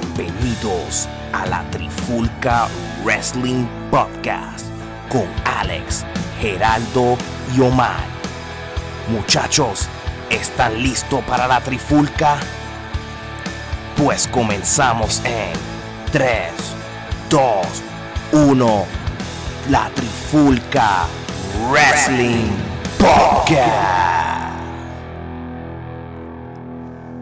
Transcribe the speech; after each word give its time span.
Bienvenidos 0.00 1.08
a 1.32 1.46
la 1.46 1.62
Trifulca 1.70 2.68
Wrestling 3.02 3.66
Podcast 3.90 4.66
con 5.08 5.26
Alex, 5.58 6.04
Geraldo 6.38 7.16
y 7.56 7.62
Omar. 7.62 8.04
Muchachos, 9.08 9.88
¿están 10.28 10.82
listos 10.82 11.24
para 11.24 11.46
la 11.48 11.62
Trifulca? 11.62 12.36
Pues 13.96 14.28
comenzamos 14.28 15.22
en 15.24 15.54
3, 16.12 16.50
2, 17.30 17.66
1. 18.32 18.84
La 19.70 19.88
Trifulca 19.94 21.06
Wrestling 21.70 22.50
Podcast. 22.98 24.35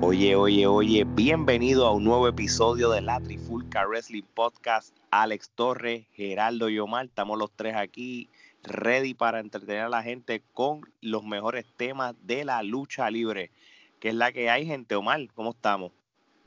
Oye, 0.07 0.37
oye, 0.37 0.67
oye, 0.67 1.05
bienvenido 1.05 1.87
a 1.87 1.93
un 1.93 2.05
nuevo 2.05 2.29
episodio 2.29 2.91
de 2.91 3.01
la 3.01 3.21
Trifulca 3.21 3.87
Wrestling 3.87 4.23
Podcast. 4.35 4.95
Alex 5.11 5.51
Torres, 5.55 6.07
Geraldo 6.13 6.69
y 6.69 6.79
Omar, 6.79 7.07
estamos 7.07 7.39
los 7.39 7.51
tres 7.51 7.75
aquí, 7.75 8.29
ready 8.63 9.15
para 9.15 9.41
entretener 9.41 9.85
a 9.85 9.89
la 9.89 10.03
gente 10.03 10.43
con 10.53 10.83
los 11.01 11.25
mejores 11.25 11.65
temas 11.79 12.15
de 12.21 12.45
la 12.45 12.63
lucha 12.63 13.11
libre, 13.11 13.51
que 13.99 14.11
es 14.11 14.15
la 14.15 14.31
que 14.31 14.51
hay, 14.51 14.67
gente. 14.67 14.95
Omar, 14.95 15.27
¿cómo 15.35 15.53
estamos? 15.53 15.91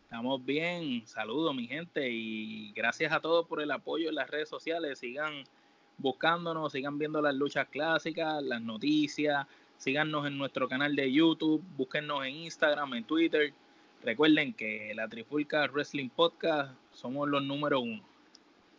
Estamos 0.04 0.46
bien, 0.46 1.08
saludos 1.08 1.56
mi 1.56 1.66
gente 1.66 2.12
y 2.12 2.72
gracias 2.74 3.12
a 3.12 3.22
todos 3.22 3.48
por 3.48 3.60
el 3.60 3.72
apoyo 3.72 4.10
en 4.10 4.16
las 4.16 4.30
redes 4.30 4.50
sociales. 4.50 5.00
Sigan 5.00 5.46
buscándonos, 5.98 6.74
sigan 6.74 7.00
viendo 7.00 7.24
las 7.24 7.34
luchas 7.34 7.68
clásicas, 7.70 8.44
las 8.44 8.62
noticias, 8.62 9.48
síganos 9.78 10.28
en 10.28 10.38
nuestro 10.38 10.68
canal 10.68 10.96
de 10.96 11.12
YouTube, 11.12 11.64
búsquennos 11.76 12.26
en 12.26 12.36
Instagram, 12.36 12.94
en 12.96 13.04
Twitter. 13.04 13.54
Recuerden 14.04 14.54
que 14.54 14.94
la 14.96 15.08
Trifulca 15.08 15.68
Wrestling 15.68 16.10
Podcast 16.10 16.72
somos 16.92 17.28
los 17.28 17.44
número 17.44 17.80
uno. 17.80 18.04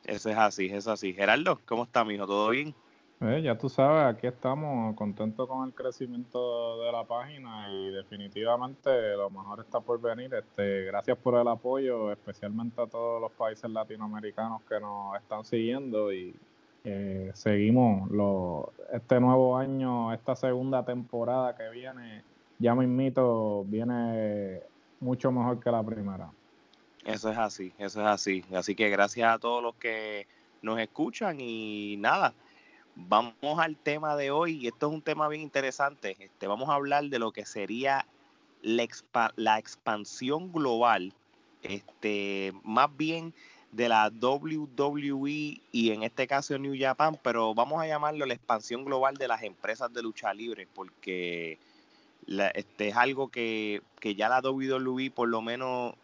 Eso 0.04 0.30
es 0.30 0.36
así, 0.36 0.66
eso 0.66 0.76
es 0.76 0.88
así. 0.88 1.12
Gerardo, 1.12 1.60
¿cómo 1.66 1.84
está, 1.84 2.04
mijo? 2.04 2.26
¿Todo 2.26 2.50
bien? 2.50 2.74
Eh, 3.20 3.42
ya 3.42 3.58
tú 3.58 3.68
sabes, 3.68 4.14
aquí 4.14 4.28
estamos 4.28 4.94
contentos 4.94 5.48
con 5.48 5.66
el 5.66 5.74
crecimiento 5.74 6.84
de 6.84 6.92
la 6.92 7.02
página 7.02 7.68
y 7.68 7.90
definitivamente 7.90 9.16
lo 9.16 9.28
mejor 9.28 9.58
está 9.58 9.80
por 9.80 10.00
venir. 10.00 10.32
Este, 10.32 10.84
gracias 10.84 11.18
por 11.18 11.34
el 11.34 11.48
apoyo, 11.48 12.12
especialmente 12.12 12.80
a 12.80 12.86
todos 12.86 13.20
los 13.20 13.32
países 13.32 13.68
latinoamericanos 13.68 14.62
que 14.68 14.78
nos 14.78 15.16
están 15.16 15.44
siguiendo 15.44 16.12
y 16.12 16.32
eh, 16.84 17.30
seguimos 17.34 18.10
lo, 18.10 18.72
este 18.92 19.20
nuevo 19.20 19.56
año, 19.56 20.12
esta 20.12 20.36
segunda 20.36 20.84
temporada 20.84 21.54
que 21.56 21.68
viene, 21.70 22.22
ya 22.58 22.74
me 22.74 22.84
invito, 22.84 23.64
viene 23.64 24.60
mucho 25.00 25.30
mejor 25.30 25.60
que 25.60 25.70
la 25.70 25.82
primera. 25.82 26.30
Eso 27.04 27.30
es 27.30 27.38
así, 27.38 27.72
eso 27.78 28.00
es 28.00 28.06
así. 28.06 28.44
Así 28.52 28.74
que 28.74 28.90
gracias 28.90 29.34
a 29.34 29.38
todos 29.38 29.62
los 29.62 29.74
que 29.76 30.26
nos 30.62 30.78
escuchan 30.78 31.40
y 31.40 31.96
nada, 31.98 32.34
vamos 32.94 33.58
al 33.58 33.76
tema 33.76 34.16
de 34.16 34.30
hoy 34.30 34.66
esto 34.66 34.88
es 34.88 34.94
un 34.94 35.02
tema 35.02 35.28
bien 35.28 35.42
interesante. 35.42 36.16
Este, 36.18 36.46
vamos 36.46 36.68
a 36.68 36.74
hablar 36.74 37.04
de 37.04 37.18
lo 37.18 37.32
que 37.32 37.46
sería 37.46 38.06
la, 38.62 38.86
la 39.36 39.58
expansión 39.58 40.52
global, 40.52 41.12
este, 41.62 42.52
más 42.62 42.94
bien 42.96 43.32
de 43.72 43.88
la 43.88 44.10
WWE 44.10 45.60
y 45.72 45.90
en 45.90 46.02
este 46.02 46.26
caso 46.26 46.58
New 46.58 46.74
Japan, 46.78 47.18
pero 47.22 47.54
vamos 47.54 47.82
a 47.82 47.86
llamarlo 47.86 48.24
la 48.26 48.34
expansión 48.34 48.84
global 48.84 49.16
de 49.16 49.28
las 49.28 49.42
empresas 49.42 49.92
de 49.92 50.02
lucha 50.02 50.32
libre, 50.32 50.66
porque 50.74 51.58
este 52.26 52.88
es 52.88 52.96
algo 52.96 53.28
que, 53.28 53.82
que 54.00 54.14
ya 54.14 54.28
la 54.28 54.40
WWE 54.40 55.10
por 55.10 55.28
lo 55.28 55.40
menos 55.40 55.94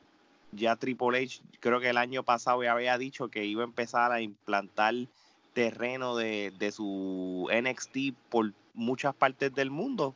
ya 0.52 0.76
Triple 0.76 1.18
H 1.18 1.42
creo 1.60 1.80
que 1.80 1.90
el 1.90 1.98
año 1.98 2.22
pasado 2.22 2.62
ya 2.62 2.72
había 2.72 2.96
dicho 2.96 3.28
que 3.28 3.44
iba 3.44 3.62
a 3.62 3.66
empezar 3.66 4.12
a 4.12 4.20
implantar 4.20 4.94
terreno 5.52 6.16
de, 6.16 6.52
de 6.58 6.72
su 6.72 7.48
NXT 7.52 8.14
por 8.28 8.52
muchas 8.74 9.14
partes 9.14 9.54
del 9.54 9.70
mundo, 9.70 10.14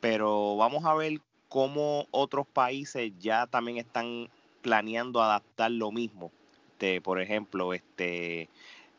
pero 0.00 0.56
vamos 0.56 0.84
a 0.84 0.94
ver 0.94 1.20
cómo 1.48 2.06
otros 2.10 2.46
países 2.46 3.12
ya 3.18 3.46
también 3.46 3.78
están 3.78 4.28
planeando 4.62 5.22
adaptar 5.22 5.70
lo 5.70 5.90
mismo. 5.92 6.30
Este, 6.80 7.02
por 7.02 7.20
ejemplo, 7.20 7.74
este 7.74 8.48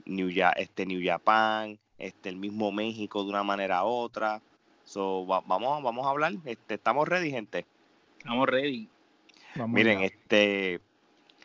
New, 0.05 0.29
este 0.55 0.85
New 0.85 1.01
Japan, 1.03 1.79
este 1.97 2.29
el 2.29 2.35
mismo 2.35 2.71
México 2.71 3.23
de 3.23 3.31
una 3.31 3.41
manera 3.41 3.83
u 3.83 3.87
otra. 3.87 4.39
So, 4.83 5.25
vamos, 5.25 5.81
vamos 5.81 6.05
a 6.05 6.11
hablar. 6.11 6.33
Este, 6.45 6.75
¿Estamos 6.75 7.07
ready, 7.07 7.31
gente? 7.31 7.65
Estamos 8.19 8.47
ready. 8.47 8.87
Miren, 9.67 10.01
este, 10.01 10.79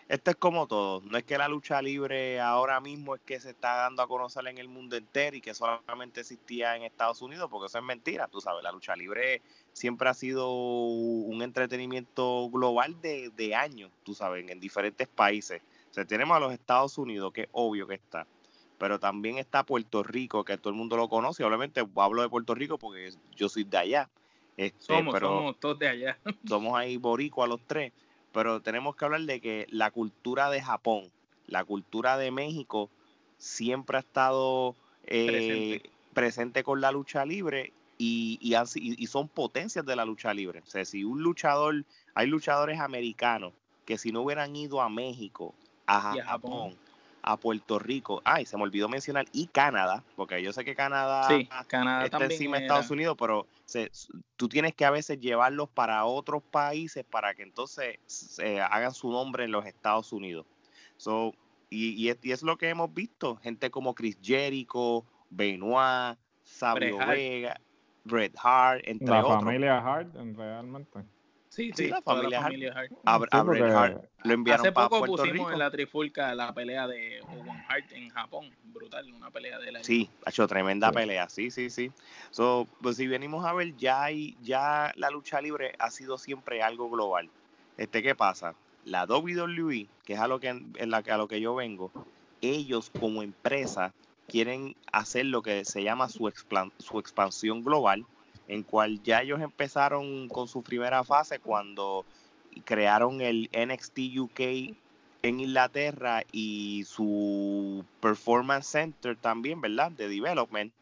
esto 0.08 0.30
es 0.30 0.36
como 0.36 0.66
todo. 0.66 1.00
No 1.06 1.16
es 1.16 1.24
que 1.24 1.38
la 1.38 1.48
lucha 1.48 1.80
libre 1.80 2.38
ahora 2.38 2.80
mismo 2.80 3.14
es 3.14 3.22
que 3.22 3.40
se 3.40 3.48
está 3.48 3.74
dando 3.76 4.02
a 4.02 4.06
conocer 4.06 4.46
en 4.46 4.58
el 4.58 4.68
mundo 4.68 4.94
entero 4.94 5.38
y 5.38 5.40
que 5.40 5.54
solamente 5.54 6.20
existía 6.20 6.76
en 6.76 6.82
Estados 6.82 7.22
Unidos, 7.22 7.48
porque 7.50 7.68
eso 7.68 7.78
es 7.78 7.84
mentira, 7.84 8.28
tú 8.28 8.42
sabes. 8.42 8.62
La 8.62 8.72
lucha 8.72 8.94
libre 8.94 9.40
siempre 9.72 10.10
ha 10.10 10.14
sido 10.14 10.52
un 10.52 11.40
entretenimiento 11.40 12.50
global 12.50 13.00
de, 13.00 13.30
de 13.30 13.54
años, 13.54 13.90
tú 14.04 14.12
sabes, 14.12 14.46
en 14.46 14.60
diferentes 14.60 15.08
países 15.08 15.62
tenemos 16.04 16.36
a 16.36 16.40
los 16.40 16.52
Estados 16.52 16.98
Unidos, 16.98 17.32
que 17.32 17.42
es 17.42 17.48
obvio 17.52 17.86
que 17.86 17.94
está, 17.94 18.26
pero 18.78 19.00
también 19.00 19.38
está 19.38 19.64
Puerto 19.64 20.02
Rico, 20.02 20.44
que 20.44 20.58
todo 20.58 20.70
el 20.70 20.76
mundo 20.76 20.96
lo 20.96 21.08
conoce. 21.08 21.44
Obviamente 21.44 21.82
hablo 21.96 22.22
de 22.22 22.28
Puerto 22.28 22.54
Rico 22.54 22.78
porque 22.78 23.10
yo 23.34 23.48
soy 23.48 23.64
de 23.64 23.78
allá. 23.78 24.10
Este, 24.56 24.84
somos, 24.84 25.18
somos 25.18 25.60
todos 25.60 25.78
de 25.78 25.88
allá. 25.88 26.18
somos 26.46 26.78
ahí 26.78 27.00
a 27.02 27.46
los 27.46 27.60
tres. 27.66 27.92
Pero 28.32 28.60
tenemos 28.60 28.96
que 28.96 29.04
hablar 29.04 29.22
de 29.22 29.40
que 29.40 29.66
la 29.70 29.90
cultura 29.90 30.50
de 30.50 30.60
Japón, 30.60 31.10
la 31.46 31.64
cultura 31.64 32.18
de 32.18 32.30
México, 32.30 32.90
siempre 33.38 33.96
ha 33.96 34.00
estado 34.00 34.74
eh, 35.06 35.82
presente. 36.12 36.62
con 36.62 36.80
la 36.80 36.92
lucha 36.92 37.24
libre 37.24 37.72
y, 37.96 38.38
y, 38.42 38.54
y, 38.74 39.06
son 39.06 39.28
potencias 39.28 39.86
de 39.86 39.96
la 39.96 40.04
lucha 40.04 40.34
libre. 40.34 40.60
O 40.60 40.66
sea, 40.66 40.84
si 40.84 41.04
un 41.04 41.22
luchador, 41.22 41.84
hay 42.14 42.26
luchadores 42.26 42.78
americanos 42.78 43.54
que 43.86 43.96
si 43.96 44.12
no 44.12 44.20
hubieran 44.20 44.54
ido 44.54 44.82
a 44.82 44.90
México 44.90 45.54
a, 45.86 46.14
Japón, 46.24 46.76
a 47.22 47.36
Puerto 47.36 47.78
Rico, 47.78 48.22
ay, 48.24 48.46
se 48.46 48.56
me 48.56 48.62
olvidó 48.62 48.88
mencionar, 48.88 49.26
y 49.32 49.46
Canadá, 49.46 50.02
porque 50.14 50.42
yo 50.42 50.52
sé 50.52 50.64
que 50.64 50.74
Canadá, 50.74 51.28
está 51.30 52.24
encima 52.24 52.58
de 52.58 52.64
Estados 52.64 52.90
Unidos, 52.90 53.16
pero 53.18 53.46
tú 54.36 54.48
tienes 54.48 54.74
que 54.74 54.84
a 54.84 54.90
veces 54.90 55.20
llevarlos 55.20 55.68
para 55.68 56.04
otros 56.04 56.42
países 56.42 57.04
para 57.04 57.34
que 57.34 57.42
entonces 57.42 57.98
se 58.06 58.60
hagan 58.60 58.92
su 58.92 59.10
nombre 59.10 59.44
en 59.44 59.50
los 59.50 59.66
Estados 59.66 60.12
Unidos. 60.12 60.46
So, 60.96 61.34
y, 61.68 62.10
y, 62.10 62.30
es, 62.30 62.42
lo 62.42 62.56
que 62.56 62.68
hemos 62.68 62.92
visto, 62.94 63.36
gente 63.36 63.70
como 63.70 63.94
Chris 63.94 64.18
Jericho, 64.22 65.04
Benoit, 65.30 66.16
Sabio 66.44 66.98
Vega, 66.98 67.60
Bret 68.04 68.34
Hart, 68.40 68.82
entre 68.84 69.08
la 69.08 69.20
otros. 69.20 69.32
La 69.32 69.40
familia 69.40 69.78
Hart, 69.78 70.14
realmente. 70.14 71.00
Sí, 71.56 71.72
sí, 71.74 71.88
la 71.88 72.02
familia, 72.02 72.42
Hart. 72.42 72.92
A, 73.06 73.18
lo 73.42 74.34
enviaron 74.34 74.66
Hace 74.66 74.72
poco 74.72 75.02
pusimos 75.06 75.50
en 75.50 75.58
la 75.58 75.70
trifulca 75.70 76.34
la 76.34 76.52
pelea 76.52 76.86
de 76.86 77.22
Owen 77.22 77.64
Hart 77.66 77.92
en 77.92 78.10
Japón. 78.10 78.54
Brutal, 78.62 79.10
una 79.10 79.30
pelea 79.30 79.58
de 79.58 79.72
la. 79.72 79.82
Sí, 79.82 80.10
ha 80.26 80.28
hecho 80.28 80.46
tremenda 80.46 80.92
pelea. 80.92 81.30
Sí, 81.30 81.50
sí, 81.50 81.70
sí. 81.70 81.90
So, 82.30 82.68
pues 82.82 82.98
si 82.98 83.06
venimos 83.06 83.46
a 83.46 83.54
ver, 83.54 83.74
ya, 83.78 84.04
hay, 84.04 84.36
ya 84.42 84.92
la 84.96 85.08
lucha 85.08 85.40
libre 85.40 85.72
ha 85.78 85.90
sido 85.90 86.18
siempre 86.18 86.62
algo 86.62 86.90
global. 86.90 87.30
Este, 87.78 88.02
¿Qué 88.02 88.14
pasa? 88.14 88.54
La 88.84 89.06
WWE, 89.06 89.88
que 90.04 90.12
es 90.12 90.20
a 90.20 90.28
lo 90.28 90.38
que, 90.38 90.48
en 90.48 90.90
la, 90.90 90.98
a 90.98 91.16
lo 91.16 91.26
que 91.26 91.40
yo 91.40 91.54
vengo, 91.54 91.90
ellos 92.42 92.92
como 92.98 93.22
empresa 93.22 93.94
quieren 94.28 94.76
hacer 94.92 95.24
lo 95.24 95.40
que 95.40 95.64
se 95.64 95.82
llama 95.82 96.10
su, 96.10 96.30
su 96.78 96.98
expansión 96.98 97.64
global 97.64 98.04
en 98.48 98.62
cual 98.62 99.02
ya 99.02 99.22
ellos 99.22 99.40
empezaron 99.40 100.28
con 100.28 100.48
su 100.48 100.62
primera 100.62 101.04
fase 101.04 101.38
cuando 101.38 102.04
crearon 102.64 103.20
el 103.20 103.50
NXT 103.52 103.98
UK 104.18 104.40
en 105.22 105.40
Inglaterra 105.40 106.22
y 106.32 106.84
su 106.86 107.84
Performance 108.00 108.66
Center 108.66 109.16
también, 109.16 109.60
¿verdad? 109.60 109.90
De 109.90 110.08
development. 110.08 110.72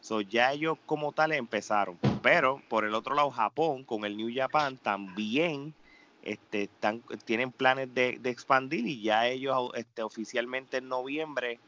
So 0.00 0.20
ya 0.20 0.52
ellos 0.52 0.76
como 0.86 1.12
tal 1.12 1.32
empezaron. 1.32 1.98
Pero 2.22 2.60
por 2.68 2.84
el 2.84 2.94
otro 2.94 3.14
lado, 3.14 3.30
Japón 3.30 3.84
con 3.84 4.04
el 4.04 4.16
New 4.16 4.30
Japan 4.34 4.76
también 4.76 5.74
este, 6.22 6.64
están, 6.64 7.02
tienen 7.24 7.52
planes 7.52 7.94
de, 7.94 8.18
de, 8.18 8.30
expandir 8.30 8.86
y 8.86 9.02
ya 9.02 9.28
ellos 9.28 9.70
este, 9.74 10.02
oficialmente 10.02 10.78
en 10.78 10.88
noviembre, 10.88 11.60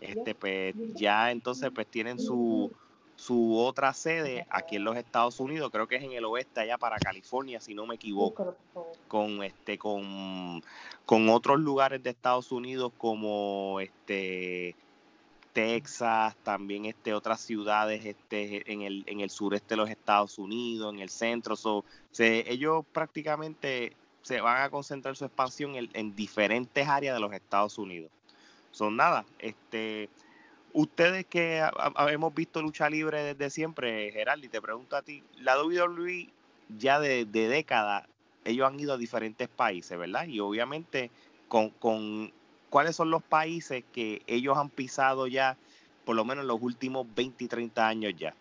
este, 0.00 0.34
pues 0.34 0.74
ya 0.94 1.30
entonces 1.30 1.70
pues 1.72 1.86
tienen 1.86 2.18
su, 2.18 2.72
su 3.20 3.58
otra 3.58 3.92
sede 3.92 4.46
aquí 4.48 4.76
en 4.76 4.84
los 4.84 4.96
Estados 4.96 5.40
Unidos, 5.40 5.70
creo 5.70 5.86
que 5.86 5.96
es 5.96 6.02
en 6.02 6.12
el 6.12 6.24
oeste, 6.24 6.60
allá 6.60 6.78
para 6.78 6.98
California, 6.98 7.60
si 7.60 7.74
no 7.74 7.84
me 7.84 7.96
equivoco, 7.96 8.56
con 9.08 9.42
este, 9.42 9.76
con, 9.76 10.64
con 11.04 11.28
otros 11.28 11.60
lugares 11.60 12.02
de 12.02 12.08
Estados 12.08 12.50
Unidos 12.50 12.92
como 12.96 13.78
este 13.78 14.74
Texas, 15.52 16.34
también 16.42 16.86
este, 16.86 17.12
otras 17.12 17.42
ciudades 17.42 18.06
este, 18.06 18.72
en, 18.72 18.80
el, 18.80 19.04
en 19.06 19.20
el 19.20 19.28
sureste 19.28 19.74
de 19.74 19.76
los 19.76 19.90
Estados 19.90 20.38
Unidos, 20.38 20.94
en 20.94 21.00
el 21.00 21.10
centro. 21.10 21.56
So, 21.56 21.84
ellos 22.18 22.86
prácticamente 22.90 23.94
se 24.22 24.40
van 24.40 24.62
a 24.62 24.70
concentrar 24.70 25.14
su 25.14 25.26
expansión 25.26 25.74
en, 25.74 26.16
diferentes 26.16 26.88
áreas 26.88 27.16
de 27.16 27.20
los 27.20 27.34
Estados 27.34 27.76
Unidos. 27.76 28.10
Son 28.70 28.96
nada, 28.96 29.26
este, 29.40 30.08
ustedes 30.72 31.26
que 31.26 31.62
hemos 32.08 32.34
visto 32.34 32.62
lucha 32.62 32.88
libre 32.88 33.22
desde 33.22 33.50
siempre, 33.50 34.10
Geraldi, 34.12 34.48
te 34.48 34.60
pregunto 34.60 34.96
a 34.96 35.02
ti, 35.02 35.22
la 35.40 35.60
WWE 35.62 36.28
ya 36.78 37.00
de, 37.00 37.24
de 37.24 37.48
décadas, 37.48 38.06
ellos 38.44 38.66
han 38.66 38.78
ido 38.78 38.94
a 38.94 38.98
diferentes 38.98 39.48
países, 39.48 39.98
¿verdad? 39.98 40.26
Y 40.26 40.40
obviamente 40.40 41.10
con, 41.48 41.70
con 41.70 42.32
cuáles 42.70 42.96
son 42.96 43.10
los 43.10 43.22
países 43.22 43.84
que 43.92 44.22
ellos 44.26 44.56
han 44.56 44.70
pisado 44.70 45.26
ya, 45.26 45.56
por 46.04 46.16
lo 46.16 46.24
menos 46.24 46.42
en 46.42 46.48
los 46.48 46.62
últimos 46.62 47.06
20 47.14 47.44
y 47.44 47.48
30 47.48 47.88
años 47.88 48.14
ya. 48.16 48.34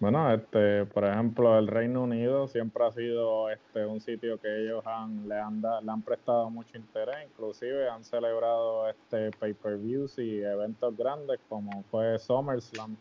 Bueno, 0.00 0.32
este, 0.32 0.86
por 0.86 1.04
ejemplo, 1.04 1.58
el 1.58 1.66
Reino 1.66 2.02
Unido 2.02 2.48
siempre 2.48 2.86
ha 2.86 2.90
sido 2.90 3.50
este 3.50 3.84
un 3.84 4.00
sitio 4.00 4.40
que 4.40 4.62
ellos 4.62 4.82
han 4.86 5.28
le 5.28 5.38
han 5.38 5.60
le 5.60 5.92
han 5.92 6.00
prestado 6.00 6.48
mucho 6.48 6.78
interés, 6.78 7.28
inclusive 7.28 7.86
han 7.86 8.02
celebrado 8.02 8.88
este 8.88 9.30
pay-per-views 9.32 10.18
y 10.18 10.40
eventos 10.40 10.96
grandes 10.96 11.38
como 11.50 11.82
fue 11.90 12.18
SummerSlam. 12.18 12.96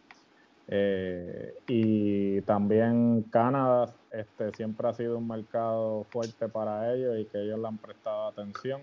Eh, 0.68 1.54
y 1.68 2.42
también 2.42 3.24
Canadá 3.32 3.96
este, 4.12 4.52
siempre 4.52 4.90
ha 4.90 4.94
sido 4.94 5.18
un 5.18 5.28
mercado 5.28 6.04
fuerte 6.12 6.50
para 6.50 6.94
ellos 6.94 7.18
y 7.18 7.26
que 7.28 7.42
ellos 7.42 7.60
le 7.60 7.68
han 7.68 7.78
prestado 7.78 8.28
atención. 8.28 8.82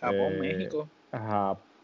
Japón, 0.00 0.32
eh, 0.32 0.38
México. 0.40 0.88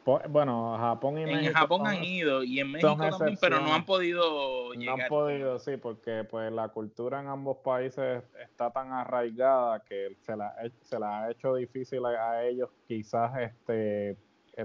Bueno, 0.05 0.76
Japón 0.79 1.19
y 1.19 1.23
en 1.23 1.52
Japón 1.52 1.87
han 1.87 2.02
ido 2.02 2.43
y 2.43 2.61
en 2.61 2.73
México 2.73 2.97
también, 2.97 3.38
pero 3.41 3.61
no 3.61 3.73
han 3.75 3.85
podido 3.85 4.73
llegar. 4.73 4.97
No 4.97 5.02
han 5.05 5.08
podido, 5.08 5.58
sí, 5.58 5.76
porque 5.76 6.25
pues 6.25 6.52
la 6.52 6.69
cultura 6.69 7.20
en 7.20 7.29
ambos 7.29 7.58
países 7.58 8.23
está 8.43 8.70
tan 8.70 8.93
arraigada 8.93 9.81
que 9.85 10.17
se 10.20 10.37
la, 10.37 10.55
se 10.82 10.99
la 10.99 11.25
ha 11.25 11.31
hecho 11.31 11.55
difícil 11.55 12.05
a, 12.06 12.43
ellos 12.44 12.70
quizás 12.87 13.32
este 13.38 14.17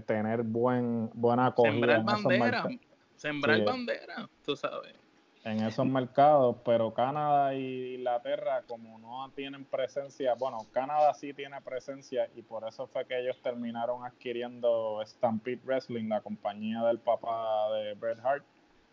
tener 0.05 0.43
buen 0.43 1.09
buena 1.13 1.47
acogida. 1.47 1.71
Sembrar 1.71 2.03
bandera, 2.03 2.67
sembrar 3.15 3.63
bandera, 3.63 4.29
tú 4.43 4.55
sabes 4.55 5.04
en 5.45 5.61
esos 5.61 5.85
mercados, 5.85 6.57
pero 6.65 6.91
Canadá 6.91 7.53
y 7.53 7.95
Inglaterra 7.95 8.63
como 8.67 8.97
no 8.97 9.29
tienen 9.35 9.63
presencia, 9.63 10.33
bueno, 10.33 10.57
Canadá 10.73 11.13
sí 11.13 11.33
tiene 11.33 11.61
presencia 11.61 12.27
y 12.35 12.41
por 12.41 12.67
eso 12.67 12.87
fue 12.87 13.05
que 13.05 13.19
ellos 13.19 13.37
terminaron 13.43 14.03
adquiriendo 14.03 14.99
Stampede 15.05 15.59
Wrestling, 15.63 16.09
la 16.09 16.21
compañía 16.21 16.81
del 16.81 16.97
papá 16.97 17.71
de 17.75 17.93
Bret 17.93 18.17
Hart, 18.25 18.43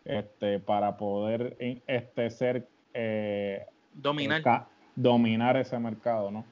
este, 0.05 0.59
para 0.59 0.95
poder 0.95 1.57
este 1.87 2.29
ser 2.29 2.67
eh, 2.93 3.65
dominar 3.91 4.67
dominar 4.95 5.57
ese 5.57 5.79
mercado, 5.79 6.29
¿no? 6.29 6.45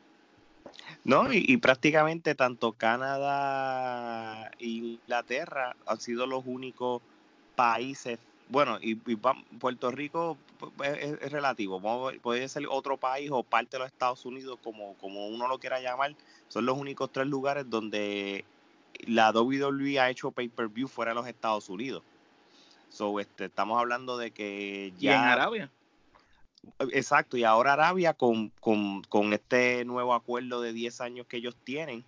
No, 1.04 1.31
y, 1.31 1.45
y, 1.47 1.57
prácticamente 1.57 2.33
tanto 2.33 2.71
Canadá 2.71 4.50
e 4.57 4.65
Inglaterra 4.65 5.75
han 5.86 6.00
sido 6.00 6.25
los 6.25 6.44
únicos 6.47 7.04
países 7.56 8.18
bueno, 8.51 8.77
y, 8.81 8.95
Puerto 8.95 9.92
Rico 9.92 10.38
es, 10.83 11.31
relativo, 11.31 11.81
puede 12.21 12.50
ser 12.50 12.65
otro 12.69 12.98
país 12.98 13.30
o 13.31 13.44
parte 13.44 13.77
de 13.77 13.80
los 13.80 13.88
Estados 13.88 14.25
Unidos, 14.25 14.59
como, 14.62 14.95
como 14.95 15.27
uno 15.30 15.48
lo 15.48 15.57
quiera 15.57 15.80
llamar, 15.80 16.15
son 16.50 16.65
los 16.65 16.77
únicos 16.77 17.12
tres 17.13 17.27
lugares 17.27 17.69
donde 17.69 18.44
la 19.07 19.31
WWE 19.31 20.01
ha 20.01 20.09
hecho 20.09 20.31
pay-per-view 20.31 20.89
fuera 20.89 21.12
de 21.12 21.15
los 21.15 21.27
Estados 21.27 21.69
Unidos. 21.69 22.03
So, 22.89 23.21
este, 23.21 23.45
estamos 23.45 23.80
hablando 23.80 24.18
de 24.18 24.31
que 24.31 24.92
ya... 24.97 25.12
¿Y 25.12 25.15
en 25.15 25.21
Arabia? 25.21 25.71
Exacto, 26.92 27.38
y 27.38 27.45
ahora 27.45 27.74
Arabia 27.74 28.13
con, 28.13 28.50
con, 28.59 29.01
con 29.04 29.31
este 29.31 29.86
nuevo 29.86 30.13
acuerdo 30.13 30.62
de 30.62 30.74
10 30.74 31.00
años 31.00 31.25
que 31.25 31.38
ellos 31.38 31.56
tienen, 31.63 32.04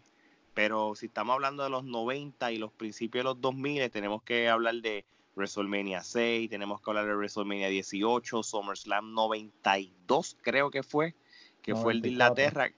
pero 0.54 0.94
si 0.96 1.06
estamos 1.06 1.36
hablando 1.36 1.64
de 1.64 1.70
los 1.70 1.86
90 1.86 2.52
y 2.52 2.58
los 2.58 2.72
principios 2.74 3.22
de 3.22 3.30
los 3.30 3.40
2000, 3.40 3.90
tenemos 3.90 4.22
que 4.24 4.50
hablar 4.50 4.76
de 4.76 5.06
WrestleMania 5.36 6.02
6, 6.02 6.50
tenemos 6.50 6.82
que 6.82 6.90
hablar 6.90 7.06
de 7.06 7.16
WrestleMania 7.16 7.70
18, 7.70 8.44
SummerSlam 8.44 9.14
92, 9.14 10.38
creo 10.42 10.70
que 10.70 10.84
fue, 10.84 11.16
que 11.62 11.76
fue 11.76 11.94
el 11.94 12.02
de 12.02 12.10
Inglaterra, 12.10 12.72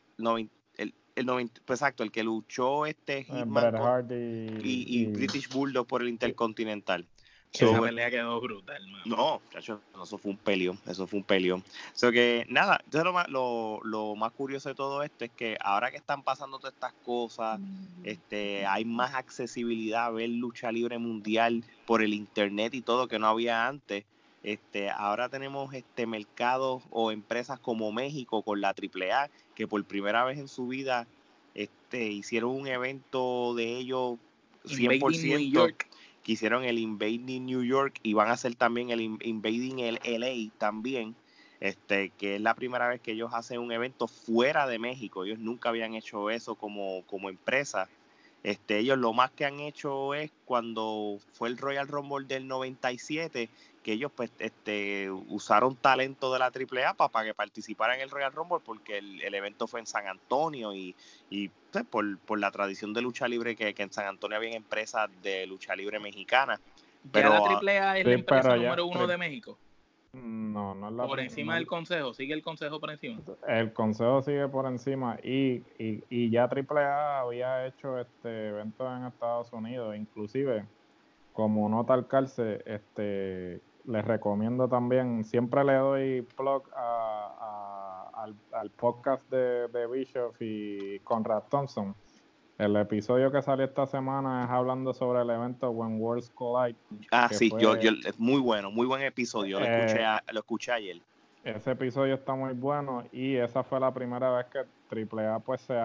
el, 0.77 0.93
el 1.15 1.25
90, 1.25 1.61
pues 1.65 1.81
exacto, 1.81 2.03
el 2.03 2.11
que 2.11 2.23
luchó 2.23 2.85
este 2.85 3.19
eh, 3.19 3.25
Hitman 3.25 4.07
y, 4.63 5.01
y, 5.01 5.05
British 5.07 5.49
Bulldog 5.49 5.87
por 5.87 6.01
el 6.01 6.09
Intercontinental. 6.09 7.07
Que 7.57 7.65
esa 7.65 7.81
pelea 7.81 8.09
quedó 8.09 8.39
brutal, 8.41 8.81
No, 9.05 9.41
eso 9.57 9.79
fue 10.17 10.31
un 10.31 10.37
pelio, 10.37 10.77
eso 10.87 11.07
fue 11.07 11.19
un 11.19 11.25
pelio. 11.25 11.61
So 11.93 12.11
que 12.11 12.45
nada, 12.49 12.81
lo 12.91 13.13
más, 13.13 13.29
lo, 13.29 13.79
lo 13.83 14.15
más 14.15 14.31
curioso 14.31 14.69
de 14.69 14.75
todo 14.75 15.03
esto 15.03 15.25
es 15.25 15.31
que 15.31 15.57
ahora 15.61 15.91
que 15.91 15.97
están 15.97 16.23
pasando 16.23 16.57
todas 16.59 16.73
estas 16.73 16.93
cosas, 17.05 17.59
este, 18.03 18.65
hay 18.65 18.85
más 18.85 19.13
accesibilidad 19.13 20.05
a 20.05 20.11
ver 20.11 20.29
lucha 20.29 20.71
libre 20.71 20.97
mundial 20.97 21.63
por 21.85 22.01
el 22.01 22.13
internet 22.13 22.73
y 22.73 22.81
todo 22.81 23.07
que 23.07 23.19
no 23.19 23.27
había 23.27 23.67
antes. 23.67 24.05
Este, 24.43 24.91
ahora 24.91 25.27
tenemos 25.29 25.73
este 25.73 26.05
mercados 26.05 26.83
o 26.91 27.11
empresas 27.11 27.59
como 27.59 27.91
México 27.91 28.43
con 28.43 28.61
la 28.61 28.69
AAA 28.69 29.29
que 29.55 29.67
por 29.67 29.83
primera 29.85 30.23
vez 30.23 30.37
en 30.37 30.47
su 30.47 30.67
vida 30.67 31.07
este, 31.55 32.11
hicieron 32.11 32.51
un 32.51 32.67
evento 32.67 33.55
de 33.55 33.77
ellos 33.77 34.19
100% 34.65 35.75
que 36.25 36.31
hicieron 36.31 36.65
el 36.65 36.79
Invading 36.79 37.45
New 37.45 37.63
York 37.63 37.99
y 38.01 38.13
van 38.13 38.29
a 38.29 38.31
hacer 38.31 38.55
también 38.55 38.89
el 38.89 38.99
Invading 38.99 39.77
el 39.77 39.99
LA 40.03 40.51
también, 40.57 41.15
este, 41.59 42.09
que 42.17 42.37
es 42.37 42.41
la 42.41 42.55
primera 42.55 42.89
vez 42.89 42.99
que 42.99 43.11
ellos 43.11 43.29
hacen 43.31 43.59
un 43.59 43.71
evento 43.71 44.07
fuera 44.07 44.65
de 44.65 44.79
México. 44.79 45.23
Ellos 45.23 45.37
nunca 45.37 45.69
habían 45.69 45.93
hecho 45.93 46.31
eso 46.31 46.55
como, 46.55 47.03
como 47.05 47.29
empresa. 47.29 47.87
Este, 48.45 48.77
ellos 48.77 48.99
lo 48.99 49.11
más 49.11 49.31
que 49.31 49.43
han 49.43 49.59
hecho 49.59 50.13
es 50.13 50.31
cuando 50.45 51.17
fue 51.33 51.49
el 51.49 51.57
Royal 51.57 51.87
Rumble 51.87 52.27
del 52.27 52.47
97, 52.47 53.49
que 53.81 53.91
ellos 53.91 54.11
pues 54.15 54.29
este, 54.37 55.09
usaron 55.09 55.75
talento 55.75 56.31
de 56.31 56.37
la 56.37 56.51
AAA 56.53 56.93
para, 56.93 57.09
para 57.09 57.25
que 57.25 57.33
participara 57.33 57.95
en 57.95 58.01
el 58.01 58.11
Royal 58.11 58.31
Rumble 58.31 58.59
porque 58.63 58.99
el, 58.99 59.33
evento 59.33 59.65
fue 59.65 59.79
en 59.79 59.87
San 59.87 60.07
Antonio 60.07 60.75
y, 60.75 60.93
y 61.31 61.49
pues, 61.71 61.85
por, 61.85 62.19
por, 62.19 62.39
la 62.39 62.51
tradición 62.51 62.93
de 62.93 63.01
lucha 63.01 63.27
libre 63.27 63.55
que, 63.55 63.73
que, 63.73 63.81
en 63.81 63.91
San 63.91 64.05
Antonio 64.05 64.37
había 64.37 64.55
empresas 64.55 65.09
de 65.23 65.47
lucha 65.47 65.75
libre 65.75 65.99
mexicana. 65.99 66.61
Pero, 67.11 67.29
la 67.29 67.37
AAA 67.37 67.97
es 67.97 68.05
la 68.05 68.13
empresa 68.13 68.55
número 68.57 68.85
uno 68.85 69.07
de 69.07 69.17
México. 69.17 69.57
No, 70.15 70.73
no 70.75 70.87
es 70.87 70.93
la 70.93 71.07
Por 71.07 71.19
encima 71.19 71.55
del 71.55 71.67
consejo, 71.67 72.13
sigue 72.13 72.33
el 72.33 72.41
consejo 72.41 72.79
por 72.79 72.89
encima. 72.89 73.21
El 73.47 73.73
consejo 73.73 74.21
sigue 74.21 74.47
por 74.47 74.65
encima 74.65 75.17
y, 75.21 75.61
y, 75.77 76.03
y 76.09 76.29
ya 76.29 76.45
AAA 76.45 77.19
había 77.19 77.67
hecho 77.67 77.99
este 77.99 78.47
evento 78.49 78.89
en 78.95 79.05
Estados 79.05 79.51
Unidos, 79.51 79.95
inclusive 79.95 80.65
como 81.33 81.67
nota 81.67 81.93
al 81.93 82.07
cárcel, 82.07 82.63
este 82.65 83.61
les 83.87 84.05
recomiendo 84.05 84.67
también, 84.67 85.23
siempre 85.25 85.63
le 85.63 85.73
doy 85.73 86.21
plug 86.35 86.63
al, 86.73 88.69
podcast 88.77 89.29
de, 89.29 89.67
de 89.67 89.87
Bishop 89.87 90.33
y 90.39 90.99
Conrad 90.99 91.43
Thompson. 91.49 91.93
El 92.57 92.75
episodio 92.77 93.31
que 93.31 93.41
salió 93.41 93.65
esta 93.65 93.85
semana 93.85 94.45
es 94.45 94.49
hablando 94.49 94.93
sobre 94.93 95.21
el 95.21 95.29
evento 95.29 95.69
When 95.71 95.99
Worlds 95.99 96.29
Collide. 96.29 96.77
Ah, 97.11 97.27
sí, 97.29 97.51
yo, 97.59 97.77
yo, 97.77 97.91
es 98.05 98.17
muy 98.17 98.39
bueno, 98.39 98.71
muy 98.71 98.87
buen 98.87 99.01
episodio, 99.01 99.59
lo, 99.59 99.65
escuché, 99.65 100.01
eh, 100.01 100.17
lo 100.31 100.39
escuché 100.39 100.71
ayer. 100.71 101.01
Ese 101.43 101.71
episodio 101.71 102.15
está 102.15 102.33
muy 102.33 102.53
bueno 102.53 103.03
y 103.11 103.35
esa 103.35 103.63
fue 103.63 103.79
la 103.79 103.93
primera 103.93 104.31
vez 104.31 104.47
que 104.47 104.59
AAA 104.89 105.39
pues 105.39 105.61
se, 105.61 105.75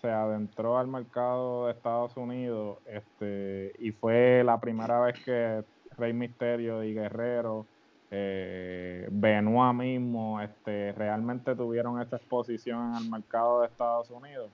se 0.00 0.08
adentró 0.08 0.78
al 0.78 0.86
mercado 0.86 1.66
de 1.66 1.72
Estados 1.72 2.16
Unidos 2.16 2.78
este 2.86 3.72
y 3.80 3.90
fue 3.90 4.42
la 4.44 4.60
primera 4.60 5.00
vez 5.00 5.18
que 5.24 5.64
Rey 5.98 6.12
Misterio 6.12 6.84
y 6.84 6.94
Guerrero, 6.94 7.66
eh, 8.10 9.06
Benoit 9.10 9.74
mismo, 9.74 10.40
este, 10.40 10.92
realmente 10.92 11.54
tuvieron 11.54 12.00
esta 12.00 12.16
exposición 12.16 12.94
en 12.94 13.02
el 13.04 13.10
mercado 13.10 13.60
de 13.60 13.66
Estados 13.66 14.08
Unidos. 14.10 14.50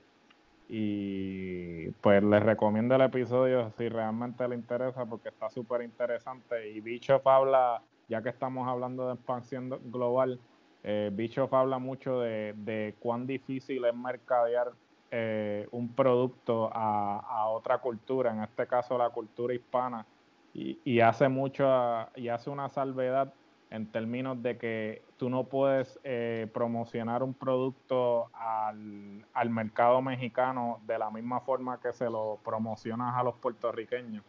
Y 0.69 1.89
pues 2.01 2.21
les 2.23 2.43
recomiendo 2.43 2.95
el 2.95 3.01
episodio 3.01 3.71
si 3.77 3.87
realmente 3.87 4.47
le 4.47 4.55
interesa 4.55 5.05
porque 5.05 5.29
está 5.29 5.49
súper 5.49 5.81
interesante. 5.81 6.69
Y 6.69 6.81
Bischoff 6.81 7.25
habla, 7.25 7.81
ya 8.09 8.21
que 8.21 8.29
estamos 8.29 8.67
hablando 8.67 9.07
de 9.07 9.13
expansión 9.13 9.69
global, 9.85 10.39
eh, 10.83 11.11
habla 11.51 11.79
mucho 11.79 12.21
de, 12.21 12.95
cuán 12.99 13.27
difícil 13.27 13.85
es 13.85 13.95
mercadear 13.95 14.71
eh, 15.11 15.67
un 15.71 15.89
producto 15.89 16.69
a, 16.73 17.19
a, 17.19 17.47
otra 17.47 17.77
cultura, 17.77 18.31
en 18.31 18.43
este 18.43 18.67
caso 18.67 18.97
la 18.97 19.09
cultura 19.09 19.53
hispana, 19.53 20.05
y, 20.53 20.99
hace 21.01 21.29
mucho 21.29 21.67
y 22.15 22.29
hace 22.29 22.49
una 22.49 22.67
salvedad 22.69 23.31
en 23.69 23.91
términos 23.91 24.41
de 24.41 24.57
que 24.57 25.01
tú 25.17 25.29
no 25.29 25.43
puedes 25.45 25.99
eh, 26.03 26.47
promocionar 26.53 27.23
un 27.23 27.33
producto 27.33 28.29
al, 28.33 29.25
al, 29.33 29.49
mercado 29.49 30.01
mexicano 30.01 30.79
de 30.85 30.97
la 30.97 31.09
misma 31.09 31.41
forma 31.41 31.79
que 31.79 31.91
se 31.91 32.09
lo 32.09 32.39
promocionas 32.43 33.15
a 33.15 33.23
los 33.23 33.35
puertorriqueños. 33.35 34.23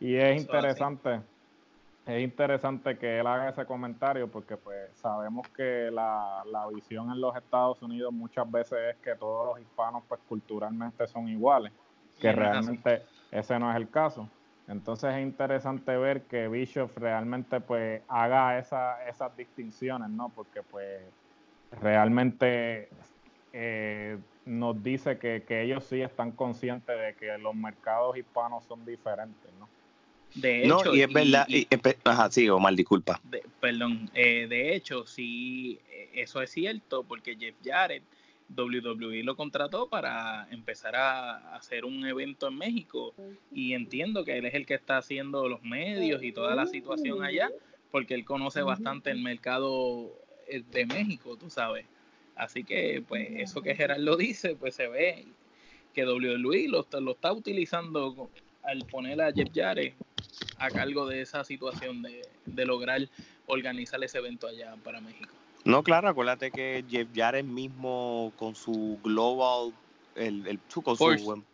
Y 0.00 0.16
es 0.16 0.40
interesante, 0.40 1.20
es 2.06 2.22
interesante 2.22 2.98
que 2.98 3.20
él 3.20 3.26
haga 3.26 3.50
ese 3.50 3.64
comentario 3.64 4.28
porque 4.28 4.56
pues 4.56 4.90
sabemos 4.94 5.46
que 5.48 5.90
la, 5.92 6.42
la, 6.50 6.66
visión 6.68 7.10
en 7.10 7.20
los 7.20 7.36
Estados 7.36 7.80
Unidos 7.82 8.12
muchas 8.12 8.50
veces 8.50 8.78
es 8.90 8.96
que 8.96 9.14
todos 9.14 9.46
los 9.46 9.60
hispanos 9.60 10.02
pues 10.08 10.20
culturalmente 10.28 11.06
son 11.06 11.28
iguales, 11.28 11.72
que 12.18 12.32
realmente 12.32 13.02
ese 13.30 13.58
no 13.58 13.70
es 13.70 13.76
el 13.76 13.88
caso. 13.88 14.28
Entonces 14.70 15.14
es 15.14 15.22
interesante 15.22 15.96
ver 15.96 16.22
que 16.26 16.46
Bishop 16.46 16.96
realmente 16.96 17.60
pues 17.60 18.02
haga 18.08 18.56
esa, 18.58 19.04
esas 19.08 19.36
distinciones, 19.36 20.08
¿no? 20.10 20.32
Porque 20.32 20.62
pues 20.62 21.02
realmente 21.72 22.88
eh, 23.52 24.18
nos 24.44 24.80
dice 24.80 25.18
que, 25.18 25.44
que 25.46 25.62
ellos 25.62 25.84
sí 25.84 26.00
están 26.00 26.32
conscientes 26.32 26.96
de 26.96 27.16
que 27.16 27.36
los 27.38 27.54
mercados 27.54 28.16
hispanos 28.16 28.64
son 28.64 28.84
diferentes, 28.84 29.52
¿no? 29.54 29.68
De 30.34 30.64
hecho, 30.64 30.84
no, 30.84 30.94
y 30.94 31.02
es 31.02 31.12
verdad, 31.12 31.44
y, 31.48 31.66
ajá, 32.04 32.30
sí, 32.30 32.48
Omar, 32.48 32.74
disculpa. 32.74 33.20
perdón, 33.58 34.08
eh, 34.14 34.46
de 34.48 34.76
hecho, 34.76 35.04
sí, 35.04 35.80
eh, 35.88 36.10
eso 36.14 36.40
es 36.40 36.52
cierto, 36.52 37.02
porque 37.02 37.36
Jeff 37.36 37.56
Jarrett, 37.64 38.04
WWE 38.56 39.22
lo 39.22 39.36
contrató 39.36 39.88
para 39.88 40.48
empezar 40.50 40.96
a 40.96 41.54
hacer 41.54 41.84
un 41.84 42.04
evento 42.06 42.48
en 42.48 42.58
México, 42.58 43.14
y 43.52 43.74
entiendo 43.74 44.24
que 44.24 44.38
él 44.38 44.46
es 44.46 44.54
el 44.54 44.66
que 44.66 44.74
está 44.74 44.98
haciendo 44.98 45.48
los 45.48 45.62
medios 45.62 46.22
y 46.22 46.32
toda 46.32 46.54
la 46.54 46.66
situación 46.66 47.22
allá, 47.22 47.50
porque 47.90 48.14
él 48.14 48.24
conoce 48.24 48.62
bastante 48.62 49.10
el 49.10 49.20
mercado 49.20 50.12
eh, 50.48 50.62
de 50.70 50.86
México, 50.86 51.36
tú 51.36 51.50
sabes. 51.50 51.86
Así 52.34 52.64
que, 52.64 53.04
pues, 53.06 53.28
eso 53.32 53.62
que 53.62 53.74
Gerardo 53.74 54.16
dice, 54.16 54.56
pues 54.56 54.74
se 54.74 54.88
ve 54.88 55.26
que 55.92 56.06
WWE 56.06 56.68
lo, 56.68 56.86
lo 57.00 57.12
está 57.12 57.32
utilizando 57.32 58.30
al 58.62 58.84
poner 58.86 59.20
a 59.20 59.32
Jeff 59.32 59.48
Jarrett 59.54 59.94
a 60.58 60.70
cargo 60.70 61.06
de 61.06 61.22
esa 61.22 61.44
situación 61.44 62.02
de, 62.02 62.22
de 62.46 62.64
lograr 62.64 63.08
organizar 63.46 64.02
ese 64.04 64.18
evento 64.18 64.46
allá 64.46 64.76
para 64.84 65.00
México. 65.00 65.39
No, 65.64 65.82
claro, 65.82 66.08
acuérdate 66.08 66.50
que 66.50 66.84
Jeff 66.88 67.08
Jarrett 67.14 67.44
mismo 67.44 68.32
con 68.36 68.54
su 68.54 68.98
Global, 69.02 69.72
el, 70.14 70.46
el 70.46 70.58
con 70.82 70.96
su 70.96 71.44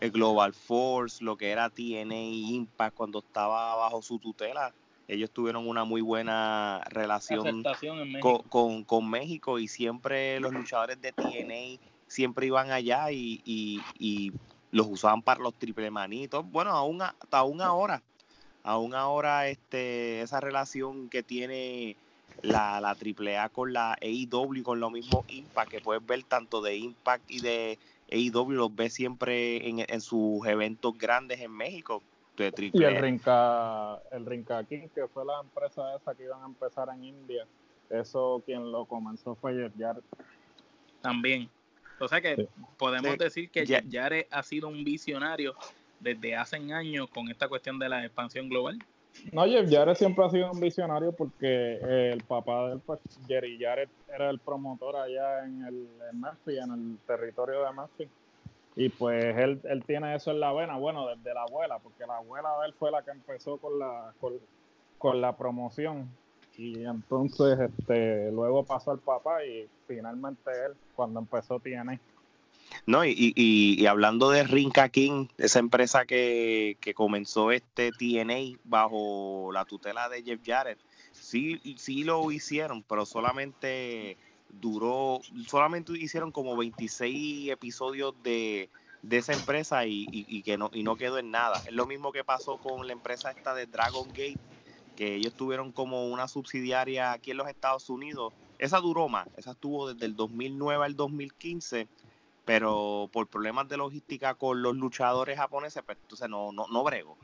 el 0.00 0.10
Global 0.10 0.54
Force, 0.54 1.22
lo 1.24 1.36
que 1.36 1.50
era 1.50 1.68
TNA 1.68 2.14
Impact 2.14 2.96
cuando 2.96 3.18
estaba 3.20 3.74
bajo 3.76 4.02
su 4.02 4.18
tutela, 4.18 4.72
ellos 5.08 5.30
tuvieron 5.30 5.68
una 5.68 5.84
muy 5.84 6.00
buena 6.00 6.82
relación 6.90 7.64
con, 8.20 8.84
con, 8.84 9.10
México 9.10 9.58
y 9.58 9.68
siempre 9.68 10.38
los 10.38 10.52
luchadores 10.52 11.00
de 11.00 11.12
TNA 11.12 11.82
siempre 12.06 12.46
iban 12.46 12.70
allá 12.70 13.10
y, 13.10 13.40
y, 13.44 13.80
y 13.98 14.32
los 14.70 14.86
usaban 14.86 15.22
para 15.22 15.40
los 15.40 15.54
triple 15.54 15.90
manitos. 15.90 16.48
Bueno, 16.50 16.70
aún, 16.70 17.02
aún 17.30 17.60
ahora 17.60 18.02
aún 18.62 18.94
ahora 18.94 19.48
este, 19.48 20.20
esa 20.20 20.40
relación 20.40 21.08
que 21.08 21.22
tiene 21.22 21.96
la, 22.42 22.80
la 22.80 22.90
AAA 22.90 23.48
con 23.50 23.72
la 23.72 23.96
AEW, 24.00 24.62
con 24.62 24.80
lo 24.80 24.90
mismo 24.90 25.24
Impact, 25.28 25.70
que 25.70 25.80
puedes 25.80 26.04
ver 26.04 26.22
tanto 26.24 26.62
de 26.62 26.76
Impact 26.76 27.30
y 27.30 27.40
de 27.40 27.78
AEW, 28.10 28.50
los 28.52 28.74
ves 28.74 28.94
siempre 28.94 29.68
en, 29.68 30.00
sus 30.00 30.46
eventos 30.46 30.96
grandes 30.96 31.40
en 31.40 31.52
México. 31.52 32.02
De 32.36 32.52
y 32.72 32.84
el 32.84 32.96
Rinca, 32.96 34.00
el 34.10 34.24
Rinca 34.24 34.64
King, 34.64 34.88
que 34.94 35.06
fue 35.08 35.26
la 35.26 35.40
empresa 35.40 35.94
esa 35.94 36.14
que 36.14 36.24
iban 36.24 36.42
a 36.42 36.46
empezar 36.46 36.88
en 36.88 37.04
India, 37.04 37.44
eso 37.90 38.42
quien 38.46 38.72
lo 38.72 38.86
comenzó 38.86 39.34
fue 39.34 39.70
Jarrett. 39.78 40.04
También. 41.02 41.50
O 41.98 42.08
sea 42.08 42.22
que 42.22 42.48
podemos 42.78 43.18
decir 43.18 43.50
que 43.50 43.66
Jarrett 43.90 44.26
ha 44.30 44.42
sido 44.42 44.68
un 44.68 44.84
visionario 44.84 45.54
desde 46.00 46.34
hace 46.34 46.56
años 46.56 47.08
con 47.10 47.28
esta 47.28 47.46
cuestión 47.46 47.78
de 47.78 47.88
la 47.88 48.04
expansión 48.04 48.48
global? 48.48 48.78
No, 49.32 49.44
Jeff 49.44 49.70
Jarrett 49.70 49.96
siempre 49.96 50.24
ha 50.24 50.30
sido 50.30 50.50
un 50.50 50.60
visionario 50.60 51.12
porque 51.12 51.78
eh, 51.82 52.10
el 52.12 52.24
papá 52.24 52.66
de 52.68 52.74
él, 52.74 52.80
pues, 52.84 53.00
Jerry 53.26 53.58
Jarrett, 53.60 53.90
era 54.12 54.30
el 54.30 54.38
promotor 54.38 54.96
allá 54.96 55.44
en 55.44 55.64
el 55.64 55.88
en 56.10 56.20
Murphy, 56.20 56.58
en 56.58 56.72
el 56.72 56.98
territorio 57.06 57.64
de 57.64 57.72
Murphy. 57.72 58.08
Y 58.76 58.88
pues 58.88 59.36
él, 59.36 59.60
él 59.64 59.84
tiene 59.84 60.14
eso 60.14 60.30
en 60.30 60.40
la 60.40 60.52
vena, 60.52 60.76
bueno, 60.76 61.06
desde 61.08 61.34
la 61.34 61.42
abuela, 61.42 61.78
porque 61.78 62.06
la 62.06 62.16
abuela 62.18 62.50
de 62.60 62.68
él 62.68 62.74
fue 62.78 62.90
la 62.90 63.02
que 63.02 63.10
empezó 63.10 63.56
con 63.58 63.78
la, 63.78 64.12
con, 64.98 65.20
la 65.20 65.36
promoción. 65.36 66.08
Y 66.56 66.84
entonces 66.84 67.58
este 67.58 68.30
luego 68.30 68.64
pasó 68.64 68.90
al 68.90 68.98
papá 68.98 69.44
y 69.44 69.68
finalmente 69.86 70.50
él, 70.66 70.74
cuando 70.94 71.20
empezó 71.20 71.58
TNA. 71.58 71.98
No, 72.86 73.04
y, 73.04 73.32
y, 73.36 73.86
hablando 73.86 74.30
de 74.30 74.42
Rinca 74.44 74.88
King, 74.88 75.26
esa 75.38 75.58
empresa 75.58 76.06
que, 76.06 76.78
comenzó 76.94 77.52
este 77.52 77.92
TNA 77.92 78.58
bajo 78.64 79.50
la 79.52 79.64
tutela 79.64 80.08
de 80.08 80.22
Jeff 80.22 80.40
Jarrett, 80.44 80.78
sí, 81.12 81.60
sí 81.76 82.04
lo 82.04 82.30
hicieron, 82.32 82.82
pero 82.82 83.04
solamente 83.06 84.16
duró, 84.48 85.20
solamente 85.46 85.92
hicieron 85.92 86.32
como 86.32 86.56
26 86.56 87.50
episodios 87.50 88.14
de, 88.22 88.70
esa 89.10 89.34
empresa 89.34 89.86
y, 89.86 90.06
y, 90.10 90.42
que 90.42 90.56
no, 90.56 90.70
y 90.72 90.82
no 90.82 90.96
quedó 90.96 91.18
en 91.18 91.30
nada. 91.30 91.62
Es 91.66 91.72
lo 91.72 91.86
mismo 91.86 92.12
que 92.12 92.24
pasó 92.24 92.56
con 92.58 92.86
la 92.86 92.92
empresa 92.92 93.30
esta 93.30 93.54
de 93.54 93.66
Dragon 93.66 94.08
Gate, 94.08 94.40
que 94.96 95.14
ellos 95.16 95.34
tuvieron 95.34 95.70
como 95.70 96.08
una 96.08 96.28
subsidiaria 96.28 97.12
aquí 97.12 97.30
en 97.30 97.36
los 97.36 97.48
Estados 97.48 97.88
Unidos. 97.90 98.32
Esa 98.58 98.78
duró 98.78 99.08
más, 99.08 99.28
esa 99.36 99.52
estuvo 99.52 99.92
desde 99.92 100.06
el 100.06 100.16
2009 100.16 100.84
al 100.84 100.96
2015 100.96 101.88
pero 102.50 103.08
por 103.12 103.28
problemas 103.28 103.68
de 103.68 103.76
logística 103.76 104.34
con 104.34 104.60
los 104.60 104.74
luchadores 104.74 105.38
japoneses, 105.38 105.84
pues 105.86 105.96
entonces 106.02 106.28
no, 106.28 106.50
no, 106.50 106.66
no 106.66 106.82
brego, 106.82 107.16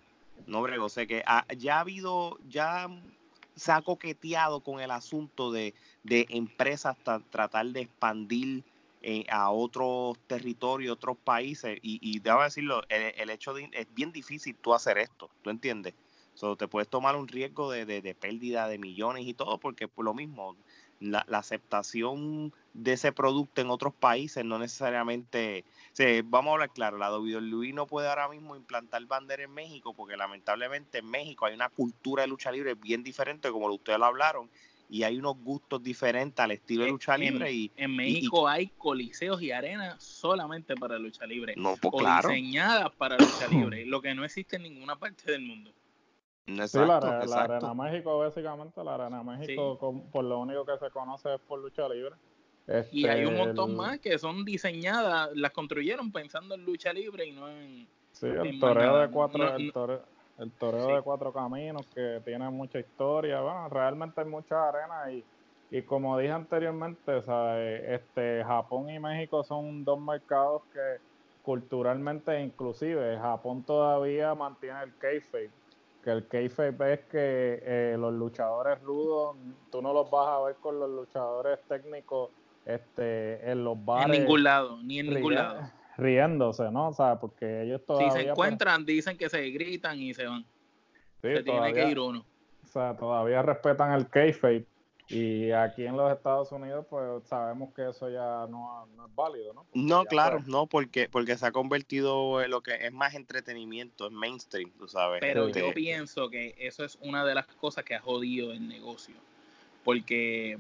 no 0.47 0.63
brego, 0.63 0.89
sé 0.89 1.09
que 1.09 1.25
ya 1.59 1.79
ha 1.79 1.81
habido, 1.81 2.39
ya 2.49 2.89
se 3.57 3.73
ha 3.73 3.83
coqueteado 3.83 4.61
con 4.61 4.79
el 4.79 4.93
asunto 4.93 5.51
de, 5.51 5.75
de 6.05 6.27
empresas 6.31 6.97
tratar 7.03 7.67
de 7.67 7.81
expandir 7.81 8.63
eh, 9.03 9.27
a 9.29 9.51
otros 9.51 10.17
territorios, 10.29 10.93
otros 10.93 11.17
países, 11.17 11.77
y, 11.83 11.99
y 12.01 12.21
debo 12.21 12.45
decirlo, 12.45 12.83
el, 12.89 13.29
hecho 13.29 13.53
de, 13.53 13.69
es 13.73 13.93
bien 13.93 14.13
difícil 14.13 14.55
tú 14.55 14.75
hacer 14.75 14.97
esto, 14.97 15.29
¿tú 15.43 15.51
entiendes? 15.51 15.95
So, 16.35 16.55
te 16.55 16.69
puedes 16.69 16.89
tomar 16.89 17.17
un 17.17 17.27
riesgo 17.27 17.73
de, 17.73 17.85
de 17.85 18.15
pérdida 18.15 18.69
de 18.69 18.79
millones 18.79 19.27
y 19.27 19.35
todo, 19.35 19.59
porque 19.59 19.89
por 19.89 20.05
lo 20.05 20.15
mismo, 20.15 20.55
la, 21.01 21.25
aceptación 21.31 22.53
de 22.75 22.93
ese 22.93 23.13
producto 23.13 23.61
en 23.61 23.71
otros 23.71 23.95
países 23.95 24.45
no 24.45 24.59
necesariamente, 24.59 25.65
vamos 26.25 26.51
a 26.51 26.53
hablar 26.55 26.71
claro, 26.71 26.99
la 26.99 27.17
WWE 27.17 27.73
no 27.73 27.87
puede 27.87 28.09
ahora 28.09 28.29
mismo 28.29 28.57
implantar 28.57 29.05
bandera 29.07 29.45
en 29.45 29.53
México 29.53 29.95
porque 29.95 30.17
lamentablemente 30.17 30.99
en 30.99 31.11
México 31.11 31.47
hay 31.47 31.55
una 31.55 31.69
cultura 31.69 32.23
de 32.23 32.29
lucha 32.29 32.53
libre 32.53 32.75
bien 32.75 33.03
diferente, 33.03 33.51
como 33.51 33.67
ustedes 33.67 33.99
lo 33.99 34.07
hablaron, 34.07 34.51
y 34.89 35.03
hay 35.03 35.19
unos 35.19 35.37
gustos 35.39 35.83
diferentes 35.83 36.39
al 36.39 36.53
estilo 36.53 36.85
de 36.85 36.91
lucha 36.91 37.19
libre. 37.19 37.53
y, 37.53 37.71
en 37.77 37.97
México 37.97 38.47
hay 38.47 38.69
coliseos 38.79 39.43
y 39.43 39.51
arenas 39.51 40.03
solamente 40.03 40.77
para 40.77 40.99
lucha 40.99 41.27
libre, 41.27 41.55
no, 41.57 41.77
pues 41.77 41.93
o 41.93 42.17
diseñadas 42.17 42.93
para 42.93 43.19
lucha 43.19 43.49
libre, 43.49 43.85
lo 43.87 44.01
que 44.01 44.15
no 44.15 44.25
existe 44.25 44.57
en 44.57 44.63
ninguna 44.63 44.97
parte 44.97 45.33
del 45.33 45.43
mundo 45.43 45.73
sí, 46.47 46.79
la, 46.79 46.97
Arena 46.99 47.75
México, 47.75 48.19
básicamente, 48.19 48.83
la 48.85 48.95
Arena 48.95 49.23
México, 49.23 50.05
por 50.13 50.25
lo 50.25 50.41
único 50.41 50.65
que 50.65 50.79
se 50.79 50.91
conoce 50.91 51.35
es 51.35 51.41
por 51.41 51.59
lucha 51.59 51.89
libre. 51.89 52.15
y 52.93 53.07
hay 53.07 53.25
un 53.25 53.35
este, 53.35 53.47
montón 53.47 53.77
más 53.77 53.99
que 53.99 54.19
son 54.19 54.45
diseñadas, 54.45 55.31
las 55.35 55.51
construyeron 55.53 56.13
pensando 56.13 56.55
en 56.55 56.65
lucha 56.65 56.93
libre 56.93 57.27
y 57.27 57.33
no 57.33 57.49
en. 57.49 57.89
Sí, 58.13 58.27
el 58.27 58.59
toreo 58.59 58.99
de 58.99 59.09
cuatro, 59.09 59.57
el, 59.57 59.73
toreo, 59.73 60.97
de 60.97 61.03
cuatro 61.03 61.33
caminos 61.33 61.87
que 61.95 62.23
tiene 62.25 62.49
mucha 62.49 62.79
historia. 62.79 63.41
Bueno, 63.43 63.69
realmente 63.69 64.23
hay 64.23 64.27
muchas 64.27 64.53
arenas 64.53 65.13
y, 65.13 65.25
y 65.77 65.83
como 65.83 66.17
dije 66.17 66.33
anteriormente, 66.33 67.19
este 67.95 68.43
Japón 68.43 68.89
y 68.89 68.99
México 68.99 69.45
son 69.45 69.85
dos 69.85 70.01
mercados 70.01 70.63
que 70.73 70.99
culturalmente, 71.43 72.41
inclusive, 72.41 73.19
Japón 73.19 73.65
todavía 73.65 74.35
mantiene 74.35 74.83
el 74.83 74.97
kayfabe 74.97 75.51
que 76.07 76.13
el 76.13 76.29
kayfabe 76.29 76.93
es 76.93 77.01
que 77.07 77.63
eh, 77.65 77.97
los 77.99 78.15
luchadores 78.15 78.81
rudos, 78.81 79.37
tú 79.73 79.83
no 79.83 79.93
los 79.93 80.09
vas 80.09 80.29
a 80.29 80.41
ver 80.45 80.55
con 80.61 80.79
los 80.79 80.89
luchadores 80.89 81.59
técnicos 81.69 82.31
este, 82.65 83.51
en 83.51 83.65
los 83.65 83.85
bares. 83.85 84.15
En 84.15 84.23
ningún 84.23 84.45
lado, 84.45 84.79
ni 84.85 85.01
en 85.01 85.13
ningún 85.13 85.35
lado. 85.35 85.69
Riéndose, 85.97 86.71
¿no? 86.71 86.91
O 86.91 86.93
sea, 86.93 87.19
porque 87.19 87.63
ellos 87.63 87.85
todavía... 87.85 88.13
Si 88.13 88.19
se 88.19 88.23
pues 88.23 88.31
encuentran, 88.31 88.87
dicen 88.87 89.19
que 89.19 89.29
se 89.29 89.51
gritan 89.51 89.99
y 89.99 90.15
se 90.15 90.29
van. 90.29 90.45
Sí, 91.23 91.35
se 91.35 91.43
tiene 91.43 91.73
que 91.73 91.91
ir 91.91 91.99
uno. 91.99 92.25
O 92.63 92.69
sea, 92.69 92.97
todavía 92.97 93.43
respetan 93.43 93.91
el 93.91 94.09
kayfabe 94.09 94.65
y 95.09 95.53
aquí 95.53 95.87
en 95.87 95.97
los 95.97 96.13
Estados 96.13 96.51
Unidos, 96.51 96.85
pues 96.91 97.25
sabemos 97.29 97.73
que 97.75 97.89
eso 97.89 98.11
ya 98.11 98.47
no, 98.49 98.89
es 99.07 99.15
válido, 99.15 99.53
¿no? 99.53 99.65
no, 99.73 100.05
claro, 100.05 100.43
no, 100.47 100.67
porque, 100.67 101.09
porque 101.09 101.37
se 101.37 101.47
ha 101.47 101.53
convertido 101.53 102.43
en 102.43 102.51
lo 102.51 102.61
que 102.61 102.75
es 102.75 102.93
más 102.93 103.15
entretenimiento, 103.15 104.07
es 104.07 104.13
mainstream, 104.13 104.73
tú 104.79 104.89
sabes. 104.89 105.21
Pero 105.21 105.49
yo 105.49 105.73
pienso 105.73 106.29
que 106.29 106.57
eso 106.59 106.85
es 106.85 106.99
una 107.01 107.25
de 107.25 107.37
las 107.37 107.47
cosas 107.47 107.85
que 107.85 107.95
ha 107.95 108.01
jodido 108.01 108.53
el 108.53 108.67
negocio, 108.67 109.15
porque 109.85 110.59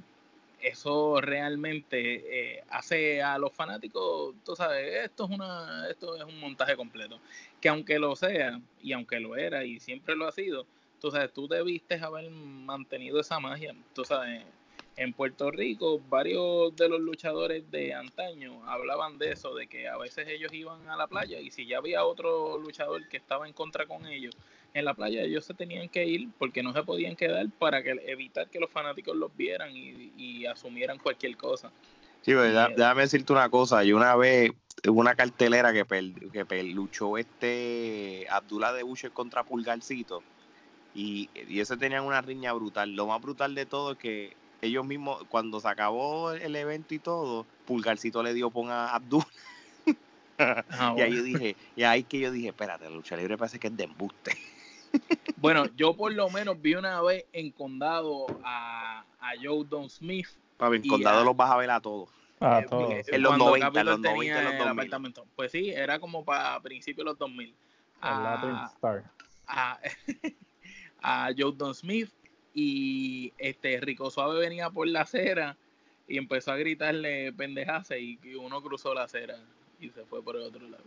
eso 0.60 1.20
realmente 1.20 2.56
eh, 2.58 2.64
hace 2.70 3.22
a 3.22 3.38
los 3.38 3.52
fanáticos, 3.52 4.34
tú 4.44 4.54
sabes, 4.54 5.04
esto 5.04 5.24
es 5.24 5.30
una, 5.30 5.88
esto 5.90 6.16
es 6.16 6.22
un 6.22 6.38
montaje 6.38 6.76
completo, 6.76 7.18
que 7.60 7.68
aunque 7.68 7.98
lo 7.98 8.14
sea 8.14 8.60
y 8.80 8.92
aunque 8.92 9.18
lo 9.18 9.36
era 9.36 9.64
y 9.64 9.80
siempre 9.80 10.14
lo 10.14 10.28
ha 10.28 10.32
sido, 10.32 10.66
tú 11.00 11.10
sabes, 11.10 11.32
tú 11.32 11.48
debiste 11.48 11.96
haber 11.96 12.30
mantenido 12.30 13.20
esa 13.20 13.40
magia, 13.40 13.74
tú 13.94 14.04
sabes, 14.04 14.42
en 14.96 15.12
Puerto 15.12 15.50
Rico, 15.50 16.00
varios 16.08 16.74
de 16.74 16.88
los 16.88 17.00
luchadores 17.00 17.70
de 17.70 17.92
antaño 17.92 18.62
hablaban 18.66 19.18
de 19.18 19.32
eso, 19.32 19.54
de 19.54 19.66
que 19.66 19.88
a 19.88 19.98
veces 19.98 20.26
ellos 20.28 20.52
iban 20.54 20.88
a 20.88 20.96
la 20.96 21.06
playa 21.06 21.38
y 21.38 21.50
si 21.50 21.66
ya 21.66 21.78
había 21.78 22.04
otro 22.04 22.58
luchador 22.58 23.06
que 23.08 23.18
estaba 23.18 23.46
en 23.46 23.52
contra 23.52 23.86
con 23.86 24.06
ellos 24.06 24.34
en 24.72 24.84
la 24.86 24.94
playa, 24.94 25.22
ellos 25.22 25.44
se 25.44 25.52
tenían 25.52 25.88
que 25.90 26.06
ir 26.06 26.28
porque 26.38 26.62
no 26.62 26.72
se 26.72 26.82
podían 26.82 27.14
quedar 27.14 27.46
para 27.58 27.82
que, 27.82 27.90
evitar 28.06 28.48
que 28.48 28.58
los 28.58 28.70
fanáticos 28.70 29.16
los 29.16 29.34
vieran 29.36 29.70
y, 29.74 30.46
asumieran 30.46 30.98
cualquier 30.98 31.36
cosa. 31.36 31.72
Sí, 32.22 32.32
pues, 32.32 32.54
déjame 32.76 33.02
decirte 33.02 33.32
una 33.32 33.48
cosa. 33.48 33.82
Yo 33.82 33.96
una 33.96 34.14
vez, 34.14 34.52
una 34.88 35.14
cartelera 35.14 35.72
que, 35.72 35.84
que 35.84 36.62
luchó 36.62 37.18
este 37.18 38.26
Abdullah 38.30 38.72
de 38.72 38.82
Bush 38.84 39.06
contra 39.12 39.42
Pulgarcito 39.42 40.22
y, 40.96 41.28
y 41.48 41.60
ese 41.60 41.76
tenían 41.76 42.04
una 42.04 42.22
riña 42.22 42.54
brutal. 42.54 42.96
Lo 42.96 43.06
más 43.06 43.20
brutal 43.20 43.54
de 43.54 43.66
todo 43.66 43.92
es 43.92 43.98
que 43.98 44.34
ellos 44.62 44.84
mismos, 44.86 45.22
cuando 45.28 45.60
se 45.60 45.68
acabó 45.68 46.32
el 46.32 46.56
evento 46.56 46.94
y 46.94 46.98
todo, 46.98 47.44
Pulgarcito 47.66 48.22
le 48.22 48.32
dio 48.32 48.50
pon 48.50 48.70
a 48.70 48.94
Abdul. 48.94 49.22
Ah, 50.38 50.94
y 50.94 51.00
ahí 51.00 51.16
yo 51.16 51.22
dije, 51.22 51.56
y 51.76 51.82
ahí 51.84 52.02
que 52.02 52.20
yo 52.20 52.30
dije, 52.30 52.48
espérate, 52.48 52.84
la 52.84 52.90
lucha 52.90 53.16
libre 53.16 53.38
parece 53.38 53.58
que 53.58 53.68
es 53.68 53.76
de 53.76 53.84
embuste. 53.84 54.36
bueno, 55.38 55.64
yo 55.76 55.96
por 55.96 56.12
lo 56.12 56.28
menos 56.28 56.60
vi 56.60 56.74
una 56.74 57.00
vez 57.00 57.24
en 57.32 57.52
Condado 57.52 58.26
a, 58.44 59.02
a 59.18 59.30
Joe 59.42 59.64
Don 59.64 59.88
Smith. 59.88 60.26
en 60.60 60.86
Condado 60.86 61.24
los 61.24 61.34
vas 61.34 61.50
a 61.50 61.56
ver 61.56 61.70
a 61.70 61.80
todos. 61.80 62.10
A 62.38 62.60
eh, 62.60 62.66
todos. 62.68 63.08
En 63.08 63.22
los 63.22 63.38
90, 63.38 63.82
los 63.82 63.98
90, 63.98 64.42
los 64.42 64.90
2000. 64.90 65.14
Pues 65.34 65.52
sí, 65.52 65.70
era 65.70 65.98
como 65.98 66.22
para 66.22 66.60
principios 66.60 67.06
de 67.06 67.10
los 67.12 67.18
2000. 67.18 67.54
A, 68.02 68.70
Star. 68.74 69.10
A, 69.46 69.80
a 71.08 71.30
Joe 71.36 71.52
Don 71.56 71.72
Smith 71.72 72.10
y 72.52 73.32
este 73.38 73.80
Rico 73.80 74.10
Suave 74.10 74.40
venía 74.40 74.70
por 74.70 74.88
la 74.88 75.02
acera 75.02 75.56
y 76.08 76.18
empezó 76.18 76.50
a 76.50 76.56
gritarle 76.56 77.32
pendejase 77.32 78.00
y 78.00 78.18
uno 78.34 78.60
cruzó 78.60 78.92
la 78.92 79.04
acera 79.04 79.38
y 79.80 79.88
se 79.90 80.04
fue 80.04 80.20
por 80.20 80.34
el 80.34 80.42
otro 80.42 80.68
lado. 80.68 80.82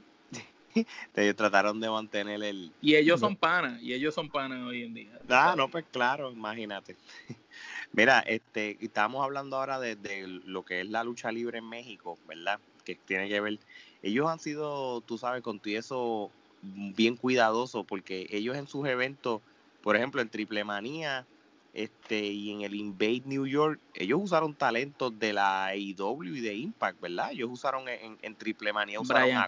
Ellos 1.15 1.35
trataron 1.37 1.79
de 1.79 1.89
mantener 1.89 2.43
el... 2.43 2.71
Y 2.81 2.95
ellos 2.95 3.19
son 3.19 3.35
panas, 3.35 3.81
y 3.81 3.93
ellos 3.93 4.13
son 4.13 4.29
panas 4.29 4.61
hoy 4.67 4.83
en 4.83 4.93
día. 4.93 5.19
Ah, 5.27 5.55
no, 5.57 5.67
pues 5.67 5.85
claro, 5.91 6.31
imagínate. 6.31 6.95
Mira, 7.91 8.19
este, 8.19 8.77
estamos 8.79 9.23
hablando 9.23 9.57
ahora 9.57 9.79
de, 9.79 9.95
de, 9.95 10.27
lo 10.27 10.63
que 10.63 10.81
es 10.81 10.89
la 10.89 11.03
lucha 11.03 11.31
libre 11.31 11.57
en 11.57 11.67
México, 11.67 12.19
¿verdad? 12.27 12.59
Que 12.85 12.95
tiene 12.95 13.27
que 13.27 13.41
ver, 13.41 13.57
ellos 14.03 14.27
han 14.27 14.39
sido, 14.39 15.01
tú 15.01 15.17
sabes, 15.17 15.41
con 15.41 15.59
todo 15.59 15.73
eso 15.73 16.31
bien 16.61 17.15
cuidadosos, 17.15 17.85
porque 17.85 18.27
ellos 18.29 18.55
en 18.55 18.67
sus 18.67 18.87
eventos, 18.87 19.41
por 19.81 19.95
ejemplo, 19.95 20.21
en 20.21 20.29
Triple 20.29 20.63
Manía, 20.63 21.25
este 21.73 22.19
y 22.19 22.51
en 22.51 22.61
el 22.61 22.73
Invade 22.75 23.23
New 23.25 23.45
York 23.45 23.79
ellos 23.93 24.19
usaron 24.23 24.55
talentos 24.55 25.17
de 25.19 25.33
la 25.33 25.67
AEW 25.67 26.23
y 26.23 26.41
de 26.41 26.55
Impact, 26.55 26.99
¿verdad? 26.99 27.31
Ellos 27.31 27.49
usaron 27.51 27.85
en, 27.87 28.35
Triple 28.35 28.73
Manía 28.73 28.99
usaron 28.99 29.31
a, 29.35 29.47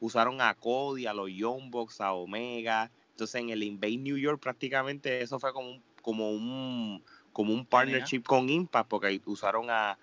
usaron 0.00 0.40
a 0.40 0.54
Cody, 0.54 1.06
a 1.06 1.14
los 1.14 1.30
Young 1.30 1.70
Bucks, 1.70 2.00
a 2.00 2.12
Omega. 2.12 2.90
Entonces 3.10 3.40
en 3.40 3.50
el 3.50 3.62
Invade 3.62 3.98
New 3.98 4.16
York 4.16 4.40
prácticamente 4.40 5.22
eso 5.22 5.38
fue 5.38 5.52
como 5.52 5.70
un 5.70 5.82
como 6.02 6.30
un 6.30 7.02
como 7.32 7.52
un 7.52 7.64
partnership 7.64 8.22
con 8.22 8.48
Impact 8.48 8.88
porque 8.88 9.20
usaron 9.26 9.70
a 9.70 9.98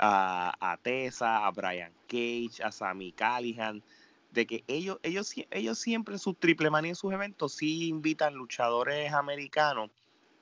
a, 0.00 0.54
a 0.58 0.76
Tessa, 0.78 1.46
a 1.46 1.50
Brian 1.50 1.92
Cage, 2.08 2.62
a 2.64 2.72
Sammy 2.72 3.12
Callihan, 3.12 3.82
de 4.30 4.46
que 4.46 4.64
ellos, 4.68 4.98
ellos, 5.02 5.34
ellos 5.50 5.78
siempre 5.78 6.14
en 6.14 6.18
sus 6.18 6.38
triple 6.38 6.70
manía 6.70 6.90
en 6.90 6.96
sus 6.96 7.12
eventos 7.12 7.54
sí 7.54 7.88
invitan 7.88 8.34
luchadores 8.34 9.12
americanos 9.12 9.90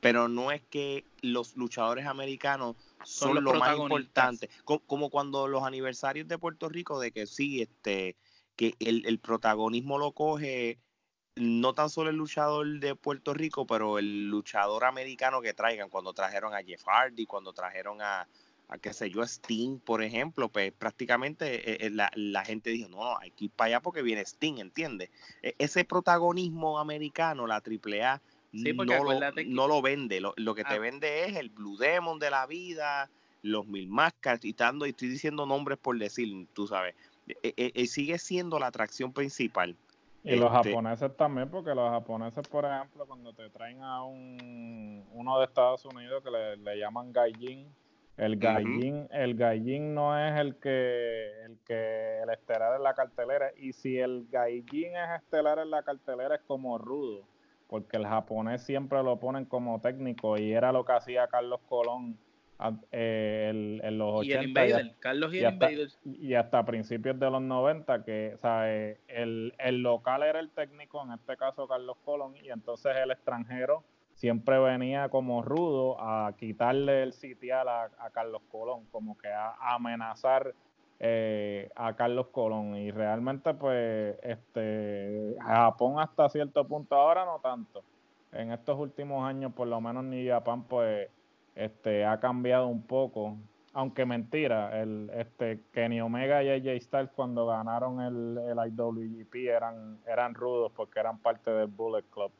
pero 0.00 0.28
no 0.28 0.52
es 0.52 0.62
que 0.62 1.04
los 1.22 1.56
luchadores 1.56 2.06
americanos 2.06 2.76
son, 3.04 3.42
lo 3.42 3.54
más 3.54 3.76
importante. 3.76 4.48
Como, 4.64 5.10
cuando 5.10 5.48
los 5.48 5.64
aniversarios 5.64 6.28
de 6.28 6.38
Puerto 6.38 6.68
Rico, 6.68 7.00
de 7.00 7.10
que 7.10 7.26
sí, 7.26 7.62
este, 7.62 8.16
que 8.56 8.74
el, 8.78 9.18
protagonismo 9.18 9.98
lo 9.98 10.12
coge 10.12 10.78
no 11.34 11.72
tan 11.72 11.88
solo 11.88 12.10
el 12.10 12.16
luchador 12.16 12.80
de 12.80 12.96
Puerto 12.96 13.32
Rico, 13.32 13.66
pero 13.66 13.98
el 13.98 14.28
luchador 14.28 14.84
americano 14.84 15.40
que 15.40 15.54
traigan, 15.54 15.88
cuando 15.88 16.12
trajeron 16.12 16.54
a 16.54 16.62
Jeff 16.62 16.82
Hardy, 16.84 17.26
cuando 17.26 17.52
trajeron 17.52 18.02
a, 18.02 18.28
a 18.68 18.78
qué 18.78 18.92
sé 18.92 19.10
yo, 19.10 19.22
Sting, 19.22 19.78
por 19.80 20.02
ejemplo, 20.02 20.48
pues 20.48 20.72
prácticamente 20.72 21.70
eh, 21.70 21.86
eh, 21.86 21.90
la, 21.90 22.10
la, 22.14 22.44
gente 22.44 22.70
dijo, 22.70 22.88
no, 22.88 22.98
no, 22.98 23.18
hay 23.18 23.30
que 23.30 23.46
ir 23.46 23.50
para 23.50 23.68
allá 23.68 23.80
porque 23.80 24.02
viene 24.02 24.20
Sting, 24.20 24.58
¿entiendes? 24.58 25.10
E, 25.42 25.54
ese 25.58 25.84
protagonismo 25.84 26.78
americano, 26.78 27.46
la 27.46 27.56
AAA, 27.56 28.20
no, 28.52 28.84
lo, 28.84 29.20
no 29.46 29.68
lo 29.68 29.82
vende. 29.82 30.20
Lo, 30.20 30.54
que 30.54 30.64
te 30.64 30.74
ah. 30.74 30.78
vende 30.78 31.24
es 31.24 31.36
el 31.36 31.48
Blue 31.50 31.76
Demon 31.76 32.18
de 32.18 32.30
la 32.30 32.46
vida, 32.46 33.10
los 33.42 33.66
Mil 33.66 33.88
Máscaras, 33.88 34.44
y, 34.44 34.48
y 34.48 34.88
estoy 34.88 35.08
diciendo 35.08 35.46
nombres 35.46 35.78
por 35.78 35.98
decir, 35.98 36.46
tú 36.52 36.66
sabes. 36.66 36.94
E, 37.42 37.72
e, 37.74 37.86
sigue 37.86 38.18
siendo 38.18 38.58
la 38.58 38.68
atracción 38.68 39.12
principal. 39.12 39.76
Y 40.24 40.36
los 40.36 40.52
este 40.52 40.70
japoneses 40.70 41.16
también, 41.16 41.48
porque 41.48 41.74
los 41.74 41.88
japoneses, 41.90 42.46
por 42.48 42.64
ejemplo, 42.64 43.06
cuando 43.06 43.32
te 43.32 43.48
traen 43.50 43.82
a 43.82 44.02
un 44.02 45.04
uno 45.12 45.38
de 45.38 45.44
Estados 45.44 45.84
Unidos 45.84 46.22
que 46.22 46.30
le, 46.30 46.78
llaman 46.78 47.12
gaijin, 47.12 47.66
el 48.18 48.36
gaijin, 48.36 49.08
el 49.10 49.34
gaijin 49.34 49.94
no 49.94 50.18
es 50.18 50.38
el 50.38 50.56
que 50.56 51.44
el 51.44 51.58
que 51.64 52.22
el 52.22 52.30
estelar 52.30 52.76
en 52.76 52.82
la 52.82 52.94
cartelera 52.94 53.52
y 53.56 53.72
si 53.72 53.98
el 53.98 54.26
gaijin 54.30 54.96
es 54.96 55.22
estelar 55.22 55.58
en 55.58 55.70
la 55.70 55.82
cartelera 55.82 56.34
es 56.34 56.42
como 56.42 56.78
rudo 56.78 57.24
porque 57.68 57.96
el 57.96 58.06
japonés 58.06 58.62
siempre 58.62 59.02
lo 59.02 59.18
ponen 59.18 59.44
como 59.44 59.80
técnico 59.80 60.36
y 60.38 60.52
era 60.52 60.72
lo 60.72 60.84
que 60.84 60.92
hacía 60.92 61.28
Carlos 61.28 61.60
Colón 61.68 62.18
eh, 62.90 63.78
en 63.82 63.98
los 63.98 64.20
80. 64.20 64.26
Y 64.26 64.32
el 64.32 64.48
Invader, 64.48 64.94
Carlos 64.98 65.32
y, 65.32 65.38
el 65.38 65.46
hasta, 65.46 65.70
Invader. 65.70 65.88
Y 66.04 66.34
hasta 66.34 66.64
principios 66.64 67.18
de 67.20 67.30
los 67.30 67.42
90, 67.42 68.04
que 68.04 68.34
¿sabe? 68.38 68.98
El, 69.06 69.54
el 69.58 69.82
local 69.82 70.24
era 70.24 70.40
el 70.40 70.50
técnico, 70.50 71.04
en 71.04 71.12
este 71.12 71.36
caso 71.36 71.68
Carlos 71.68 71.98
Colón, 72.04 72.34
y 72.36 72.50
entonces 72.50 72.96
el 72.96 73.12
extranjero 73.12 73.84
siempre 74.18 74.58
venía 74.58 75.08
como 75.10 75.42
rudo 75.42 75.96
a 76.00 76.32
quitarle 76.36 77.04
el 77.04 77.12
sitial 77.12 77.68
a, 77.68 77.88
Carlos 78.12 78.42
Colón, 78.50 78.84
como 78.90 79.16
que 79.16 79.28
a 79.28 79.54
amenazar 79.74 80.54
eh, 80.98 81.70
a 81.76 81.94
Carlos 81.94 82.26
Colón. 82.32 82.76
Y 82.76 82.90
realmente 82.90 83.54
pues 83.54 84.18
este 84.22 85.36
Japón 85.40 86.00
hasta 86.00 86.28
cierto 86.28 86.66
punto 86.66 86.96
ahora 86.96 87.24
no 87.24 87.38
tanto. 87.38 87.84
En 88.32 88.50
estos 88.50 88.76
últimos 88.78 89.24
años 89.24 89.52
por 89.54 89.68
lo 89.68 89.80
menos 89.80 90.02
ni 90.04 90.26
Japón 90.26 90.64
pues 90.64 91.08
este 91.54 92.04
ha 92.04 92.18
cambiado 92.18 92.66
un 92.66 92.82
poco. 92.82 93.36
Aunque 93.72 94.04
mentira 94.04 94.80
el 94.80 95.10
este 95.14 95.62
Kenny 95.72 96.00
Omega 96.00 96.42
y 96.42 96.50
AJ 96.50 96.82
Styles 96.82 97.10
cuando 97.14 97.46
ganaron 97.46 98.00
el, 98.00 98.38
el 98.38 98.72
IWGP 98.72 99.34
eran 99.46 100.00
eran 100.08 100.34
rudos 100.34 100.72
porque 100.74 100.98
eran 100.98 101.18
parte 101.18 101.52
del 101.52 101.68
Bullet 101.68 102.02
Club 102.10 102.32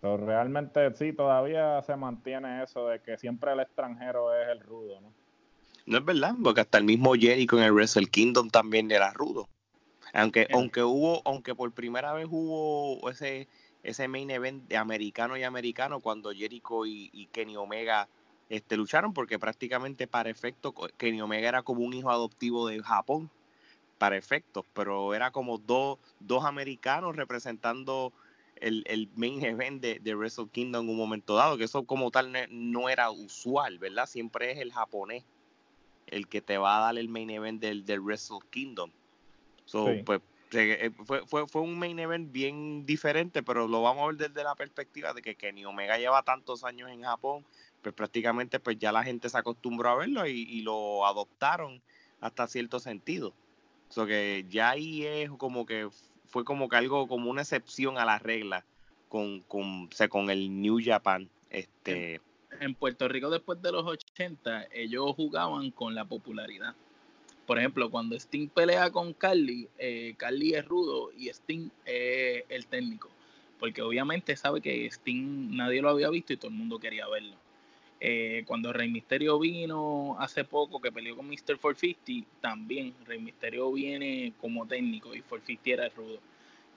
pero 0.00 0.16
realmente 0.16 0.92
sí 0.94 1.12
todavía 1.12 1.82
se 1.82 1.96
mantiene 1.96 2.62
eso 2.62 2.88
de 2.88 3.00
que 3.00 3.18
siempre 3.18 3.52
el 3.52 3.60
extranjero 3.60 4.34
es 4.34 4.48
el 4.48 4.60
rudo 4.60 5.00
no 5.00 5.26
no 5.86 5.98
es 5.98 6.04
verdad, 6.04 6.34
porque 6.42 6.60
hasta 6.60 6.78
el 6.78 6.84
mismo 6.84 7.14
Jericho 7.14 7.56
en 7.58 7.64
el 7.64 7.72
Wrestle 7.72 8.06
Kingdom 8.06 8.50
también 8.50 8.90
era 8.90 9.12
rudo. 9.12 9.48
Aunque, 10.12 10.48
aunque 10.52 10.82
hubo, 10.82 11.22
aunque 11.24 11.54
por 11.54 11.72
primera 11.72 12.12
vez 12.12 12.26
hubo 12.28 13.08
ese, 13.08 13.48
ese 13.82 14.08
main 14.08 14.30
event 14.30 14.66
de 14.68 14.76
americano 14.76 15.36
y 15.36 15.44
americano 15.44 16.00
cuando 16.00 16.32
Jericho 16.32 16.86
y, 16.86 17.28
Kenny 17.32 17.56
Omega 17.56 18.08
este, 18.48 18.76
lucharon, 18.76 19.12
porque 19.12 19.38
prácticamente 19.38 20.06
para 20.06 20.30
efecto 20.30 20.74
Kenny 20.96 21.20
Omega 21.20 21.48
era 21.48 21.62
como 21.62 21.82
un 21.82 21.94
hijo 21.94 22.10
adoptivo 22.10 22.66
de 22.66 22.82
Japón, 22.82 23.30
para 23.98 24.16
efectos, 24.16 24.64
pero 24.74 25.14
era 25.14 25.30
como 25.30 25.58
dos, 25.58 25.98
dos 26.20 26.44
americanos 26.44 27.16
representando 27.16 28.12
el, 28.60 28.84
el 28.86 29.08
main 29.16 29.44
event 29.44 29.80
de, 29.80 29.98
de, 29.98 30.14
Wrestle 30.14 30.48
Kingdom 30.48 30.84
en 30.84 30.90
un 30.90 30.96
momento 30.96 31.34
dado, 31.34 31.56
que 31.56 31.64
eso 31.64 31.84
como 31.84 32.10
tal 32.10 32.32
no 32.50 32.88
era 32.88 33.10
usual, 33.10 33.78
¿verdad? 33.78 34.06
Siempre 34.06 34.52
es 34.52 34.58
el 34.58 34.72
japonés 34.72 35.24
el 36.06 36.28
que 36.28 36.40
te 36.40 36.58
va 36.58 36.78
a 36.78 36.80
dar 36.80 36.98
el 36.98 37.08
main 37.08 37.30
event 37.30 37.60
del, 37.60 37.84
del 37.84 38.00
Wrestle 38.00 38.38
Kingdom. 38.50 38.90
So, 39.64 39.88
pues, 40.04 40.20
eh, 40.52 40.90
fue, 41.04 41.26
fue, 41.26 41.46
fue 41.48 41.62
un 41.62 41.78
main 41.78 41.98
event 41.98 42.30
bien 42.30 42.86
diferente, 42.86 43.42
pero 43.42 43.66
lo 43.66 43.82
vamos 43.82 44.04
a 44.04 44.06
ver 44.06 44.28
desde 44.28 44.44
la 44.44 44.54
perspectiva 44.54 45.12
de 45.12 45.22
que 45.22 45.34
Kenny 45.34 45.64
Omega 45.64 45.98
lleva 45.98 46.22
tantos 46.22 46.62
años 46.64 46.90
en 46.90 47.02
Japón, 47.02 47.44
pues 47.82 47.94
prácticamente 47.94 48.60
pues 48.60 48.78
ya 48.78 48.92
la 48.92 49.02
gente 49.02 49.28
se 49.28 49.38
acostumbró 49.38 49.90
a 49.90 49.96
verlo 49.96 50.26
y, 50.26 50.60
lo 50.62 51.06
adoptaron 51.06 51.82
hasta 52.20 52.46
cierto 52.46 52.78
sentido. 52.80 53.32
So 53.88 54.06
que 54.06 54.44
ya 54.48 54.70
ahí 54.70 55.04
es 55.04 55.30
como 55.30 55.66
que 55.66 55.88
fue 56.26 56.44
como 56.44 56.68
que 56.68 56.76
algo 56.76 57.08
como 57.08 57.30
una 57.30 57.42
excepción 57.42 57.98
a 57.98 58.04
la 58.04 58.18
regla 58.18 58.64
con, 59.08 59.40
con, 59.42 59.88
con 60.08 60.30
el 60.30 60.60
New 60.60 60.78
Japan. 60.84 61.28
Este, 61.50 62.20
en 62.60 62.74
Puerto 62.74 63.08
Rico 63.08 63.30
después 63.30 63.60
de 63.62 63.72
los 63.72 63.86
80, 63.86 64.68
ellos 64.72 65.14
jugaban 65.16 65.70
con 65.70 65.94
la 65.94 66.04
popularidad. 66.04 66.74
Por 67.46 67.58
ejemplo, 67.58 67.90
cuando 67.90 68.16
Sting 68.16 68.48
pelea 68.48 68.90
con 68.90 69.12
Carly, 69.12 69.68
eh, 69.78 70.14
Carly 70.16 70.54
es 70.54 70.64
rudo 70.64 71.12
y 71.16 71.28
Sting 71.28 71.70
es 71.84 72.44
el 72.48 72.66
técnico. 72.66 73.10
porque 73.58 73.80
obviamente 73.80 74.36
sabe 74.36 74.60
que 74.60 74.84
Sting 74.86 75.56
nadie 75.56 75.80
lo 75.80 75.88
había 75.88 76.10
visto 76.10 76.34
y 76.34 76.36
todo 76.36 76.50
el 76.50 76.56
mundo 76.58 76.78
quería 76.78 77.08
verlo. 77.08 77.36
Eh, 77.98 78.44
cuando 78.46 78.72
Rey 78.72 78.90
Misterio 78.90 79.38
vino 79.38 80.16
hace 80.18 80.44
poco, 80.44 80.80
que 80.80 80.92
peleó 80.92 81.16
con 81.16 81.28
Mr. 81.28 81.58
450, 81.58 82.28
también 82.40 82.94
Rey 83.06 83.18
Misterio 83.18 83.72
viene 83.72 84.34
como 84.40 84.66
técnico 84.66 85.14
y 85.14 85.22
450 85.22 85.70
era 85.70 85.88
rudo. 85.88 86.18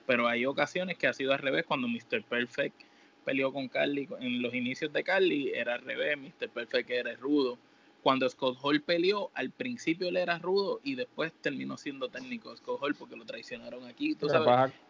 Pero 0.06 0.28
hay 0.28 0.46
ocasiones 0.46 0.98
que 0.98 1.08
ha 1.08 1.14
sido 1.14 1.34
al 1.34 1.40
revés, 1.40 1.66
cuando 1.66 1.88
Mr. 1.88 2.24
Perfect 2.24 2.82
peleó 3.26 3.52
con 3.52 3.68
Carly, 3.68 4.08
en 4.22 4.42
los 4.42 4.54
inicios 4.54 4.94
de 4.94 5.04
Carly 5.04 5.52
era 5.54 5.76
al 5.76 5.82
revés, 5.82 6.18
Mr. 6.18 6.50
Perfect 6.50 6.90
era 6.90 7.14
rudo. 7.16 7.58
Cuando 8.02 8.30
Scott 8.30 8.58
Hall 8.62 8.82
peleó, 8.82 9.30
al 9.34 9.52
principio 9.52 10.08
él 10.08 10.16
era 10.16 10.40
rudo 10.40 10.80
y 10.86 10.96
después 10.96 11.34
terminó 11.42 11.78
siendo 11.78 12.08
técnico 12.08 12.56
Scott 12.56 12.82
Hall 12.82 12.96
porque 12.96 13.18
lo 13.18 13.26
traicionaron 13.26 13.86
aquí. 13.86 14.16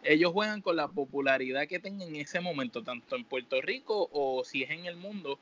ellos 0.04 0.32
juegan 0.32 0.62
con 0.62 0.76
la 0.76 0.86
popularidad 0.86 1.66
que 1.66 1.80
tengan 1.80 2.08
en 2.08 2.16
ese 2.16 2.38
momento, 2.38 2.84
tanto 2.84 3.16
en 3.16 3.24
Puerto 3.24 3.60
Rico 3.60 4.08
o 4.12 4.44
si 4.44 4.62
es 4.62 4.70
en 4.70 4.86
el 4.86 4.96
mundo 4.96 5.40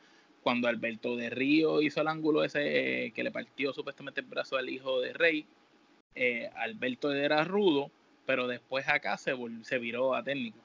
cuando 0.49 0.67
Alberto 0.67 1.15
de 1.15 1.29
Río 1.29 1.83
hizo 1.83 2.01
el 2.01 2.09
ángulo 2.09 2.43
ese 2.43 3.05
eh, 3.05 3.11
que 3.11 3.23
le 3.23 3.31
partió 3.31 3.75
supuestamente 3.75 4.23
el 4.23 4.27
brazo 4.27 4.57
al 4.57 4.71
hijo 4.71 4.99
de 4.99 5.13
Rey, 5.13 5.45
eh, 6.15 6.49
Alberto 6.57 7.13
era 7.13 7.45
rudo, 7.45 7.91
pero 8.25 8.49
después 8.49 8.89
acá 8.89 9.19
se, 9.19 9.37
se 9.61 9.79
viró 9.79 10.15
a 10.15 10.23
técnico. 10.23 10.57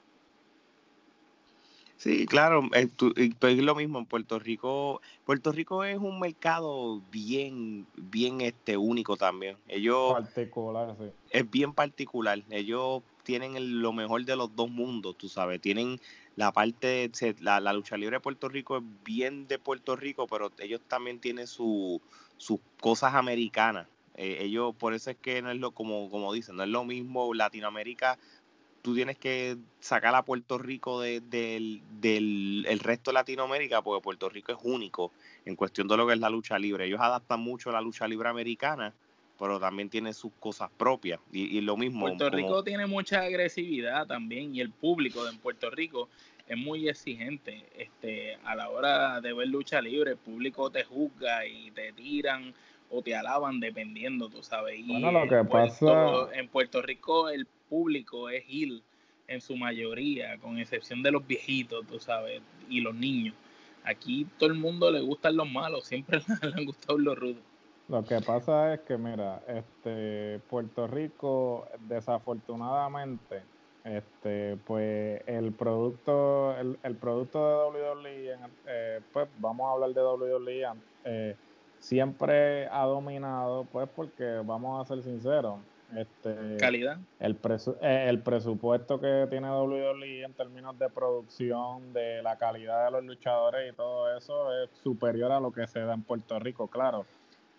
Sí, 1.98 2.24
claro, 2.24 2.62
es, 2.72 2.88
es, 3.16 3.58
lo 3.58 3.74
mismo 3.74 3.98
en 3.98 4.06
Puerto 4.06 4.38
Rico. 4.38 5.02
Puerto 5.26 5.52
Rico 5.52 5.84
es 5.84 5.98
un 5.98 6.18
mercado 6.18 7.02
bien, 7.10 7.86
bien 7.94 8.40
este 8.40 8.78
único 8.78 9.18
también. 9.18 9.58
Ellos 9.68 10.14
particular, 10.14 10.96
sí. 10.98 11.10
Es 11.28 11.50
bien 11.50 11.74
particular. 11.74 12.42
Ellos 12.48 13.02
tienen 13.22 13.82
lo 13.82 13.92
mejor 13.92 14.24
de 14.24 14.34
los 14.34 14.56
dos 14.56 14.70
mundos, 14.70 15.18
tú 15.18 15.28
sabes. 15.28 15.60
Tienen 15.60 16.00
la 16.36 16.52
parte, 16.52 17.10
la, 17.40 17.60
la, 17.60 17.72
lucha 17.72 17.96
libre 17.96 18.16
de 18.16 18.20
Puerto 18.20 18.48
Rico 18.48 18.78
es 18.78 18.82
bien 19.04 19.46
de 19.46 19.58
Puerto 19.58 19.96
Rico, 19.96 20.26
pero 20.26 20.50
ellos 20.58 20.80
también 20.88 21.20
tienen 21.20 21.46
sus 21.46 22.00
cosas 22.80 23.14
americanas. 23.14 23.86
Eh, 24.16 24.38
ellos, 24.40 24.74
por 24.76 24.94
eso 24.94 25.10
es 25.10 25.16
que 25.16 25.42
no 25.42 25.50
es 25.50 25.58
lo, 25.58 25.72
como, 25.72 26.10
como 26.10 26.32
dicen, 26.32 26.56
no 26.56 26.62
es 26.62 26.68
lo 26.68 26.84
mismo 26.84 27.34
Latinoamérica, 27.34 28.18
tú 28.82 28.94
tienes 28.94 29.16
que 29.16 29.56
sacar 29.80 30.14
a 30.14 30.24
Puerto 30.24 30.58
Rico 30.58 31.00
del, 31.00 31.82
del 32.00 32.66
el 32.68 32.78
resto 32.80 33.10
de 33.10 33.14
Latinoamérica, 33.14 33.82
porque 33.82 34.02
Puerto 34.02 34.28
Rico 34.28 34.52
es 34.52 34.58
único 34.62 35.12
en 35.44 35.56
cuestión 35.56 35.88
de 35.88 35.96
lo 35.96 36.06
que 36.06 36.12
es 36.12 36.20
la 36.20 36.30
lucha 36.30 36.58
libre. 36.58 36.86
Ellos 36.86 37.00
adaptan 37.00 37.40
mucho 37.40 37.72
la 37.72 37.80
lucha 37.80 38.06
libre 38.06 38.28
americana 38.28 38.92
pero 39.44 39.60
también 39.60 39.90
tiene 39.90 40.14
sus 40.14 40.32
cosas 40.40 40.70
propias. 40.74 41.20
Y, 41.30 41.60
lo 41.60 41.76
mismo. 41.76 42.06
Puerto 42.06 42.30
Rico 42.30 42.64
tiene 42.64 42.86
mucha 42.86 43.20
agresividad 43.20 44.06
también 44.06 44.54
y 44.54 44.62
el 44.62 44.70
público 44.70 45.22
de 45.22 45.36
Puerto 45.36 45.68
Rico 45.68 46.08
es 46.48 46.56
muy 46.56 46.88
exigente. 46.88 47.66
Este, 47.76 48.38
a 48.44 48.56
la 48.56 48.70
hora 48.70 49.20
de 49.20 49.34
ver 49.34 49.48
lucha 49.48 49.82
libre, 49.82 50.12
el 50.12 50.16
público 50.16 50.70
te 50.70 50.84
juzga 50.84 51.44
y 51.46 51.70
te 51.72 51.92
tiran 51.92 52.54
o 52.88 53.02
te 53.02 53.14
alaban 53.14 53.60
dependiendo, 53.60 54.30
tú 54.30 54.42
sabes. 54.42 54.78
Y 54.78 54.92
bueno, 54.92 55.12
lo 55.12 55.28
que 55.28 55.34
en 55.34 55.46
Puerto, 55.46 56.32
en 56.32 56.48
Puerto 56.48 56.80
Rico 56.80 57.28
el 57.28 57.46
público 57.68 58.30
es 58.30 58.46
Gil 58.46 58.82
en 59.28 59.42
su 59.42 59.56
mayoría, 59.56 60.38
con 60.38 60.58
excepción 60.58 61.02
de 61.02 61.10
los 61.10 61.26
viejitos, 61.26 61.86
tú 61.86 62.00
sabes, 62.00 62.40
y 62.70 62.80
los 62.80 62.94
niños. 62.94 63.34
Aquí 63.84 64.26
todo 64.38 64.48
el 64.48 64.54
mundo 64.54 64.90
le 64.90 65.02
gustan 65.02 65.36
los 65.36 65.50
malos, 65.50 65.84
siempre 65.84 66.22
le 66.42 66.54
han 66.54 66.64
gustado 66.64 66.96
los 66.96 67.18
rudos. 67.18 67.53
Lo 67.88 68.02
que 68.02 68.18
pasa 68.20 68.74
es 68.74 68.80
que, 68.80 68.96
mira, 68.96 69.42
este 69.46 70.40
Puerto 70.48 70.86
Rico, 70.86 71.66
desafortunadamente, 71.80 73.42
este, 73.84 74.56
pues 74.64 75.20
el 75.26 75.52
producto, 75.52 76.56
el, 76.58 76.78
el 76.82 76.96
producto 76.96 77.72
de 77.72 77.82
WWE, 77.92 78.38
eh, 78.66 79.00
pues 79.12 79.28
vamos 79.38 79.68
a 79.68 79.72
hablar 79.72 79.90
de 79.90 80.00
WWE, 80.00 80.66
eh, 81.04 81.36
siempre 81.78 82.66
ha 82.68 82.84
dominado, 82.84 83.66
pues 83.70 83.86
porque 83.94 84.40
vamos 84.42 84.80
a 84.80 84.88
ser 84.88 85.04
sinceros, 85.04 85.58
este, 85.94 86.56
calidad. 86.56 86.96
El, 87.20 87.36
eh, 87.82 88.06
el 88.08 88.20
presupuesto 88.20 88.98
que 88.98 89.26
tiene 89.28 89.50
WWE 89.50 90.22
en 90.22 90.32
términos 90.32 90.78
de 90.78 90.88
producción, 90.88 91.92
de 91.92 92.22
la 92.22 92.38
calidad 92.38 92.86
de 92.86 92.92
los 92.92 93.04
luchadores 93.04 93.70
y 93.70 93.76
todo 93.76 94.16
eso 94.16 94.62
es 94.62 94.70
superior 94.82 95.30
a 95.32 95.40
lo 95.40 95.52
que 95.52 95.66
se 95.66 95.80
da 95.80 95.92
en 95.92 96.02
Puerto 96.02 96.38
Rico, 96.38 96.68
claro 96.68 97.04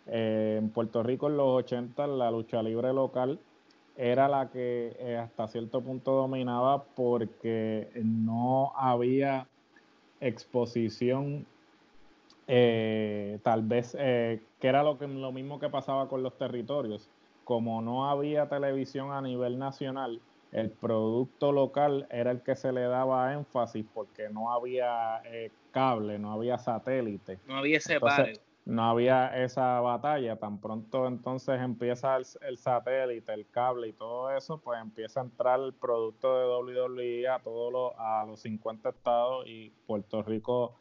eh, 0.08 0.58
en 0.60 0.70
Puerto 0.70 1.02
Rico 1.02 1.28
en 1.28 1.38
los 1.38 1.48
80 1.48 2.06
la 2.08 2.30
lucha 2.30 2.62
libre 2.62 2.94
local 2.94 3.40
era 3.98 4.28
la 4.28 4.52
que 4.52 4.96
eh, 5.00 5.18
hasta 5.18 5.48
cierto 5.48 5.82
punto 5.82 6.12
dominaba 6.12 6.84
porque 6.84 7.90
no 8.04 8.74
había 8.76 9.48
exposición 10.20 11.46
eh, 12.48 13.40
tal 13.42 13.64
vez 13.64 13.94
que 13.94 14.68
era 14.68 14.84
lo 14.84 15.00
que 15.00 15.08
lo 15.08 15.32
mismo 15.32 15.60
que 15.60 15.70
pasaba 15.70 16.08
con 16.08 16.22
los 16.22 16.38
territorios. 16.38 17.10
Como 17.44 17.82
no 17.82 18.10
había 18.10 18.48
televisión 18.50 19.12
a 19.12 19.22
nivel 19.22 19.58
nacional 19.58 20.20
el 20.52 20.70
producto 20.70 21.52
local 21.52 22.08
era 22.12 22.32
el 22.32 22.42
que 22.42 22.56
se 22.56 22.72
le 22.72 22.82
daba 22.82 23.34
énfasis 23.34 23.86
porque 23.94 24.30
no 24.30 24.52
había 24.52 25.22
cable 25.72 26.20
no 26.20 26.32
había 26.32 26.58
satélite. 26.58 27.40
No 27.48 27.58
había 27.58 27.78
ese 27.78 28.00
no 28.66 28.84
había 28.84 29.28
esa 29.44 29.80
batalla. 29.80 30.36
Tan 30.38 30.60
pronto 30.60 31.08
entonces 31.08 31.62
empieza 31.62 32.18
el, 32.18 32.58
satélite, 32.58 33.34
el 33.34 33.48
cable 33.50 33.90
y 33.90 33.94
todo 33.94 34.32
eso, 34.36 34.60
pues 34.60 34.82
empieza 34.82 35.22
a 35.22 35.24
entrar 35.24 35.60
el 35.60 35.74
producto 35.74 36.38
de 36.38 36.82
WWE 36.82 37.28
a 37.30 37.40
todos 37.40 37.72
los, 37.72 37.92
a 37.98 38.26
los 38.26 38.42
50 38.42 38.90
estados 38.90 39.48
y 39.48 39.72
Puerto 39.86 40.24
Rico 40.24 40.76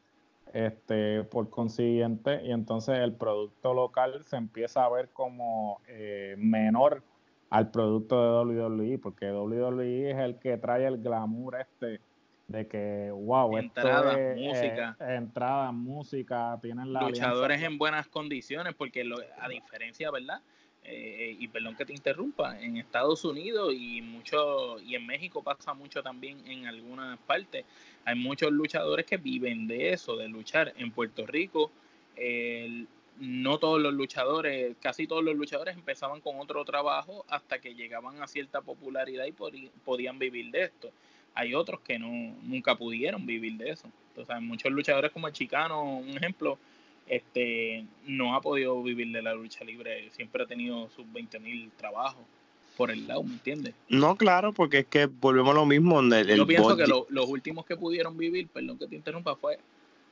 este 0.52 1.24
por 1.24 1.50
consiguiente 1.50 2.44
y 2.44 2.52
entonces 2.52 2.98
el 2.98 3.14
producto 3.14 3.74
local 3.74 4.22
se 4.22 4.36
empieza 4.36 4.84
a 4.84 4.88
ver 4.88 5.08
como 5.08 5.80
eh, 5.88 6.36
menor 6.38 7.02
al 7.50 7.72
producto 7.72 8.44
de 8.44 8.54
WWE 8.54 8.98
porque 8.98 9.32
WWE 9.32 10.10
es 10.12 10.18
el 10.18 10.38
que 10.38 10.56
trae 10.58 10.86
el 10.86 11.02
glamour 11.02 11.56
este 11.56 12.00
de 12.46 12.66
que, 12.66 13.10
wow, 13.10 13.56
entrada, 13.56 14.12
esto 14.12 14.20
es, 14.20 14.36
música. 14.36 14.96
Eh, 15.00 15.14
entrada, 15.16 15.72
música, 15.72 16.58
tienen 16.60 16.92
la 16.92 17.02
luchadores 17.02 17.62
en 17.62 17.78
buenas 17.78 18.06
condiciones, 18.08 18.74
porque 18.74 19.08
a 19.38 19.48
diferencia, 19.48 20.10
¿verdad? 20.10 20.40
Eh, 20.86 21.36
y 21.38 21.48
perdón 21.48 21.76
que 21.76 21.86
te 21.86 21.94
interrumpa, 21.94 22.60
en 22.60 22.76
Estados 22.76 23.24
Unidos 23.24 23.72
y 23.74 24.02
mucho 24.02 24.78
y 24.80 24.94
en 24.94 25.06
México 25.06 25.42
pasa 25.42 25.72
mucho 25.72 26.02
también 26.02 26.46
en 26.46 26.66
algunas 26.66 27.18
partes. 27.20 27.64
Hay 28.04 28.16
muchos 28.16 28.52
luchadores 28.52 29.06
que 29.06 29.16
viven 29.16 29.66
de 29.66 29.94
eso, 29.94 30.16
de 30.16 30.28
luchar. 30.28 30.74
En 30.76 30.90
Puerto 30.90 31.26
Rico, 31.26 31.70
no 33.18 33.58
todos 33.58 33.80
los 33.80 33.94
luchadores, 33.94 34.76
casi 34.78 35.06
todos 35.06 35.24
los 35.24 35.34
luchadores 35.34 35.74
empezaban 35.74 36.20
con 36.20 36.38
otro 36.38 36.62
trabajo 36.66 37.24
hasta 37.28 37.60
que 37.60 37.74
llegaban 37.74 38.22
a 38.22 38.26
cierta 38.26 38.60
popularidad 38.60 39.24
y 39.24 39.32
podían 39.32 40.18
vivir 40.18 40.50
de 40.50 40.64
esto 40.64 40.92
hay 41.34 41.54
otros 41.54 41.80
que 41.80 41.98
no 41.98 42.34
nunca 42.42 42.76
pudieron 42.76 43.26
vivir 43.26 43.54
de 43.54 43.70
eso. 43.70 43.88
Entonces, 44.10 44.40
muchos 44.40 44.70
luchadores 44.72 45.10
como 45.10 45.26
el 45.26 45.32
Chicano, 45.32 45.98
un 45.98 46.16
ejemplo, 46.16 46.58
este 47.06 47.84
no 48.06 48.34
ha 48.34 48.40
podido 48.40 48.82
vivir 48.82 49.12
de 49.12 49.20
la 49.20 49.34
lucha 49.34 49.64
libre, 49.64 50.10
siempre 50.12 50.44
ha 50.44 50.46
tenido 50.46 50.88
sus 50.90 51.10
20 51.12 51.38
mil 51.40 51.70
trabajos 51.76 52.24
por 52.76 52.90
el 52.90 53.06
lado, 53.06 53.22
¿me 53.22 53.34
entiendes? 53.34 53.74
No, 53.88 54.16
claro, 54.16 54.52
porque 54.52 54.78
es 54.80 54.86
que 54.86 55.06
volvemos 55.06 55.52
a 55.52 55.54
lo 55.54 55.66
mismo. 55.66 56.02
Yo 56.02 56.46
pienso 56.46 56.76
que 56.76 56.86
los 56.86 57.28
últimos 57.28 57.64
que 57.66 57.76
pudieron 57.76 58.16
vivir, 58.16 58.48
perdón 58.48 58.78
que 58.78 58.86
te 58.86 58.96
interrumpa, 58.96 59.36
fue 59.36 59.58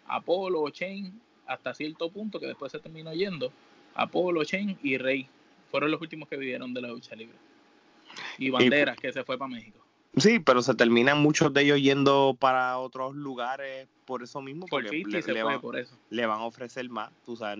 Apolo, 0.06 0.68
Chain, 0.70 1.12
hasta 1.46 1.74
cierto 1.74 2.10
punto, 2.10 2.38
que 2.38 2.46
después 2.46 2.70
se 2.70 2.78
terminó 2.78 3.12
yendo, 3.12 3.52
Apolo, 3.94 4.44
Chain 4.44 4.78
y 4.82 4.96
Rey. 4.96 5.26
Fueron 5.70 5.90
los 5.90 6.00
últimos 6.00 6.28
que 6.28 6.36
vivieron 6.36 6.72
de 6.74 6.82
la 6.82 6.88
lucha 6.88 7.16
libre. 7.16 7.36
Y 8.38 8.50
Banderas, 8.50 8.96
que 8.96 9.12
se 9.12 9.24
fue 9.24 9.38
para 9.38 9.48
México. 9.48 9.81
Sí, 10.16 10.40
pero 10.40 10.60
se 10.60 10.74
terminan 10.74 11.22
muchos 11.22 11.54
de 11.54 11.62
ellos 11.62 11.80
yendo 11.80 12.36
para 12.38 12.78
otros 12.78 13.14
lugares 13.14 13.88
por 14.04 14.22
eso 14.22 14.42
mismo, 14.42 14.66
porque 14.68 15.02
le, 15.06 15.42
van, 15.42 15.60
le, 16.10 16.26
van, 16.26 16.40
a 16.40 16.44
ofrecer 16.44 16.86
más. 16.90 17.10
Tú 17.24 17.34
sabes, 17.34 17.58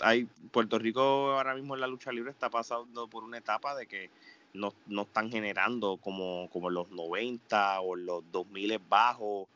hay, 0.00 0.28
Puerto 0.52 0.78
Rico 0.78 1.32
ahora 1.32 1.54
mismo 1.56 1.74
en 1.74 1.80
la 1.80 1.88
lucha 1.88 2.12
libre 2.12 2.30
está 2.30 2.48
pasando 2.48 3.08
por 3.08 3.24
una 3.24 3.38
etapa 3.38 3.74
de 3.74 3.86
que 3.88 4.08
no, 4.52 4.72
no 4.86 5.02
están 5.02 5.32
generando 5.32 5.96
como, 5.96 6.48
como 6.52 6.70
los 6.70 6.90
90 6.90 7.80
o 7.80 7.96
los 7.96 8.22
2000 8.30 8.80
bajos. 8.88 9.48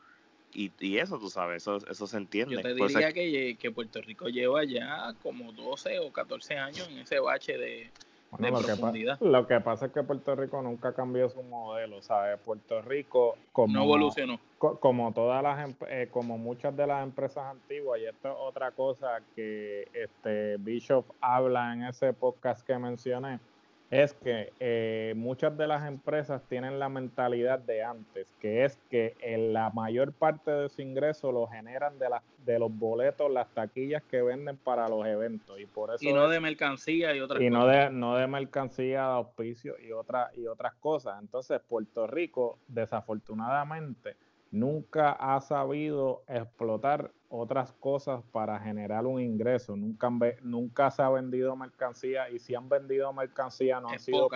Y, 0.53 0.71
y, 0.79 0.97
eso, 0.97 1.19
tú 1.19 1.29
sabes, 1.29 1.63
eso, 1.63 1.77
eso 1.89 2.07
se 2.07 2.17
entiende. 2.17 2.55
Yo 2.55 2.61
te 2.61 2.73
diría 2.73 3.13
que, 3.13 3.55
que 3.57 3.71
Puerto 3.71 4.01
Rico 4.01 4.27
lleva 4.27 4.65
ya 4.65 5.13
como 5.23 5.53
12 5.53 5.99
o 5.99 6.11
14 6.11 6.57
años 6.57 6.87
en 6.89 6.99
ese 6.99 7.19
bache 7.19 7.57
de, 7.57 7.91
lo, 8.31 8.61
que 8.61 9.17
lo 9.21 9.47
que 9.47 9.61
pasa 9.61 9.87
es 9.87 9.91
que 9.91 10.03
Puerto 10.03 10.35
Rico 10.35 10.61
nunca 10.61 10.93
cambió 10.93 11.29
su 11.29 11.41
modelo, 11.43 12.01
¿sabes? 12.01 12.39
Puerto 12.39 12.81
Rico 12.81 13.35
como 13.51 13.73
no 13.73 13.83
evolucionó. 13.83 14.39
como 14.57 15.13
todas 15.13 15.41
las 15.41 15.75
eh, 15.87 16.09
como 16.11 16.37
muchas 16.37 16.75
de 16.75 16.87
las 16.87 17.03
empresas 17.03 17.45
antiguas 17.45 17.99
y 18.01 18.05
esto 18.05 18.29
es 18.29 18.35
otra 18.39 18.71
cosa 18.71 19.21
que 19.35 19.87
este 19.93 20.57
Bishop 20.57 21.05
habla 21.21 21.73
en 21.73 21.83
ese 21.83 22.13
podcast 22.13 22.65
que 22.65 22.77
mencioné 22.77 23.39
es 23.89 24.13
que 24.13 24.51
eh, 24.59 25.13
muchas 25.15 25.57
de 25.57 25.65
las 25.65 25.87
empresas 25.87 26.41
tienen 26.49 26.77
la 26.77 26.89
mentalidad 26.89 27.59
de 27.59 27.83
antes, 27.83 28.33
que 28.41 28.65
es 28.65 28.77
que 28.89 29.15
la 29.53 29.69
mayor 29.69 30.11
parte 30.11 30.51
de 30.51 30.69
su 30.69 30.81
ingreso 30.81 31.31
lo 31.31 31.47
generan 31.47 31.97
de, 31.97 32.07
de 32.45 32.59
los 32.59 32.73
boletos, 32.73 33.31
las 33.31 33.47
taquillas 33.53 34.03
que 34.03 34.21
venden 34.21 34.57
para 34.57 34.89
los 34.89 35.05
eventos. 35.05 35.57
Y, 35.59 35.65
por 35.65 35.93
eso 35.93 36.03
y 36.03 36.11
no 36.11 36.27
de 36.27 36.39
mercancía 36.41 37.15
y 37.15 37.21
otras 37.21 37.41
y 37.41 37.49
no 37.49 37.65
de, 37.65 37.89
no 37.89 38.17
de 38.17 38.27
mercancía, 38.27 39.03
de 39.03 39.13
auspicio 39.13 39.75
y, 39.79 39.93
otra, 39.93 40.31
y 40.35 40.47
otras 40.47 40.73
cosas. 40.75 41.19
Entonces, 41.21 41.61
Puerto 41.65 42.07
Rico, 42.07 42.59
desafortunadamente, 42.67 44.17
nunca 44.51 45.11
ha 45.11 45.39
sabido 45.41 46.23
explotar 46.27 47.11
otras 47.29 47.73
cosas 47.73 48.23
para 48.31 48.59
generar 48.59 49.05
un 49.05 49.21
ingreso. 49.21 49.75
Nunca, 49.75 50.09
nunca 50.41 50.91
se 50.91 51.01
ha 51.01 51.09
vendido 51.09 51.55
mercancía 51.55 52.29
y 52.29 52.39
si 52.39 52.55
han 52.55 52.69
vendido 52.69 53.11
mercancía 53.11 53.79
no 53.79 53.89
han, 53.89 53.99
sido, 53.99 54.29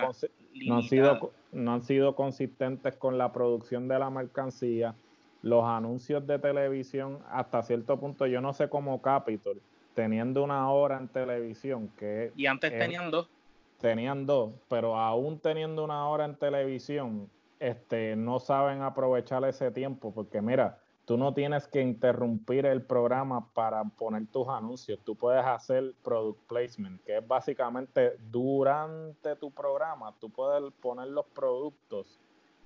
no, 0.66 0.76
han 0.76 0.82
sido, 0.82 1.32
no 1.52 1.72
han 1.72 1.82
sido 1.82 2.14
consistentes 2.14 2.96
con 2.96 3.16
la 3.18 3.32
producción 3.32 3.88
de 3.88 3.98
la 3.98 4.10
mercancía. 4.10 4.94
Los 5.42 5.64
anuncios 5.64 6.24
de 6.26 6.38
televisión, 6.38 7.18
hasta 7.28 7.62
cierto 7.62 7.98
punto, 7.98 8.26
yo 8.26 8.40
no 8.40 8.52
sé 8.52 8.68
cómo 8.68 9.02
Capitol, 9.02 9.60
teniendo 9.94 10.44
una 10.44 10.70
hora 10.70 10.98
en 10.98 11.08
televisión 11.08 11.90
que... 11.98 12.32
Y 12.36 12.46
antes 12.46 12.70
tenían 12.70 13.10
dos. 13.10 13.28
Tenían 13.80 14.26
dos, 14.26 14.52
pero 14.68 14.96
aún 14.96 15.40
teniendo 15.40 15.82
una 15.82 16.08
hora 16.08 16.26
en 16.26 16.36
televisión, 16.36 17.28
este, 17.62 18.16
no 18.16 18.40
saben 18.40 18.82
aprovechar 18.82 19.44
ese 19.44 19.70
tiempo, 19.70 20.12
porque 20.12 20.42
mira, 20.42 20.80
tú 21.04 21.16
no 21.16 21.32
tienes 21.32 21.68
que 21.68 21.80
interrumpir 21.80 22.66
el 22.66 22.82
programa 22.82 23.52
para 23.54 23.84
poner 23.84 24.26
tus 24.26 24.48
anuncios, 24.48 24.98
tú 25.04 25.14
puedes 25.14 25.44
hacer 25.44 25.94
product 26.02 26.40
placement, 26.48 27.00
que 27.04 27.18
es 27.18 27.26
básicamente 27.26 28.18
durante 28.30 29.36
tu 29.36 29.52
programa, 29.52 30.12
tú 30.18 30.28
puedes 30.28 30.72
poner 30.80 31.08
los 31.08 31.24
productos 31.26 32.18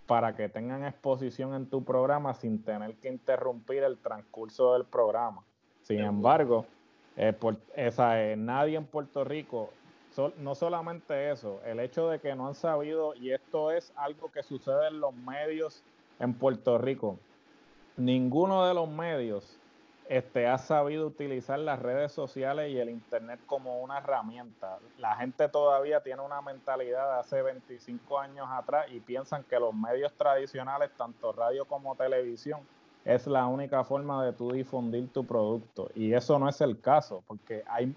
para 0.07 0.35
que 0.35 0.49
tengan 0.49 0.85
exposición 0.85 1.53
en 1.55 1.69
tu 1.69 1.85
programa 1.85 2.33
sin 2.33 2.63
tener 2.63 2.95
que 2.97 3.09
interrumpir 3.09 3.83
el 3.83 3.99
transcurso 3.99 4.73
del 4.73 4.87
programa. 4.87 5.45
Sin 5.83 6.01
embargo, 6.01 6.65
eh, 7.17 7.35
por, 7.35 7.59
esa, 7.75 8.23
eh, 8.23 8.37
nadie 8.37 8.77
en 8.77 8.87
Puerto 8.87 9.25
Rico 9.25 9.71
no 10.39 10.55
solamente 10.55 11.31
eso, 11.31 11.61
el 11.65 11.81
hecho 11.81 12.09
de 12.09 12.19
que 12.19 12.35
no 12.35 12.49
han 12.49 12.55
sabido, 12.55 13.15
y 13.15 13.33
esto 13.33 13.71
es 13.71 13.93
algo 13.97 14.31
que 14.31 14.43
sucede 14.43 14.89
en 14.89 15.01
los 15.01 15.15
medios 15.15 15.83
en 16.19 16.35
Puerto 16.35 16.79
Rico, 16.79 17.19
ninguno 17.97 18.67
de 18.67 18.75
los 18.75 18.89
medios 18.89 19.59
este, 20.09 20.47
ha 20.47 20.59
sabido 20.59 21.07
utilizar 21.07 21.59
las 21.59 21.81
redes 21.81 22.13
sociales 22.13 22.71
y 22.71 22.79
el 22.79 22.91
Internet 22.91 23.41
como 23.47 23.81
una 23.81 23.99
herramienta. 23.99 24.79
La 24.99 25.17
gente 25.17 25.49
todavía 25.49 26.01
tiene 26.01 26.23
una 26.23 26.41
mentalidad 26.41 27.15
de 27.15 27.21
hace 27.21 27.43
25 27.43 28.19
años 28.19 28.47
atrás 28.51 28.87
y 28.91 29.01
piensan 29.01 29.43
que 29.43 29.59
los 29.59 29.75
medios 29.75 30.13
tradicionales, 30.13 30.93
tanto 30.97 31.33
radio 31.33 31.65
como 31.65 31.97
televisión, 31.97 32.61
es 33.07 33.27
la 33.29 33.47
única 33.47 33.85
forma 33.85 34.25
de 34.25 34.33
tú 34.33 34.51
difundir 34.51 35.09
tu 35.13 35.25
producto. 35.25 35.91
Y 35.95 36.13
eso 36.13 36.39
no 36.41 36.49
es 36.49 36.61
el 36.61 36.81
caso, 36.81 37.23
porque 37.27 37.63
hay, 37.69 37.95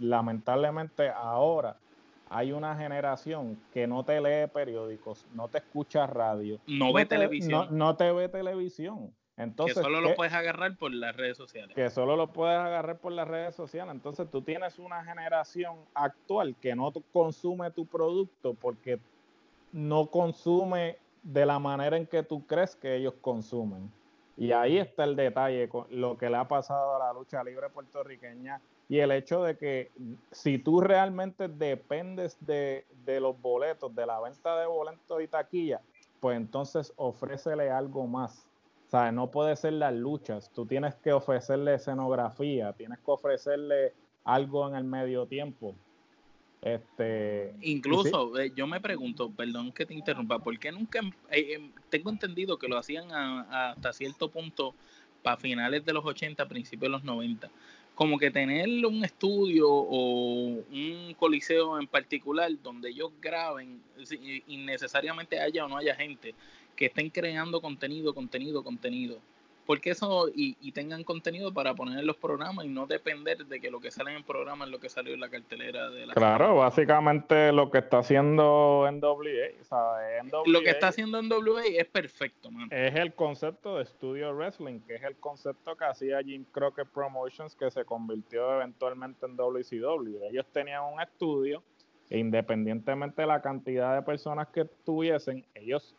lamentablemente 0.00 1.10
ahora 1.10 1.76
hay 2.30 2.52
una 2.52 2.76
generación 2.76 3.60
que 3.74 3.86
no 3.86 4.04
te 4.04 4.20
lee 4.20 4.48
periódicos, 4.54 5.26
no 5.34 5.48
te 5.48 5.58
escucha 5.58 6.06
radio, 6.06 6.60
no, 6.66 6.92
ve 6.92 7.04
televisión. 7.04 7.68
No, 7.72 7.96
te 7.96 8.10
ve 8.12 8.28
televisión. 8.28 9.12
Entonces, 9.36 9.76
que 9.76 9.82
solo 9.82 10.00
lo 10.00 10.14
puedes 10.14 10.32
agarrar 10.32 10.76
por 10.76 10.92
las 10.92 11.16
redes 11.16 11.36
sociales. 11.36 11.74
Que 11.74 11.90
solo 11.90 12.16
lo 12.16 12.28
puedes 12.32 12.58
agarrar 12.58 12.98
por 12.98 13.12
las 13.12 13.26
redes 13.26 13.56
sociales. 13.56 13.92
Entonces 13.92 14.30
tú 14.30 14.42
tienes 14.42 14.78
una 14.78 15.04
generación 15.04 15.76
actual 15.94 16.54
que 16.60 16.76
no 16.76 16.92
consume 17.12 17.70
tu 17.72 17.86
producto 17.86 18.54
porque 18.54 19.00
no 19.72 20.06
consume 20.06 20.98
de 21.22 21.46
la 21.46 21.58
manera 21.58 21.96
en 21.96 22.06
que 22.06 22.22
tú 22.22 22.46
crees 22.46 22.76
que 22.76 22.94
ellos 22.94 23.14
consumen. 23.20 23.90
Y 24.36 24.52
ahí 24.52 24.78
está 24.78 25.04
el 25.04 25.14
detalle 25.14 25.68
con 25.68 25.86
lo 25.90 26.16
que 26.16 26.30
le 26.30 26.36
ha 26.36 26.48
pasado 26.48 26.96
a 26.96 26.98
la 26.98 27.12
lucha 27.12 27.44
libre 27.44 27.68
puertorriqueña 27.68 28.60
y 28.88 28.98
el 28.98 29.10
hecho 29.10 29.42
de 29.42 29.56
que 29.56 29.90
si 30.32 30.58
tú 30.58 30.80
realmente 30.80 31.48
dependes 31.48 32.36
de, 32.44 32.84
los 33.20 33.40
boletos, 33.40 33.94
de 33.94 34.04
la 34.04 34.20
venta 34.20 34.58
de 34.58 34.66
boletos 34.66 35.22
y 35.22 35.28
taquilla, 35.28 35.80
pues 36.20 36.36
entonces 36.36 36.92
ofrécele 36.96 37.70
algo 37.70 38.06
más. 38.06 38.46
O 38.86 38.90
sea, 38.90 39.10
no 39.10 39.30
puede 39.30 39.56
ser 39.56 39.72
las 39.72 39.94
luchas, 39.94 40.50
tú 40.50 40.66
tienes 40.66 40.94
que 40.96 41.12
ofrecerle 41.12 41.72
escenografía, 41.72 42.74
tienes 42.74 42.98
que 42.98 43.10
ofrecerle 43.10 43.94
algo 44.24 44.68
en 44.68 44.74
el 44.74 44.84
medio 44.84 45.24
tiempo. 45.26 45.74
Este, 46.62 47.52
Incluso, 47.60 48.38
eh, 48.38 48.52
yo 48.54 48.68
me 48.68 48.80
pregunto, 48.80 49.30
perdón 49.30 49.72
que 49.72 49.84
te 49.84 49.94
interrumpa, 49.94 50.38
¿por 50.38 50.56
qué 50.60 50.70
nunca, 50.70 51.00
eh, 51.32 51.54
em, 51.54 51.72
tengo 51.90 52.08
entendido 52.08 52.56
que 52.56 52.68
lo 52.68 52.78
hacían 52.78 53.10
hasta 53.10 53.92
cierto 53.92 54.30
punto 54.30 54.72
para 55.24 55.36
finales 55.36 55.84
de 55.84 55.92
los 55.92 56.04
80, 56.04 56.46
principios 56.46 56.82
de 56.82 56.88
los 56.90 57.02
90, 57.02 57.50
como 57.96 58.16
que 58.16 58.30
tener 58.30 58.68
un 58.86 59.04
estudio 59.04 59.68
o 59.68 60.62
un 60.70 61.14
coliseo 61.18 61.80
en 61.80 61.88
particular 61.88 62.50
donde 62.62 62.90
ellos 62.90 63.10
graben, 63.20 63.82
innecesariamente 64.46 65.40
haya 65.40 65.64
o 65.64 65.68
no 65.68 65.78
haya 65.78 65.96
gente, 65.96 66.32
que 66.76 66.86
estén 66.86 67.10
creando 67.10 67.60
contenido, 67.60 68.14
contenido, 68.14 68.62
contenido 68.62 69.18
porque 69.66 69.90
eso 69.90 70.28
y, 70.34 70.72
tengan 70.72 71.04
contenido 71.04 71.52
para 71.52 71.74
poner 71.74 71.98
en 71.98 72.06
los 72.06 72.16
programas 72.16 72.64
y 72.64 72.68
no 72.68 72.86
depender 72.86 73.44
de 73.46 73.60
que 73.60 73.70
lo 73.70 73.80
que 73.80 73.90
sale 73.90 74.10
en 74.10 74.16
el 74.16 74.24
programa 74.24 74.64
es 74.64 74.70
lo 74.70 74.80
que 74.80 74.88
salió 74.88 75.12
en 75.12 75.20
la 75.20 75.28
cartelera 75.28 75.90
de 75.90 76.06
la 76.06 76.14
Claro, 76.14 76.56
básicamente 76.56 77.52
lo 77.52 77.70
que 77.70 77.78
está 77.78 77.98
haciendo 77.98 78.88
NWA, 78.90 79.20
o 79.70 80.42
lo 80.46 80.60
que 80.62 80.70
está 80.70 80.88
haciendo 80.88 81.22
NWA 81.22 81.64
es 81.66 81.86
perfecto, 81.86 82.50
man. 82.50 82.68
Es 82.70 82.94
el 82.94 83.12
concepto 83.14 83.78
de 83.78 83.84
Studio 83.84 84.34
Wrestling, 84.34 84.80
que 84.80 84.94
es 84.94 85.02
el 85.02 85.16
concepto 85.16 85.76
que 85.76 85.84
hacía 85.84 86.22
Jim 86.22 86.44
Crockett 86.50 86.88
Promotions 86.88 87.54
que 87.54 87.70
se 87.70 87.84
convirtió 87.84 88.54
eventualmente 88.54 89.26
en 89.26 89.36
WCW. 89.36 90.24
Ellos 90.30 90.46
tenían 90.52 90.84
un 90.84 91.00
estudio 91.00 91.62
e 92.12 92.18
independientemente 92.18 93.22
de 93.22 93.28
la 93.28 93.40
cantidad 93.40 93.94
de 93.94 94.02
personas 94.02 94.48
que 94.48 94.66
tuviesen, 94.84 95.46
ellos 95.54 95.96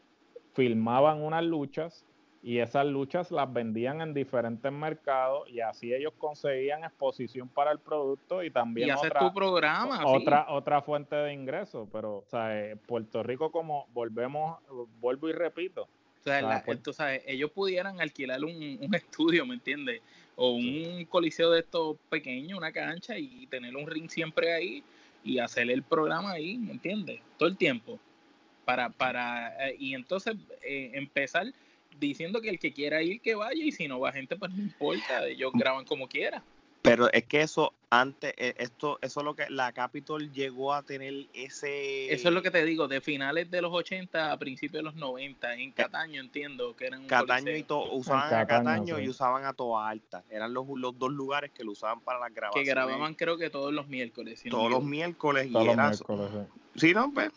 filmaban 0.53 1.23
unas 1.23 1.43
luchas 1.43 2.05
y 2.43 2.59
esas 2.59 2.85
luchas 2.85 3.31
las 3.31 3.51
vendían 3.51 4.01
en 4.01 4.13
diferentes 4.13 4.69
mercados 4.69 5.49
y 5.49 5.61
así 5.61 5.93
ellos 5.93 6.11
conseguían 6.17 6.83
exposición 6.83 7.47
para 7.47 7.71
el 7.71 7.79
producto 7.79 8.43
y 8.43 8.51
también 8.51 8.91
otra, 8.91 9.21
tu 9.21 9.33
programa, 9.33 10.05
otra, 10.05 10.47
otra 10.49 10.81
fuente 10.81 11.15
de 11.15 11.33
ingresos. 11.33 11.87
Pero, 11.89 12.17
o 12.17 12.25
sea, 12.29 12.59
eh, 12.59 12.75
Puerto 12.75 13.23
Rico, 13.23 13.49
como 13.49 13.87
volvemos, 13.93 14.59
vuelvo 14.99 15.29
y 15.29 15.31
repito. 15.31 15.83
O 15.83 16.93
sea, 16.93 17.15
ellos 17.25 17.51
pudieran 17.51 18.01
alquilar 18.01 18.43
un, 18.43 18.77
un 18.81 18.95
estudio, 18.95 19.45
¿me 19.45 19.55
entiendes? 19.55 20.01
O 20.35 20.51
un 20.51 21.05
coliseo 21.05 21.49
de 21.51 21.61
estos 21.61 21.95
pequeños, 22.09 22.57
una 22.57 22.73
cancha 22.73 23.17
y 23.17 23.47
tener 23.47 23.75
un 23.75 23.87
ring 23.87 24.09
siempre 24.09 24.53
ahí 24.53 24.83
y 25.23 25.39
hacer 25.39 25.71
el 25.71 25.83
programa 25.83 26.31
ahí, 26.31 26.57
¿me 26.57 26.73
entiendes? 26.73 27.21
Todo 27.37 27.47
el 27.47 27.55
tiempo. 27.55 27.99
Para, 28.65 28.89
para, 28.89 29.69
eh, 29.69 29.75
y 29.77 29.93
entonces 29.93 30.35
eh, 30.61 30.91
empezar 30.93 31.47
diciendo 31.99 32.41
que 32.41 32.49
el 32.49 32.59
que 32.59 32.73
quiera 32.73 33.01
ir, 33.01 33.21
que 33.21 33.35
vaya, 33.35 33.63
y 33.63 33.71
si 33.71 33.87
no 33.87 33.99
va 33.99 34.11
gente, 34.11 34.35
pues 34.35 34.51
no 34.51 34.61
importa, 34.61 35.27
ellos 35.27 35.51
graban 35.53 35.85
como 35.85 36.07
quiera. 36.07 36.43
Pero 36.83 37.09
es 37.13 37.23
que 37.23 37.41
eso 37.41 37.73
antes, 37.89 38.33
eh, 38.35 38.55
esto, 38.57 38.99
eso 39.01 39.21
es 39.21 39.23
lo 39.23 39.35
que 39.35 39.49
la 39.49 39.71
Capitol 39.71 40.33
llegó 40.33 40.73
a 40.73 40.83
tener 40.83 41.27
ese... 41.33 42.11
Eso 42.11 42.27
es 42.27 42.33
lo 42.33 42.41
que 42.41 42.51
te 42.51 42.65
digo, 42.65 42.89
de 42.89 42.99
finales 42.99 43.49
de 43.49 43.61
los 43.61 43.71
80 43.71 44.33
a 44.33 44.37
principios 44.37 44.81
de 44.81 44.83
los 44.83 44.95
90, 44.95 45.53
en 45.53 45.71
Cataño 45.71 46.19
entiendo 46.19 46.75
que 46.75 46.87
eran... 46.87 47.07
Cataño 47.07 47.55
y 47.55 47.63
to, 47.63 47.89
usaban 47.93 48.33
a 48.33 48.45
Cataño 48.45 48.99
y 48.99 49.07
usaban 49.07 49.45
a 49.45 49.53
Toa 49.53 49.87
Alta, 49.87 50.25
eran 50.29 50.53
los, 50.53 50.67
los 50.75 50.99
dos 50.99 51.11
lugares 51.11 51.51
que 51.51 51.63
lo 51.63 51.71
usaban 51.71 52.01
para 52.01 52.19
las 52.19 52.33
grabaciones. 52.33 52.67
Que 52.67 52.73
grababan 52.73 53.13
creo 53.13 53.37
que 53.37 53.49
todos 53.49 53.71
los 53.71 53.87
miércoles. 53.87 54.43
todos 54.49 54.69
los 54.69 54.83
miércoles. 54.83 55.47
y 55.49 55.55
era, 55.55 55.89
miércoles, 55.89 56.47
sí. 56.75 56.93
no, 56.93 57.13
pues... 57.13 57.31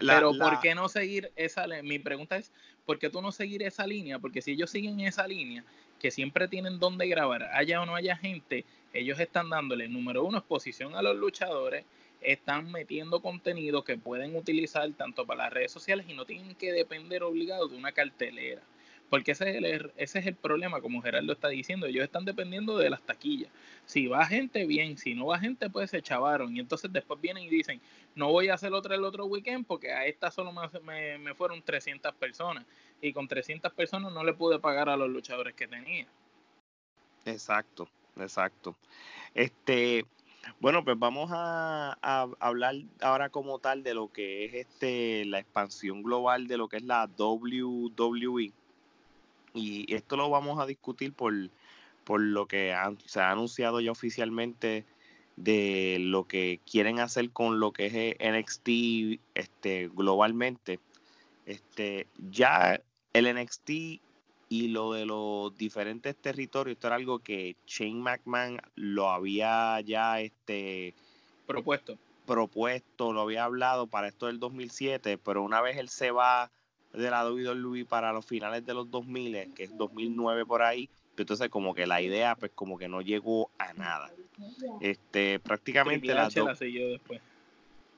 Pero 0.00 0.32
¿por 0.36 0.60
qué 0.60 0.74
no 0.74 0.88
seguir 0.88 1.32
esa 1.36 1.66
Mi 1.84 2.00
pregunta 2.00 2.36
es, 2.36 2.52
¿por 2.88 2.98
qué 2.98 3.10
tú 3.10 3.20
no 3.20 3.32
seguir 3.32 3.62
esa 3.62 3.86
línea? 3.86 4.18
Porque 4.18 4.40
si 4.40 4.52
ellos 4.52 4.70
siguen 4.70 4.98
esa 5.00 5.28
línea, 5.28 5.62
que 6.00 6.10
siempre 6.10 6.48
tienen 6.48 6.78
donde 6.78 7.06
grabar, 7.06 7.42
haya 7.52 7.82
o 7.82 7.84
no 7.84 7.94
haya 7.94 8.16
gente, 8.16 8.64
ellos 8.94 9.20
están 9.20 9.50
dándole, 9.50 9.88
número 9.88 10.24
uno, 10.24 10.38
exposición 10.38 10.94
a 10.94 11.02
los 11.02 11.14
luchadores, 11.14 11.84
están 12.22 12.72
metiendo 12.72 13.20
contenido 13.20 13.84
que 13.84 13.98
pueden 13.98 14.34
utilizar 14.34 14.90
tanto 14.94 15.26
para 15.26 15.44
las 15.44 15.52
redes 15.52 15.70
sociales 15.70 16.06
y 16.08 16.14
no 16.14 16.24
tienen 16.24 16.54
que 16.54 16.72
depender 16.72 17.22
obligados 17.24 17.70
de 17.70 17.76
una 17.76 17.92
cartelera. 17.92 18.62
Porque 19.10 19.32
ese 19.32 19.48
es, 19.48 19.56
el, 19.56 19.64
er, 19.64 19.92
ese 19.96 20.18
es 20.18 20.26
el 20.26 20.34
problema, 20.34 20.80
como 20.80 21.00
Gerardo 21.00 21.32
está 21.32 21.48
diciendo, 21.48 21.86
ellos 21.86 22.04
están 22.04 22.24
dependiendo 22.24 22.76
de 22.76 22.90
las 22.90 23.00
taquillas. 23.02 23.50
Si 23.86 24.06
va 24.06 24.26
gente, 24.26 24.66
bien, 24.66 24.98
si 24.98 25.14
no 25.14 25.26
va 25.26 25.38
gente, 25.38 25.70
pues 25.70 25.90
se 25.90 26.02
chavaron. 26.02 26.54
Y 26.54 26.60
entonces 26.60 26.92
después 26.92 27.18
vienen 27.20 27.44
y 27.44 27.48
dicen, 27.48 27.80
no 28.14 28.30
voy 28.30 28.48
a 28.48 28.54
hacer 28.54 28.72
otra 28.74 28.94
el 28.94 29.04
otro 29.04 29.24
weekend 29.24 29.66
porque 29.66 29.92
a 29.92 30.04
esta 30.04 30.30
solo 30.30 30.52
me, 30.52 31.18
me, 31.18 31.34
fueron 31.34 31.62
300 31.62 32.14
personas. 32.14 32.66
Y 33.00 33.12
con 33.12 33.28
300 33.28 33.72
personas 33.72 34.12
no 34.12 34.24
le 34.24 34.34
pude 34.34 34.58
pagar 34.58 34.90
a 34.90 34.96
los 34.96 35.08
luchadores 35.08 35.54
que 35.54 35.66
tenía. 35.66 36.06
Exacto, 37.24 37.88
exacto. 38.16 38.76
Este, 39.34 40.04
Bueno, 40.60 40.84
pues 40.84 40.98
vamos 40.98 41.30
a, 41.32 41.96
hablar 42.40 42.74
ahora 43.00 43.30
como 43.30 43.58
tal 43.58 43.82
de 43.82 43.94
lo 43.94 44.12
que 44.12 44.44
es 44.44 44.54
este 44.54 45.24
la 45.24 45.38
expansión 45.38 46.02
global 46.02 46.46
de 46.46 46.56
lo 46.58 46.68
que 46.68 46.78
es 46.78 46.82
la 46.82 47.08
WWE. 47.16 48.52
Y 49.54 49.92
esto 49.94 50.16
lo 50.16 50.30
vamos 50.30 50.60
a 50.60 50.66
discutir 50.66 51.12
por, 51.12 51.32
por 52.04 52.20
lo 52.20 52.46
que 52.46 52.74
se 53.06 53.20
ha 53.20 53.30
anunciado 53.30 53.80
ya 53.80 53.90
oficialmente 53.90 54.84
de 55.36 55.98
lo 56.00 56.26
que 56.26 56.60
quieren 56.70 56.98
hacer 56.98 57.30
con 57.30 57.60
lo 57.60 57.72
que 57.72 57.86
es 57.86 58.32
NXT 58.32 59.20
este, 59.34 59.88
globalmente. 59.94 60.80
Este, 61.46 62.06
ya 62.30 62.80
el 63.12 63.34
NXT 63.34 63.70
y 64.50 64.68
lo 64.68 64.92
de 64.92 65.06
los 65.06 65.56
diferentes 65.56 66.16
territorios, 66.16 66.76
esto 66.76 66.86
era 66.86 66.96
algo 66.96 67.18
que 67.20 67.56
Shane 67.66 68.00
McMahon 68.00 68.60
lo 68.74 69.10
había 69.10 69.80
ya 69.82 70.20
este, 70.20 70.94
propuesto. 71.46 71.98
propuesto, 72.26 73.12
lo 73.12 73.22
había 73.22 73.44
hablado 73.44 73.86
para 73.86 74.08
esto 74.08 74.26
del 74.26 74.40
2007, 74.40 75.18
pero 75.18 75.42
una 75.42 75.60
vez 75.60 75.76
él 75.76 75.88
se 75.88 76.10
va 76.10 76.50
de 76.98 77.10
la 77.10 77.28
WWE 77.28 77.84
para 77.84 78.12
los 78.12 78.26
finales 78.26 78.64
de 78.66 78.74
los 78.74 78.90
2000, 78.90 79.54
que 79.54 79.64
es 79.64 79.76
2009 79.76 80.44
por 80.46 80.62
ahí, 80.62 80.88
entonces 81.16 81.48
como 81.48 81.74
que 81.74 81.86
la 81.86 82.00
idea 82.00 82.34
pues 82.36 82.52
como 82.54 82.78
que 82.78 82.88
no 82.88 83.00
llegó 83.00 83.50
a 83.58 83.72
nada. 83.72 84.10
Este, 84.80 85.38
prácticamente 85.40 86.14
la, 86.14 86.28
después. 86.28 87.20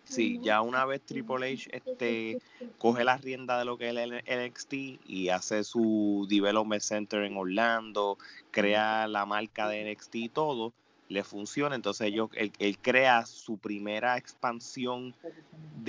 Sí, 0.04 0.40
ya 0.42 0.60
una 0.60 0.84
vez 0.86 1.02
Triple 1.02 1.52
H 1.52 1.70
este, 1.72 2.38
coge 2.78 3.04
la 3.04 3.16
rienda 3.18 3.58
de 3.58 3.64
lo 3.64 3.78
que 3.78 3.90
es 3.90 3.96
el 3.96 4.24
NXT 4.24 4.72
y 5.06 5.28
hace 5.28 5.62
su 5.62 6.26
Development 6.28 6.82
Center 6.82 7.22
en 7.22 7.36
Orlando, 7.36 8.18
crea 8.50 9.06
la 9.06 9.24
marca 9.24 9.68
de 9.68 9.92
NXT 9.92 10.14
y 10.16 10.28
todo, 10.28 10.72
le 11.10 11.24
funciona. 11.24 11.74
Entonces 11.74 12.06
ellos, 12.06 12.30
él, 12.34 12.78
crea 12.78 13.26
su 13.26 13.58
primera 13.58 14.16
expansión 14.16 15.14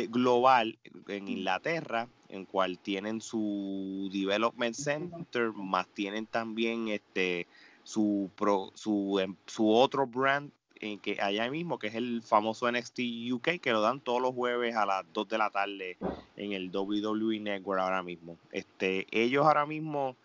global 0.09 0.77
en 1.07 1.27
Inglaterra, 1.29 2.09
en 2.27 2.45
cual 2.45 2.79
tienen 2.79 3.21
su 3.21 4.09
Development 4.11 4.75
Center, 4.75 5.53
más 5.53 5.87
tienen 5.87 6.25
también 6.25 6.89
este 6.89 7.47
su, 7.83 8.29
pro, 8.35 8.71
su, 8.73 9.19
em, 9.19 9.35
su 9.45 9.71
otro 9.71 10.07
brand 10.07 10.51
en 10.75 10.97
que 10.97 11.21
allá 11.21 11.49
mismo, 11.51 11.77
que 11.77 11.87
es 11.87 11.95
el 11.95 12.23
famoso 12.23 12.69
NXT 12.71 12.99
UK, 13.31 13.59
que 13.61 13.71
lo 13.71 13.81
dan 13.81 13.99
todos 13.99 14.19
los 14.19 14.33
jueves 14.33 14.75
a 14.75 14.87
las 14.87 15.05
2 15.13 15.29
de 15.29 15.37
la 15.37 15.51
tarde 15.51 15.97
en 16.35 16.53
el 16.53 16.75
WWE 16.75 17.39
Network 17.39 17.79
ahora 17.79 18.01
mismo. 18.01 18.37
Este, 18.51 19.05
ellos 19.11 19.45
ahora 19.45 19.67
mismo 19.67 20.15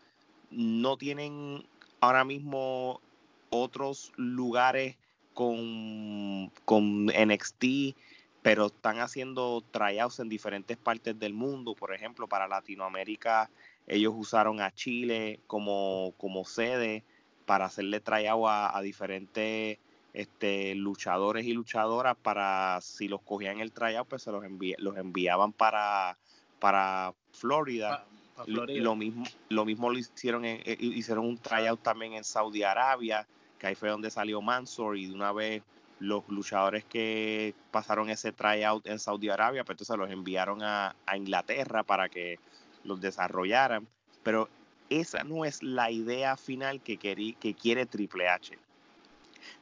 no 0.50 0.96
tienen 0.96 1.66
ahora 2.00 2.24
mismo 2.24 3.02
otros 3.50 4.12
lugares 4.16 4.96
con, 5.34 6.50
con 6.64 7.06
NXT, 7.06 7.96
pero 8.42 8.66
están 8.66 9.00
haciendo 9.00 9.62
tryouts 9.70 10.20
en 10.20 10.28
diferentes 10.28 10.76
partes 10.76 11.18
del 11.18 11.34
mundo. 11.34 11.74
Por 11.74 11.94
ejemplo, 11.94 12.28
para 12.28 12.48
Latinoamérica, 12.48 13.50
ellos 13.86 14.14
usaron 14.16 14.60
a 14.60 14.72
Chile 14.72 15.40
como, 15.46 16.14
como 16.16 16.44
sede 16.44 17.04
para 17.44 17.66
hacerle 17.66 18.00
tryout 18.00 18.46
a 18.48 18.80
diferentes 18.82 19.78
este, 20.16 20.74
luchadores 20.74 21.44
y 21.44 21.52
luchadoras 21.52 22.16
para 22.16 22.80
si 22.80 23.06
los 23.06 23.20
cogían 23.20 23.60
el 23.60 23.70
tryout, 23.70 24.08
pues 24.08 24.22
se 24.22 24.32
los, 24.32 24.42
los 24.78 24.96
enviaban 24.96 25.52
para, 25.52 26.16
para 26.58 27.12
Florida. 27.32 28.06
Lo, 28.46 28.96
mismo, 28.96 29.24
lo 29.48 29.64
mismo 29.64 29.90
lo 29.90 29.98
hicieron, 29.98 30.44
eh, 30.44 30.62
hicieron 30.78 31.24
un 31.24 31.38
tryout 31.38 31.82
también 31.82 32.12
en 32.12 32.24
Saudi 32.24 32.62
Arabia, 32.62 33.26
que 33.58 33.68
ahí 33.68 33.74
fue 33.74 33.88
donde 33.88 34.10
salió 34.10 34.42
Mansor 34.42 34.98
y 34.98 35.06
de 35.06 35.14
una 35.14 35.32
vez 35.32 35.62
los 35.98 36.28
luchadores 36.28 36.84
que 36.84 37.54
pasaron 37.70 38.10
ese 38.10 38.32
tryout 38.32 38.86
en 38.86 38.98
Saudi 38.98 39.30
Arabia, 39.30 39.64
pues 39.64 39.74
entonces 39.74 39.96
los 39.96 40.10
enviaron 40.10 40.62
a, 40.62 40.94
a 41.06 41.16
Inglaterra 41.16 41.82
para 41.82 42.08
que 42.08 42.38
los 42.84 43.00
desarrollaran. 43.00 43.86
Pero 44.22 44.48
esa 44.90 45.24
no 45.24 45.44
es 45.44 45.62
la 45.62 45.90
idea 45.90 46.36
final 46.36 46.82
que, 46.82 46.98
que 46.98 47.54
quiere 47.54 47.86
Triple 47.86 48.28
H. 48.28 48.58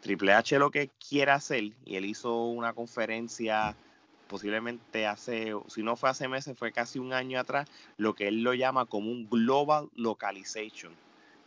Triple 0.01 0.33
H 0.33 0.59
lo 0.59 0.71
que 0.71 0.91
quiere 1.09 1.31
hacer, 1.31 1.65
y 1.85 1.97
él 1.97 2.05
hizo 2.05 2.47
una 2.47 2.73
conferencia 2.73 3.77
posiblemente 4.29 5.07
hace, 5.07 5.55
si 5.69 5.83
no 5.83 5.97
fue 5.97 6.11
hace 6.11 6.29
meses, 6.29 6.57
fue 6.59 6.73
casi 6.73 6.99
un 6.99 7.13
año 7.13 7.39
atrás, 7.39 7.69
lo 7.97 8.15
que 8.15 8.29
él 8.29 8.43
lo 8.43 8.55
llama 8.55 8.87
como 8.87 9.11
un 9.11 9.29
global 9.29 9.89
localization, 9.95 10.93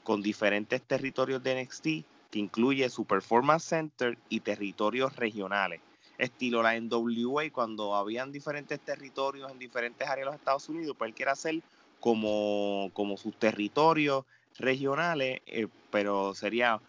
con 0.04 0.22
diferentes 0.22 0.82
territorios 0.82 1.44
de 1.44 1.64
NXT, 1.64 1.84
que 2.32 2.40
incluye 2.40 2.90
su 2.90 3.06
performance 3.06 3.64
center 3.64 4.18
y 4.30 4.42
territorios 4.42 5.16
regionales. 5.16 5.82
Estilo 6.18 6.64
la 6.64 6.80
NWA, 6.80 7.52
cuando 7.52 7.96
habían 7.96 8.32
diferentes 8.32 8.80
territorios 8.80 9.52
en 9.52 9.60
diferentes 9.60 10.08
áreas 10.08 10.26
de 10.26 10.32
los 10.32 10.36
Estados 10.36 10.68
Unidos, 10.68 10.96
pues 10.98 11.10
él 11.10 11.16
quiere 11.16 11.32
hacer 11.32 11.62
como, 12.00 12.90
como 12.94 13.18
sus 13.18 13.36
territorios 13.38 14.26
regionales, 14.58 15.42
eh, 15.46 15.68
pero 15.92 16.34
sería 16.34 16.80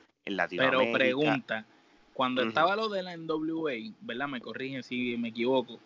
pero 0.56 0.92
pregunta, 0.92 1.64
cuando 2.18 2.42
estaba 2.42 2.74
lo 2.74 2.88
de 2.88 3.04
la 3.04 3.16
NWA, 3.16 3.94
¿verdad? 4.00 4.26
Me 4.26 4.40
corrigen 4.40 4.82
si 4.82 5.16
me 5.16 5.28
equivoco. 5.28 5.78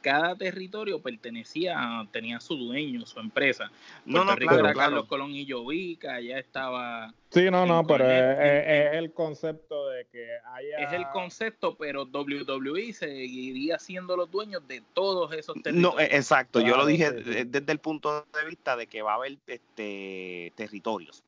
Cada 0.00 0.34
territorio 0.34 1.00
pertenecía, 1.00 2.04
tenía 2.10 2.40
su 2.40 2.56
dueño, 2.56 3.06
su 3.06 3.20
empresa. 3.20 3.70
no, 4.04 4.24
no, 4.24 4.34
claro, 4.34 4.72
Carlos 4.74 5.04
Colón 5.04 5.30
y 5.30 5.46
Llovica, 5.46 6.20
ya 6.20 6.38
estaba. 6.38 7.14
Sí, 7.30 7.52
no, 7.52 7.66
no, 7.66 7.86
pero 7.86 8.04
es, 8.04 8.94
el 8.94 9.12
concepto 9.12 9.90
de 9.90 10.06
que 10.06 10.26
haya. 10.46 10.78
Es 10.78 10.92
el 10.92 11.06
concepto, 11.12 11.76
pero 11.76 12.02
WWE 12.02 12.92
seguiría 12.92 13.78
siendo 13.78 14.16
los 14.16 14.28
dueños 14.28 14.66
de 14.66 14.82
todos 14.92 15.32
esos 15.34 15.54
territorios. 15.62 15.94
No, 15.94 16.00
e, 16.00 16.16
exacto, 16.16 16.58
yo 16.58 16.76
lo 16.76 16.84
dije 16.84 17.12
desde 17.12 17.72
el 17.72 17.78
punto 17.78 18.26
de 18.34 18.44
vista 18.48 18.74
de 18.76 18.88
que 18.88 19.02
va 19.02 19.12
a 19.12 19.14
haber 19.14 19.38
este 19.46 20.52
territorios. 20.56 21.22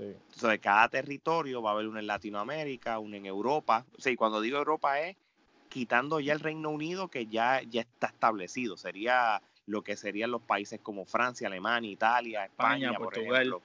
Entonces, 0.00 0.50
de 0.50 0.58
cada 0.58 0.88
territorio 0.88 1.62
va 1.62 1.70
a 1.70 1.72
haber 1.74 1.88
uno 1.88 1.98
en 1.98 2.06
Latinoamérica, 2.06 2.98
uno 2.98 3.16
en 3.16 3.26
Europa. 3.26 3.84
O 3.96 4.00
sea, 4.00 4.12
y 4.12 4.16
cuando 4.16 4.40
digo 4.40 4.58
Europa 4.58 5.00
es 5.00 5.16
quitando 5.68 6.20
ya 6.20 6.32
el 6.32 6.40
Reino 6.40 6.70
Unido 6.70 7.08
que 7.08 7.26
ya, 7.26 7.62
ya 7.62 7.82
está 7.82 8.08
establecido. 8.08 8.76
Sería 8.76 9.40
lo 9.66 9.82
que 9.82 9.96
serían 9.96 10.30
los 10.30 10.42
países 10.42 10.80
como 10.80 11.04
Francia, 11.04 11.46
Alemania, 11.46 11.90
Italia, 11.90 12.44
España, 12.44 12.92
por 12.94 13.16
ejemplo. 13.16 13.62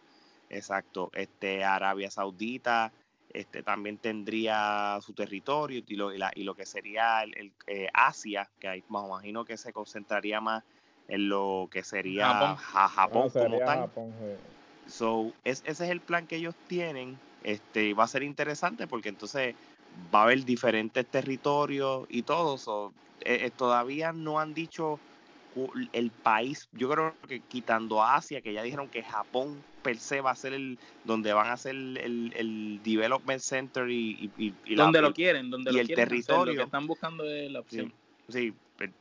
Exacto. 0.50 1.10
Este, 1.14 1.64
Arabia 1.64 2.12
Saudita, 2.12 2.92
este 3.34 3.64
también 3.64 3.98
tendría 3.98 5.00
su 5.02 5.14
territorio 5.14 5.84
y 5.86 5.96
lo, 5.96 6.12
y 6.14 6.44
lo 6.44 6.56
que 6.56 6.66
sería 6.66 7.24
el, 7.24 7.52
eh, 7.68 7.90
Asia, 7.94 8.50
que 8.60 8.68
hay, 8.68 8.84
me 8.90 9.00
imagino 9.00 9.44
que 9.44 9.58
se 9.58 9.74
concentraría 9.74 10.40
más 10.40 10.64
en 11.08 11.28
lo 11.28 11.68
que 11.72 11.84
sería 11.84 12.56
Japón, 12.56 13.30
Japón 13.30 13.30
ah, 13.30 13.40
como 13.44 13.60
tal. 13.60 13.90
So, 14.88 15.34
ese 15.44 15.70
es 15.72 15.80
el 15.82 16.02
plan 16.02 16.28
que 16.28 16.38
ellos 16.38 16.56
tienen. 16.68 17.18
Este, 17.44 17.94
va 17.94 18.06
a 18.06 18.08
ser 18.08 18.24
interesante 18.24 18.88
porque 18.88 19.10
entonces 19.10 19.56
va 20.14 20.22
a 20.22 20.24
haber 20.24 20.46
diferentes 20.46 21.06
territorios 21.06 22.06
y 22.10 22.24
todo. 22.24 22.58
So, 22.58 22.94
eh, 23.22 23.46
eh, 23.46 23.52
todavía 23.56 24.12
no 24.12 24.40
han 24.40 24.54
dicho 24.54 25.00
el 25.94 26.12
país. 26.12 26.68
Yo 26.74 26.90
creo 26.90 27.14
que 27.28 27.40
quitando 27.40 28.04
Asia, 28.04 28.42
que 28.42 28.54
ya 28.54 28.62
dijeron 28.62 28.90
que 28.90 29.04
Japón 29.04 29.64
per 29.82 29.98
se 29.98 30.20
va 30.20 30.32
a 30.32 30.36
ser 30.36 30.54
el 30.54 30.78
donde 31.04 31.32
van 31.32 31.48
a 31.48 31.54
hacer 31.54 31.76
el, 31.76 32.34
el, 32.36 32.82
development 32.84 33.40
center 33.40 33.90
y, 33.90 34.32
y, 34.38 34.76
donde 34.76 35.02
lo 35.02 35.14
quieren, 35.14 35.50
donde 35.50 35.72
y 35.72 35.76
lo 35.76 35.80
el 35.82 35.88
territorio. 35.88 36.54
lo 36.54 36.58
que 36.58 36.66
están 36.66 36.88
buscando 36.88 37.24
es 37.24 37.52
la 37.52 37.60
opción. 37.60 37.94
Sí, 38.28 38.54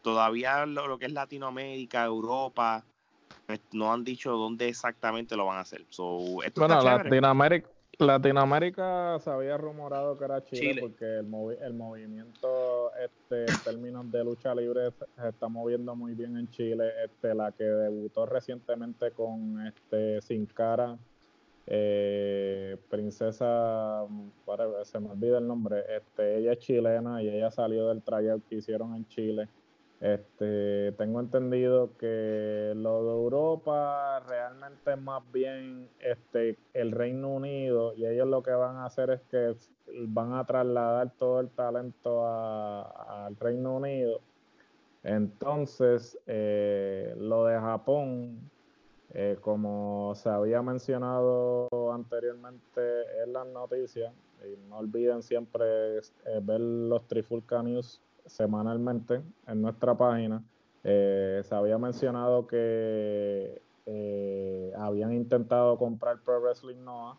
todavía 0.03 0.66
lo, 0.66 0.99
que 0.99 1.07
es 1.07 1.12
Latinoamérica, 1.12 2.05
Europa, 2.05 2.85
pues, 2.85 2.93
no 3.72 3.92
han 3.92 4.04
dicho 4.04 4.32
dónde 4.32 4.68
exactamente 4.68 5.37
lo 5.37 5.46
van 5.46 5.58
a 5.58 5.60
hacer. 5.60 5.84
bueno, 6.56 6.80
Latinoamérica, 6.82 7.68
Latinoamérica 7.98 9.18
se 9.20 9.30
había 9.30 9.56
rumorado 9.56 10.18
que 10.18 10.24
era 10.24 10.42
Chile, 10.42 10.80
porque 10.80 11.04
el, 11.18 11.26
el 11.62 11.74
movimiento 11.74 12.90
este, 12.96 13.42
en 13.50 13.58
términos 13.62 14.10
de 14.10 14.24
lucha 14.24 14.54
libre 14.54 14.90
se 15.16 15.28
está 15.28 15.48
moviendo 15.48 15.94
muy 15.94 16.14
bien 16.14 16.37
en 16.37 16.48
Chile. 16.50 16.90
Este, 17.04 17.34
la 17.34 17.52
que 17.52 17.64
debutó 17.64 18.26
recientemente 18.26 19.10
con 19.12 19.66
este 19.66 20.20
Sin 20.22 20.46
Cara, 20.46 20.98
eh, 21.66 22.76
Princesa, 22.90 24.04
se 24.84 25.00
me 25.00 25.10
olvida 25.10 25.38
el 25.38 25.46
nombre, 25.46 25.84
este, 25.96 26.38
ella 26.38 26.53
es 26.53 26.59
chilena 26.59 27.22
y 27.22 27.28
ella 27.28 27.51
salió 27.51 27.88
del 27.88 28.03
tryout 28.03 28.46
que 28.49 28.57
hicieron 28.57 28.94
en 28.94 29.07
Chile. 29.09 29.49
Este, 30.05 30.92
tengo 30.98 31.20
entendido 31.20 31.96
que 31.96 32.74
lo 32.76 33.05
de 33.05 33.12
Europa 33.12 34.20
realmente 34.28 34.92
es 34.92 35.00
más 35.00 35.22
bien 35.32 35.88
este, 35.98 36.59
el 36.74 36.92
Reino 36.92 37.28
Unido 37.30 37.94
y 37.94 38.05
ellos 38.05 38.28
lo 38.28 38.42
que 38.42 38.50
van 38.50 38.76
a 38.76 38.84
hacer 38.84 39.09
es 39.09 39.22
que 39.30 39.57
van 40.07 40.34
a 40.34 40.44
trasladar 40.44 41.11
todo 41.16 41.40
el 41.40 41.48
talento 41.48 42.26
al 42.26 43.34
Reino 43.36 43.76
Unido. 43.76 44.20
Entonces, 45.02 46.18
eh, 46.26 47.14
lo 47.16 47.46
de 47.46 47.59
Japón, 47.59 48.50
Eh, 49.16 49.36
como 49.40 50.12
se 50.16 50.28
había 50.28 50.61
mencionado 50.61 51.68
anteriormente 51.92 52.80
en 53.22 53.32
las 53.32 53.46
noticias, 53.46 54.12
y 54.42 54.57
no 54.68 54.78
olviden 54.78 55.22
siempre 55.22 55.98
eh, 55.98 56.40
ver 56.42 56.61
los 56.61 57.07
Trifulca 57.07 57.62
News 57.62 58.02
semanalmente 58.27 59.22
en 59.47 59.62
nuestra 59.62 59.97
página. 59.97 60.43
Eh, 60.83 61.43
se 61.45 61.55
había 61.55 61.79
mencionado 61.79 62.47
que 62.47 63.62
habían 64.79 65.12
intentado 65.12 65.77
comprar 65.77 66.20
Pro 66.22 66.41
Wrestling 66.41 66.83
Noah, 66.83 67.18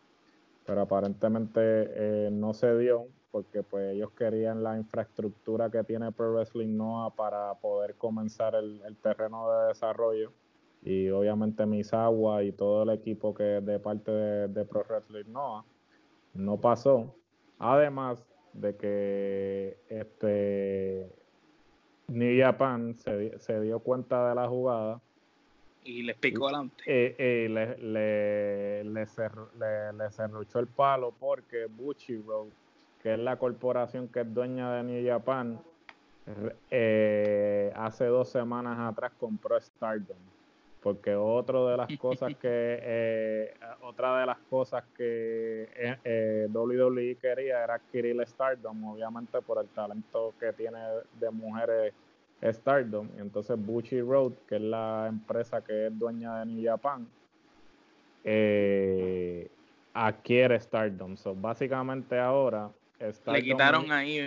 pero 0.66 0.82
aparentemente 0.82 2.30
no 2.32 2.54
se 2.54 2.76
dio 2.78 3.08
porque 3.36 3.64
pues 3.64 3.94
ellos 3.94 4.12
querían 4.12 4.64
la 4.64 4.78
infraestructura 4.78 5.70
que 5.70 5.84
tiene 5.84 6.10
Pro 6.14 6.32
Wrestling 6.32 6.78
Noah 6.78 7.14
para 7.14 7.54
poder 7.56 7.96
comenzar 7.96 8.56
el, 8.56 8.96
terreno 9.04 9.52
de 9.52 9.68
desarrollo 9.68 10.32
y 10.82 11.10
obviamente 11.10 11.66
Misawa 11.66 12.44
y 12.44 12.54
todo 12.54 12.84
el 12.84 12.92
equipo 12.92 13.34
que 13.34 13.44
de 13.44 13.78
parte 13.78 14.10
de, 14.10 14.64
Pro 14.64 14.86
Wrestling 14.88 15.30
Noah 15.34 15.66
no 16.34 16.62
pasó 16.62 17.14
además 17.60 18.26
de 18.56 18.76
que 18.76 19.78
este 19.90 21.10
New 22.08 22.44
Japan 22.44 22.96
se, 22.96 23.38
se 23.40 23.62
dio 23.62 23.80
cuenta 23.80 24.30
de 24.30 24.36
la 24.36 24.48
jugada 24.48 25.02
y 25.84 26.02
les 26.02 26.18
picó 26.18 26.48
adelante. 26.48 26.84
Eh, 26.88 27.16
eh, 27.18 27.48
le, 27.50 27.78
le, 27.78 28.84
le, 28.84 29.94
le, 29.94 30.12
cerruchó 30.12 30.60
el 30.60 30.68
palo 30.68 31.14
porque 31.20 31.68
Bucci 31.68 32.18
Road 32.18 32.48
que 33.06 33.14
es 33.14 33.20
la 33.20 33.38
corporación 33.38 34.08
que 34.08 34.22
es 34.22 34.34
dueña 34.34 34.74
de 34.78 34.84
New 34.84 35.08
Japan, 35.08 35.62
eh, 36.72 37.72
hace 37.76 38.06
dos 38.06 38.30
semanas 38.30 38.80
atrás 38.80 39.12
compró 39.20 39.62
Stardom. 39.62 40.18
Porque 40.86 41.16
otra 41.16 41.66
de 41.72 41.78
las 41.78 41.88
cosas 41.98 42.36
que 42.36 42.80
eh, 42.80 43.54
otra 43.82 44.20
de 44.20 44.28
las 44.28 44.38
cosas 44.48 44.84
que 44.96 45.68
eh, 46.04 46.48
WWE 46.54 47.18
quería 47.20 47.64
era 47.64 47.74
adquirir 47.74 48.24
Stardom, 48.28 48.92
obviamente 48.92 49.42
por 49.42 49.58
el 49.64 49.68
talento 49.70 50.36
que 50.40 50.54
tiene 50.54 50.78
de 51.20 51.32
mujeres 51.32 51.92
Stardom. 52.44 53.10
Y 53.18 53.22
entonces 53.22 53.58
Bucci 53.58 54.00
Road, 54.00 54.34
que 54.48 54.58
es 54.58 54.62
la 54.62 55.08
empresa 55.10 55.64
que 55.64 55.88
es 55.88 55.98
dueña 55.98 56.42
de 56.42 56.46
New 56.46 56.64
Japan, 56.64 57.08
adquiere 59.92 60.60
Stardom. 60.60 61.18
So, 61.18 61.34
básicamente 61.34 62.20
ahora 62.20 62.70
le 63.00 63.42
quitaron 63.42 63.92
ahí 63.92 64.22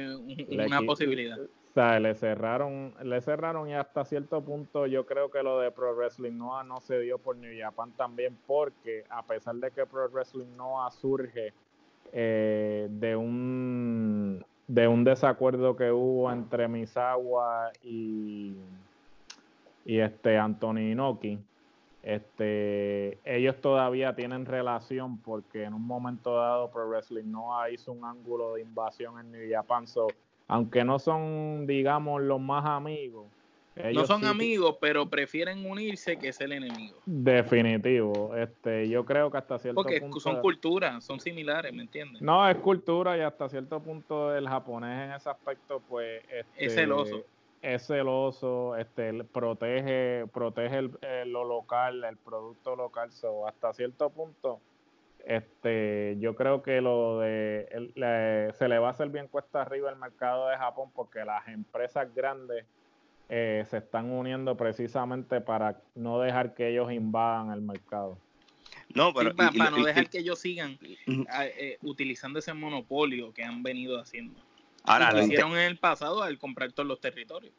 una 0.50 0.82
posibilidad. 0.82 1.38
Le 1.78 2.16
cerraron, 2.16 2.92
le 3.04 3.20
cerraron 3.20 3.68
y 3.68 3.74
hasta 3.74 4.04
cierto 4.04 4.40
punto 4.40 4.86
yo 4.86 5.06
creo 5.06 5.30
que 5.30 5.44
lo 5.44 5.60
de 5.60 5.70
Pro 5.70 5.94
Wrestling 5.94 6.36
Noah 6.36 6.64
no 6.64 6.80
se 6.80 6.98
dio 6.98 7.18
por 7.18 7.36
New 7.36 7.52
Japan 7.56 7.92
también 7.92 8.36
porque 8.48 9.04
a 9.08 9.22
pesar 9.22 9.54
de 9.54 9.70
que 9.70 9.86
Pro 9.86 10.08
Wrestling 10.08 10.56
Noah 10.56 10.90
surge 10.90 11.52
eh, 12.12 12.88
de 12.90 13.14
un 13.14 14.44
de 14.66 14.88
un 14.88 15.04
desacuerdo 15.04 15.76
que 15.76 15.92
hubo 15.92 16.32
entre 16.32 16.66
Misawa 16.66 17.70
y, 17.84 18.56
este 19.84 20.36
Anthony 20.36 20.90
Inoki, 20.90 21.38
este, 22.02 23.18
ellos 23.24 23.60
todavía 23.60 24.16
tienen 24.16 24.46
relación 24.46 25.18
porque 25.18 25.62
en 25.62 25.74
un 25.74 25.86
momento 25.86 26.34
dado 26.34 26.72
Pro 26.72 26.88
Wrestling 26.88 27.30
Noah 27.30 27.70
hizo 27.70 27.92
un 27.92 28.04
ángulo 28.04 28.54
de 28.54 28.62
invasión 28.62 29.20
en 29.20 29.30
New 29.30 29.48
Japan. 29.48 29.86
Aunque 30.48 30.84
no 30.84 30.98
son, 30.98 31.66
digamos, 31.66 32.22
los 32.22 32.40
más 32.40 32.64
amigos. 32.66 33.26
no 33.94 34.04
son 34.06 34.24
amigos, 34.24 34.76
pero 34.80 35.08
prefieren 35.08 35.64
unirse 35.64 36.18
que 36.18 36.32
ser 36.32 36.52
enemigo. 36.52 36.98
Definitivo. 37.06 38.34
Este, 38.34 38.88
yo 38.88 39.04
creo 39.04 39.30
que 39.30 39.38
hasta 39.38 39.58
cierto 39.58 39.82
punto. 39.82 40.00
Porque 40.00 40.20
son 40.20 40.40
culturas, 40.40 41.04
son 41.04 41.20
similares, 41.20 41.72
¿me 41.72 41.82
entiendes? 41.82 42.20
No, 42.20 42.48
es 42.48 42.56
cultura 42.56 43.16
y 43.16 43.20
hasta 43.20 43.48
cierto 43.48 43.80
punto 43.80 44.34
el 44.34 44.48
japonés 44.48 45.04
en 45.04 45.12
ese 45.12 45.30
aspecto, 45.30 45.80
pues. 45.88 46.22
Este, 46.28 46.64
es 46.64 46.74
celoso 46.74 47.24
es 47.62 47.86
celoso, 47.86 48.76
este, 48.76 49.24
protege, 49.24 50.26
protege 50.32 50.82
lo 51.26 51.44
local, 51.44 52.04
el 52.04 52.16
producto 52.16 52.76
local, 52.76 53.10
so, 53.12 53.46
hasta 53.46 53.72
cierto 53.72 54.10
punto, 54.10 54.60
este, 55.28 56.16
yo 56.20 56.34
creo 56.34 56.62
que 56.62 56.80
lo 56.80 57.20
de 57.20 58.50
se 58.58 58.66
le 58.66 58.78
va 58.78 58.88
a 58.88 58.90
hacer 58.92 59.10
bien 59.10 59.28
cuesta 59.28 59.60
arriba 59.60 59.90
el 59.90 59.96
mercado 59.96 60.48
de 60.48 60.56
Japón 60.56 60.90
porque 60.94 61.22
las 61.22 61.46
empresas 61.48 62.08
grandes 62.14 62.64
eh, 63.28 63.62
se 63.68 63.76
están 63.76 64.10
uniendo 64.10 64.56
precisamente 64.56 65.42
para 65.42 65.82
no 65.94 66.18
dejar 66.18 66.54
que 66.54 66.70
ellos 66.70 66.90
invadan 66.90 67.52
el 67.52 67.60
mercado. 67.60 68.16
No, 68.94 69.12
pero 69.12 69.36
para, 69.36 69.50
no 69.70 69.84
dejar 69.84 70.08
que 70.08 70.20
ellos 70.20 70.38
sigan 70.38 70.78
eh, 70.80 71.76
utilizando 71.82 72.38
ese 72.38 72.54
monopolio 72.54 73.34
que 73.34 73.44
han 73.44 73.62
venido 73.62 74.00
haciendo. 74.00 74.40
Ahora, 74.84 75.12
lo 75.12 75.22
hicieron 75.22 75.52
en 75.52 75.58
el 75.58 75.76
pasado 75.76 76.22
al 76.22 76.38
comprar 76.38 76.72
todos 76.72 76.88
los 76.88 77.00
territorios. 77.02 77.52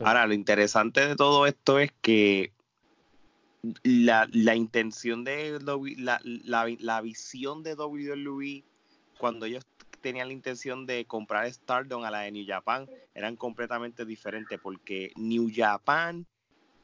Ahora, 0.00 0.26
lo 0.26 0.32
interesante 0.32 1.06
de 1.06 1.14
todo 1.14 1.46
esto 1.46 1.78
es 1.78 1.92
que 2.00 2.52
la, 3.84 4.54
intención 4.56 5.24
de 5.24 5.58
la, 5.60 6.20
la, 6.24 7.00
visión 7.00 7.62
de 7.62 7.74
WWE 7.74 8.64
cuando 9.18 9.46
ellos 9.46 9.64
tenían 10.00 10.28
la 10.28 10.32
intención 10.34 10.84
de 10.84 11.04
comprar 11.04 11.46
Stardom 11.52 12.04
a 12.04 12.10
la 12.10 12.20
de 12.20 12.32
New 12.32 12.44
Japan 12.46 12.88
eran 13.14 13.36
completamente 13.36 14.04
diferentes 14.04 14.58
porque 14.60 15.12
New 15.16 15.48
Japan 15.54 16.26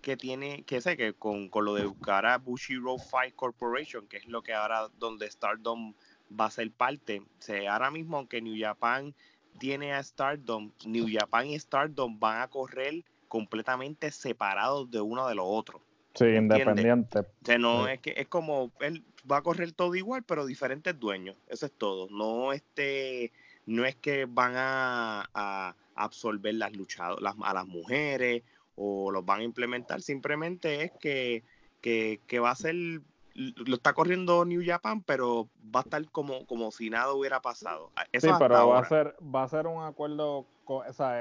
que 0.00 0.16
tiene, 0.16 0.62
que 0.62 0.80
sé 0.80 0.96
que 0.96 1.14
con, 1.14 1.50
lo 1.52 1.74
de 1.74 1.86
buscar 1.86 2.24
a 2.26 2.38
Bushiroad 2.38 2.98
Fight 2.98 3.34
Corporation, 3.34 4.06
que 4.06 4.18
es 4.18 4.26
lo 4.26 4.42
que 4.42 4.54
ahora 4.54 4.88
donde 4.98 5.28
Stardom 5.28 5.92
va 6.38 6.46
a 6.46 6.50
ser 6.50 6.70
parte, 6.70 7.20
o 7.20 7.70
ahora 7.70 7.90
mismo 7.90 8.18
aunque 8.18 8.40
New 8.40 8.54
Japan 8.56 9.12
tiene 9.58 9.92
a 9.92 10.02
Stardom, 10.02 10.70
New 10.86 11.08
Japan 11.10 11.48
y 11.48 11.58
Stardom 11.58 12.20
van 12.20 12.42
a 12.42 12.48
correr 12.48 13.04
completamente 13.26 14.12
separados 14.12 14.88
de 14.90 15.00
uno 15.00 15.26
de 15.26 15.34
los 15.34 15.46
otros. 15.48 15.82
Sí, 16.18 16.24
independiente. 16.24 17.20
O 17.20 17.58
no 17.58 17.88
es 17.88 18.00
que 18.00 18.14
es 18.16 18.26
como 18.28 18.72
él 18.80 19.04
va 19.30 19.38
a 19.38 19.42
correr 19.42 19.72
todo 19.72 19.94
igual, 19.94 20.22
pero 20.24 20.46
diferentes 20.46 20.98
dueños. 20.98 21.36
Eso 21.48 21.66
es 21.66 21.72
todo. 21.72 22.08
No 22.10 22.52
este, 22.52 23.32
no 23.66 23.84
es 23.84 23.96
que 23.96 24.26
van 24.26 24.54
a, 24.56 25.74
absorber 25.94 26.54
las 26.54 26.76
luchadoras, 26.76 27.20
las, 27.20 27.34
a 27.42 27.54
las 27.54 27.66
mujeres 27.66 28.42
o 28.76 29.10
los 29.10 29.24
van 29.24 29.40
a 29.40 29.44
implementar. 29.44 30.00
Simplemente 30.00 30.84
es 30.84 30.92
que, 31.00 31.42
que, 31.80 32.20
que 32.26 32.38
va 32.38 32.52
a 32.52 32.54
ser 32.54 32.74
lo 33.38 33.76
está 33.76 33.92
corriendo 33.92 34.44
New 34.44 34.62
Japan, 34.64 35.02
pero 35.02 35.48
va 35.74 35.80
a 35.80 35.82
estar 35.84 36.04
como, 36.10 36.44
como 36.46 36.72
si 36.72 36.90
nada 36.90 37.12
hubiera 37.12 37.40
pasado. 37.40 37.92
sí, 38.12 38.28
pero 38.38 38.68
va 38.68 38.80
a 38.80 38.84
ser 38.84 39.14
va 39.22 39.44
a 39.44 39.48
ser 39.48 39.66
un 39.66 39.84
acuerdo, 39.84 40.46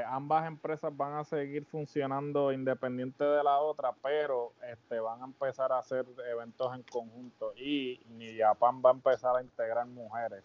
ambas 0.07 0.47
empresas 0.47 0.95
van 0.95 1.13
a 1.13 1.23
seguir 1.23 1.65
funcionando 1.65 2.51
independiente 2.51 3.23
de 3.23 3.43
la 3.43 3.59
otra, 3.59 3.93
pero 4.01 4.53
este 4.71 4.99
van 4.99 5.21
a 5.21 5.25
empezar 5.25 5.71
a 5.71 5.79
hacer 5.79 6.05
eventos 6.29 6.73
en 6.75 6.83
conjunto 6.83 7.53
y 7.55 7.99
New 8.09 8.33
Japan 8.37 8.81
va 8.83 8.91
a 8.91 8.93
empezar 8.93 9.35
a 9.35 9.41
integrar 9.41 9.85
mujeres. 9.87 10.43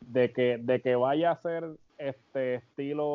De 0.00 0.32
que 0.32 0.58
de 0.58 0.80
que 0.80 0.96
vaya 0.96 1.30
a 1.30 1.36
ser 1.36 1.76
este 1.96 2.56
estilo 2.56 3.06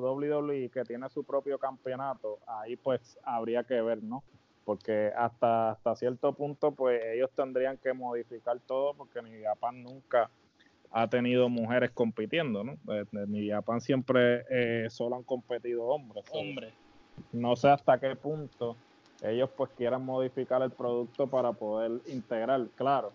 WWE 0.00 0.70
que 0.70 0.84
tiene 0.84 1.08
su 1.10 1.24
propio 1.24 1.58
campeonato, 1.58 2.38
ahí 2.46 2.76
pues 2.76 3.18
habría 3.22 3.64
que 3.64 3.80
ver, 3.82 4.02
¿no? 4.02 4.22
porque 4.64 5.12
hasta, 5.16 5.70
hasta 5.70 5.96
cierto 5.96 6.32
punto 6.32 6.70
pues 6.70 7.02
ellos 7.04 7.30
tendrían 7.34 7.76
que 7.78 7.92
modificar 7.92 8.58
todo 8.60 8.94
porque 8.94 9.20
ni 9.20 9.42
Japan 9.42 9.82
nunca 9.82 10.30
ha 10.92 11.08
tenido 11.08 11.48
mujeres 11.48 11.90
compitiendo, 11.92 12.64
¿no? 12.64 12.76
Ni 13.28 13.48
Japan 13.48 13.80
siempre 13.80 14.44
eh, 14.50 14.88
solo 14.90 15.16
han 15.16 15.22
competido 15.22 15.84
hombres. 15.84 16.24
Hombres. 16.32 16.72
No 17.32 17.54
sé 17.56 17.68
hasta 17.68 17.98
qué 17.98 18.16
punto 18.16 18.76
ellos 19.22 19.50
pues 19.56 19.70
quieran 19.76 20.04
modificar 20.04 20.62
el 20.62 20.70
producto 20.70 21.26
para 21.26 21.52
poder 21.52 22.00
integrar, 22.06 22.66
claro, 22.74 23.12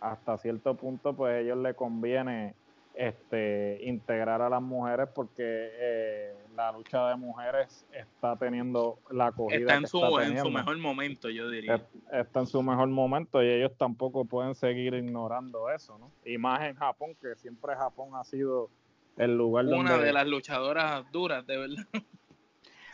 hasta 0.00 0.36
cierto 0.36 0.74
punto 0.74 1.14
pues 1.14 1.32
a 1.32 1.40
ellos 1.40 1.58
les 1.58 1.74
conviene 1.74 2.54
este, 2.94 3.80
integrar 3.82 4.42
a 4.42 4.48
las 4.48 4.62
mujeres 4.62 5.08
porque 5.14 5.42
eh, 5.44 6.34
la 6.56 6.72
lucha 6.72 7.08
de 7.08 7.16
mujeres 7.16 7.86
está 7.92 8.34
teniendo 8.36 8.98
la 9.10 9.26
acogida. 9.26 9.58
Está, 9.58 9.74
en, 9.76 9.86
su, 9.86 10.20
en 10.20 10.38
su 10.38 10.50
mejor 10.50 10.78
momento, 10.78 11.28
yo 11.28 11.50
diría. 11.50 11.86
Está 12.10 12.40
en 12.40 12.46
su 12.46 12.62
mejor 12.62 12.88
momento 12.88 13.42
y 13.42 13.48
ellos 13.48 13.72
tampoco 13.76 14.24
pueden 14.24 14.54
seguir 14.54 14.94
ignorando 14.94 15.70
eso, 15.70 15.98
¿no? 15.98 16.10
Y 16.24 16.38
más 16.38 16.62
en 16.62 16.74
Japón, 16.74 17.14
que 17.20 17.36
siempre 17.36 17.76
Japón 17.76 18.10
ha 18.14 18.24
sido 18.24 18.70
el 19.18 19.36
lugar 19.36 19.66
Una 19.66 19.98
de 19.98 20.12
las 20.12 20.26
luchadoras 20.26 21.10
duras, 21.12 21.46
de 21.46 21.56
verdad. 21.58 21.86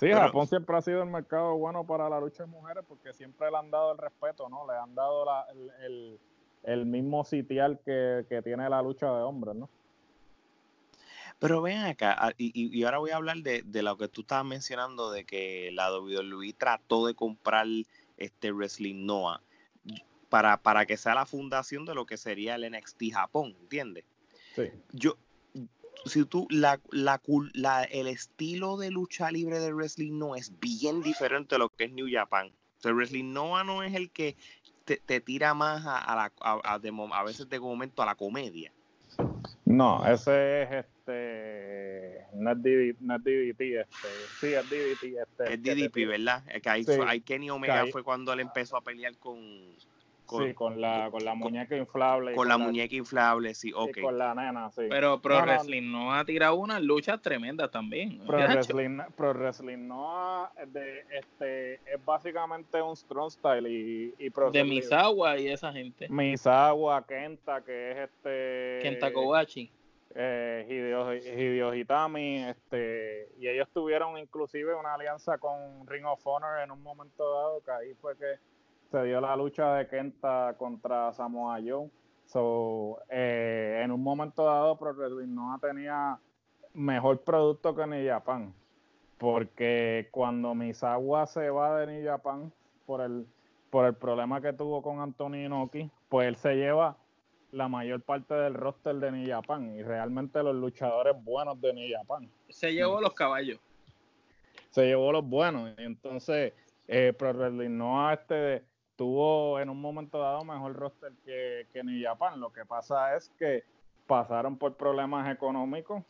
Sí, 0.00 0.10
Japón 0.10 0.48
siempre 0.48 0.76
ha 0.76 0.82
sido 0.82 1.00
el 1.04 1.08
mercado 1.08 1.56
bueno 1.56 1.86
para 1.86 2.08
la 2.08 2.18
lucha 2.18 2.42
de 2.42 2.48
mujeres 2.48 2.84
porque 2.88 3.12
siempre 3.12 3.48
le 3.48 3.56
han 3.56 3.70
dado 3.70 3.92
el 3.92 3.98
respeto, 3.98 4.48
¿no? 4.48 4.66
Le 4.66 4.76
han 4.76 4.92
dado 4.96 5.24
el, 6.64 6.86
mismo 6.86 7.22
sitial 7.22 7.78
que, 7.84 8.26
que 8.28 8.42
tiene 8.42 8.68
la 8.68 8.82
lucha 8.82 9.06
de 9.06 9.22
hombres, 9.22 9.54
¿no? 9.54 9.68
Pero 11.42 11.60
ven 11.60 11.78
acá, 11.78 12.14
ah, 12.16 12.32
y, 12.38 12.84
ahora 12.84 12.98
voy 12.98 13.10
a 13.10 13.16
hablar 13.16 13.38
de, 13.38 13.82
lo 13.82 13.98
que 13.98 14.06
tú 14.06 14.20
estabas 14.20 14.46
mencionando, 14.46 15.10
de 15.10 15.24
que 15.24 15.70
la 15.72 15.92
WWE 15.92 16.52
trató 16.52 17.04
de 17.08 17.14
comprar 17.14 17.66
este 18.16 18.52
Wrestling 18.52 19.04
Noah. 19.04 19.42
para, 20.28 20.62
para 20.62 20.86
que 20.86 20.96
sea 20.96 21.16
la 21.16 21.26
fundación 21.26 21.84
de 21.84 21.96
lo 21.96 22.06
que 22.06 22.16
sería 22.16 22.54
el 22.54 22.70
NXT 22.70 23.12
Japón, 23.12 23.56
¿entiendes? 23.60 24.04
Sí. 24.54 24.70
Yo, 24.92 25.18
si 26.06 26.24
tú, 26.24 26.46
la, 26.48 26.80
la, 26.92 27.20
la, 27.54 27.82
el 27.82 28.06
estilo 28.06 28.76
de 28.76 28.92
lucha 28.92 29.32
libre 29.32 29.58
de 29.58 29.72
wrestling 29.72 30.16
no 30.16 30.36
es 30.36 30.52
bien 30.60 31.02
diferente 31.02 31.56
a 31.56 31.58
lo 31.58 31.70
que 31.70 31.86
es 31.86 31.92
New 31.92 32.06
Japan. 32.08 32.52
O 32.78 32.80
sea, 32.80 32.92
wrestling 32.92 33.32
Nova 33.32 33.64
no 33.64 33.82
es 33.82 33.94
el 33.96 34.10
que 34.10 34.36
te, 34.84 34.98
te 34.98 35.20
tira 35.20 35.54
más 35.54 35.84
a, 35.86 35.98
a, 35.98 36.14
la, 36.14 36.32
a, 36.40 36.76
a, 36.76 37.24
veces 37.24 37.48
de 37.48 37.58
momento 37.58 38.00
a 38.00 38.06
la 38.06 38.14
comedia. 38.14 38.72
No, 39.72 40.06
ese 40.06 40.62
es 40.62 40.70
este. 40.70 42.26
No 42.34 42.52
es, 42.52 43.00
no 43.00 43.16
es 43.16 43.24
DDT, 43.24 43.60
este. 43.60 44.08
Sí, 44.40 44.54
es 44.54 44.70
DDT. 44.70 45.02
Este, 45.20 45.54
es 45.54 45.62
DDP, 45.62 46.06
¿verdad? 46.06 46.44
Que 46.44 46.68
ahí, 46.68 46.84
sí, 46.84 46.92
ahí 47.06 47.20
Kenny 47.20 47.50
Omega 47.50 47.86
fue 47.90 48.02
cuando 48.02 48.32
él 48.32 48.40
empezó 48.40 48.76
a 48.76 48.82
pelear 48.82 49.16
con 49.16 49.38
con, 50.32 50.46
sí, 50.46 50.54
con 50.54 50.80
la, 50.80 51.08
con 51.10 51.24
la 51.24 51.34
muñeca 51.34 51.76
inflable. 51.76 52.34
Con, 52.34 52.48
la, 52.48 52.58
muñeca 52.58 52.94
inflable, 52.94 53.54
sí, 53.54 53.72
ok. 53.74 54.00
con 54.00 54.18
la 54.18 54.34
nena, 54.34 54.70
sí. 54.70 54.82
Pero 54.88 55.20
Pro 55.20 55.40
Wrestling 55.42 55.90
no, 55.90 56.12
ha 56.12 56.24
tirado 56.24 56.56
unas 56.56 56.82
luchas 56.82 57.20
tremendas 57.22 57.70
también. 57.70 58.18
Pro 58.26 58.38
Wrestling, 58.38 58.98
Pro 59.16 59.32
Wrestling 59.34 59.86
no 59.86 60.50
de, 60.66 61.04
este, 61.10 61.74
es 61.74 62.04
básicamente 62.04 62.80
un 62.80 62.96
strong 62.96 63.30
style 63.30 63.68
y, 63.68 64.14
y 64.18 64.30
Pro 64.30 64.50
De 64.50 64.64
Misawa 64.64 65.38
y 65.38 65.48
esa 65.48 65.72
gente. 65.72 66.08
Misawa, 66.08 67.06
Kenta, 67.06 67.62
que 67.62 67.92
es 67.92 67.98
este... 67.98 68.78
Kenta 68.82 69.12
Kobachi. 69.12 69.70
Eh, 70.14 70.66
Hideo, 70.68 71.14
Hideo 71.14 71.74
Hitami, 71.74 72.44
este, 72.44 73.30
y 73.38 73.48
ellos 73.48 73.68
tuvieron 73.72 74.18
inclusive 74.18 74.74
una 74.74 74.94
alianza 74.94 75.38
con 75.38 75.86
Ring 75.86 76.04
of 76.04 76.20
Honor 76.26 76.60
en 76.60 76.70
un 76.70 76.82
momento 76.82 77.32
dado, 77.32 77.62
que 77.62 77.70
ahí 77.70 77.94
fue 77.94 78.16
que 78.18 78.34
se 78.92 79.02
dio 79.04 79.22
la 79.22 79.34
lucha 79.34 79.74
de 79.74 79.88
Kenta 79.88 80.54
contra 80.58 81.14
Samoa 81.14 81.58
Joe. 81.66 81.88
So, 82.26 82.98
eh, 83.08 83.80
en 83.82 83.90
un 83.90 84.02
momento 84.02 84.44
dado, 84.44 84.76
Pro 84.76 84.92
Wrestling 84.92 85.34
no 85.34 85.58
tenía 85.60 86.18
mejor 86.74 87.22
producto 87.22 87.74
que 87.74 87.86
New 87.86 88.06
Japan. 88.06 88.52
Porque 89.16 90.08
cuando 90.10 90.54
Misawa 90.54 91.26
se 91.26 91.48
va 91.48 91.78
de 91.78 91.86
New 91.86 92.06
Japan 92.06 92.52
por 92.84 93.00
el, 93.00 93.26
por 93.70 93.86
el 93.86 93.94
problema 93.94 94.42
que 94.42 94.52
tuvo 94.52 94.82
con 94.82 95.00
Anthony 95.00 95.46
Inoki, 95.46 95.90
pues 96.10 96.28
él 96.28 96.36
se 96.36 96.56
lleva 96.56 96.96
la 97.50 97.68
mayor 97.68 98.02
parte 98.02 98.34
del 98.34 98.52
roster 98.52 98.96
de 98.96 99.10
New 99.10 99.26
Japan 99.26 99.74
y 99.74 99.82
realmente 99.82 100.42
los 100.42 100.54
luchadores 100.54 101.14
buenos 101.24 101.58
de 101.62 101.72
New 101.72 101.88
Japan. 101.96 102.28
Se 102.50 102.74
llevó 102.74 103.00
los 103.00 103.14
caballos. 103.14 103.58
Se 104.68 104.84
llevó 104.84 105.12
los 105.12 105.26
buenos. 105.26 105.70
Y 105.78 105.82
entonces, 105.82 106.52
eh, 106.88 107.14
Pro 107.16 107.32
Wrestling 107.32 107.76
no 107.76 108.10
este 108.12 108.62
tuvo 108.96 109.60
en 109.60 109.68
un 109.68 109.80
momento 109.80 110.18
dado 110.18 110.44
mejor 110.44 110.74
roster 110.74 111.12
que, 111.24 111.66
que 111.72 111.82
New 111.82 112.02
Japan. 112.02 112.40
Lo 112.40 112.52
que 112.52 112.64
pasa 112.64 113.16
es 113.16 113.30
que 113.38 113.64
pasaron 114.06 114.56
por 114.56 114.74
problemas 114.74 115.30
económicos 115.32 116.02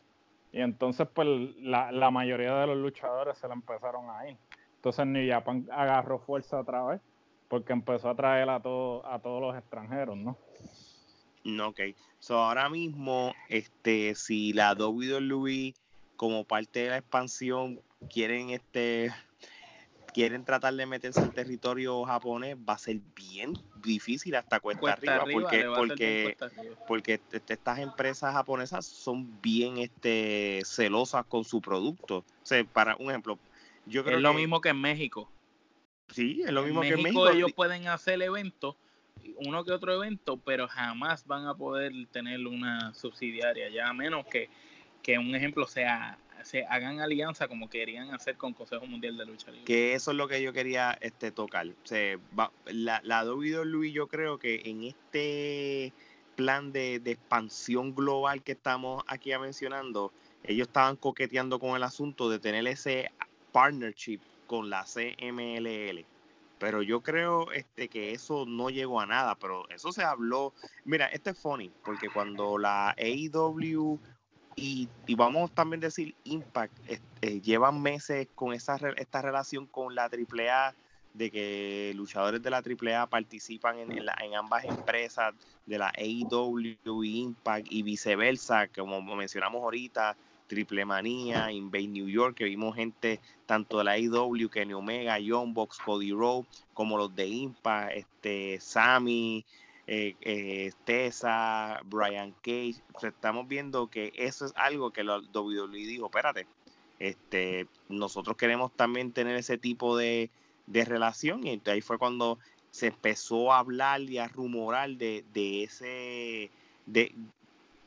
y 0.51 0.61
entonces 0.61 1.07
pues 1.13 1.27
la, 1.57 1.91
la 1.91 2.11
mayoría 2.11 2.55
de 2.55 2.67
los 2.67 2.77
luchadores 2.77 3.37
se 3.37 3.47
la 3.47 3.53
empezaron 3.53 4.09
a 4.09 4.29
ir. 4.29 4.37
Entonces 4.75 5.05
New 5.05 5.29
Japan 5.29 5.67
agarró 5.71 6.19
fuerza 6.19 6.59
otra 6.59 6.83
vez 6.85 7.01
porque 7.47 7.73
empezó 7.73 8.09
a 8.09 8.15
traer 8.15 8.49
a, 8.49 8.59
todo, 8.59 9.05
a 9.05 9.19
todos 9.19 9.41
los 9.41 9.55
extranjeros, 9.55 10.17
¿no? 10.17 10.37
Ok, 11.67 11.79
so 12.19 12.37
ahora 12.37 12.69
mismo, 12.69 13.33
este, 13.49 14.15
si 14.15 14.53
la 14.53 14.73
WWE 14.73 15.73
como 16.15 16.45
parte 16.45 16.79
de 16.79 16.89
la 16.89 16.97
expansión 16.97 17.81
quieren 18.09 18.49
este 18.49 19.11
quieren 20.13 20.45
tratar 20.45 20.73
de 20.73 20.85
meterse 20.85 21.19
al 21.19 21.33
territorio 21.33 22.03
japonés, 22.05 22.55
va 22.57 22.73
a 22.73 22.77
ser 22.77 22.99
bien 23.15 23.53
difícil 23.81 24.35
hasta 24.35 24.59
cuesta, 24.59 24.93
arriba, 24.93 25.25
porque, 25.31 25.65
porque, 25.75 26.37
porque 26.87 27.13
este, 27.31 27.53
estas 27.53 27.79
empresas 27.79 28.33
japonesas 28.33 28.85
son 28.85 29.41
bien 29.41 29.77
este, 29.77 30.61
celosas 30.65 31.25
con 31.25 31.43
su 31.43 31.61
producto. 31.61 32.19
O 32.19 32.45
sea, 32.45 32.63
para 32.63 32.95
un 32.97 33.09
ejemplo, 33.09 33.39
yo 33.85 34.03
creo 34.03 34.17
es 34.17 34.23
lo 34.23 34.33
mismo 34.33 34.61
que 34.61 34.69
en 34.69 34.79
México. 34.79 35.29
Sí, 36.09 36.43
es 36.45 36.51
lo 36.51 36.63
mismo 36.63 36.81
que 36.81 36.89
en 36.89 37.03
México. 37.03 37.29
Ellos 37.29 37.51
pueden 37.53 37.87
hacer 37.87 38.21
eventos, 38.21 38.75
uno 39.37 39.65
que 39.65 39.71
otro 39.71 39.93
evento, 39.93 40.37
pero 40.37 40.67
jamás 40.67 41.25
van 41.25 41.47
a 41.47 41.55
poder 41.55 41.91
tener 42.11 42.45
una 42.45 42.93
subsidiaria, 42.93 43.69
ya 43.69 43.89
a 43.89 43.93
menos 43.93 44.25
que, 44.27 44.49
que 45.01 45.17
un 45.17 45.33
ejemplo 45.35 45.65
sea 45.65 46.17
se 46.43 46.65
hagan 46.65 46.99
alianza 46.99 47.47
como 47.47 47.69
querían 47.69 48.13
hacer 48.13 48.37
con 48.37 48.53
Consejo 48.53 48.85
Mundial 48.85 49.17
de 49.17 49.25
Lucha 49.25 49.51
Libre. 49.51 49.65
Que 49.65 49.93
eso 49.93 50.11
es 50.11 50.17
lo 50.17 50.27
que 50.27 50.41
yo 50.41 50.53
quería 50.53 50.97
este, 51.01 51.31
tocar. 51.31 51.67
la, 52.65 53.01
la 53.03 53.25
WWE 53.25 53.91
yo 53.91 54.07
creo 54.07 54.37
que 54.37 54.61
en 54.65 54.83
este 54.83 55.93
plan 56.35 56.71
de, 56.71 56.95
expansión 56.95 57.95
global 57.95 58.43
que 58.43 58.53
estamos 58.53 59.03
aquí 59.07 59.31
mencionando, 59.37 60.11
ellos 60.43 60.67
estaban 60.67 60.95
coqueteando 60.95 61.59
con 61.59 61.75
el 61.75 61.83
asunto 61.83 62.29
de 62.29 62.39
tener 62.39 62.67
ese 62.67 63.11
partnership 63.51 64.19
con 64.47 64.69
la 64.69 64.83
CMLL. 64.83 66.05
Pero 66.59 66.81
yo 66.81 67.01
creo 67.01 67.51
este, 67.51 67.89
que 67.89 68.13
eso 68.13 68.45
no 68.45 68.69
llegó 68.69 69.01
a 69.01 69.05
nada, 69.05 69.35
pero 69.35 69.67
eso 69.69 69.91
se 69.91 70.03
habló. 70.03 70.53
Mira, 70.85 71.07
esto 71.07 71.31
es 71.31 71.37
funny, 71.37 71.71
porque 71.83 72.09
cuando 72.09 72.57
la 72.57 72.95
AEW 72.97 73.99
y, 74.55 74.87
vamos 75.15 75.51
también 75.51 75.81
a 75.83 75.87
decir 75.87 76.15
Impact 76.23 76.73
este, 76.87 77.41
llevan 77.41 77.81
meses 77.81 78.27
con 78.35 78.53
esa 78.53 78.77
esta 78.97 79.21
relación 79.21 79.65
con 79.65 79.95
la 79.95 80.05
AAA 80.05 80.73
de 81.13 81.29
que 81.29 81.93
luchadores 81.95 82.41
de 82.41 82.49
la 82.49 82.57
AAA 82.57 83.07
participan 83.07 83.77
en, 83.79 83.91
en, 83.91 84.35
ambas 84.35 84.65
empresas 84.65 85.33
de 85.65 85.77
la 85.77 85.91
AEW 85.95 87.03
Impact 87.03 87.67
y 87.69 87.83
viceversa 87.83 88.67
como 88.67 89.01
mencionamos 89.15 89.61
ahorita 89.61 90.15
Triple 90.47 90.85
Manía, 90.85 91.51
Invade 91.51 91.87
New 91.87 92.07
York, 92.07 92.35
que 92.35 92.43
vimos 92.45 92.75
gente 92.75 93.19
tanto 93.45 93.77
de 93.79 93.83
la 93.85 93.91
AEW, 93.93 94.49
Kenny 94.49 94.73
Omega, 94.73 95.17
Young 95.17 95.53
Box, 95.53 95.79
Cody 95.79 96.11
Rowe, 96.11 96.45
como 96.73 96.97
los 96.97 97.15
de 97.15 97.27
Impact, 97.27 97.91
este, 97.95 98.59
Sammy, 98.59 99.45
eh, 99.85 100.15
eh, 100.21 100.71
Tessa, 100.85 101.81
Brian 101.85 102.33
Cage. 102.41 102.81
estamos 103.01 103.47
viendo 103.47 103.87
que 103.87 104.13
eso 104.15 104.45
es 104.45 104.53
algo 104.55 104.91
que 104.91 105.03
la 105.03 105.19
WWE 105.33 105.77
dijo, 105.77 106.05
espérate, 106.05 106.47
este, 106.99 107.67
nosotros 107.89 108.37
queremos 108.37 108.71
también 108.73 109.11
tener 109.11 109.35
ese 109.35 109.57
tipo 109.57 109.97
de, 109.97 110.29
relación 110.67 111.45
y 111.45 111.61
ahí 111.65 111.81
fue 111.81 111.97
cuando 111.97 112.39
se 112.71 112.87
empezó 112.87 113.51
a 113.51 113.59
hablar 113.59 114.01
y 114.01 114.17
a 114.17 114.29
rumorar 114.29 114.91
de, 114.91 115.25
ese, 115.63 116.49
de, 116.85 117.13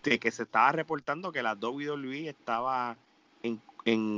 que 0.03 0.31
se 0.31 0.43
estaba 0.43 0.73
reportando 0.73 1.33
que 1.33 1.43
la 1.43 1.55
WWE 1.55 2.29
estaba 2.29 2.99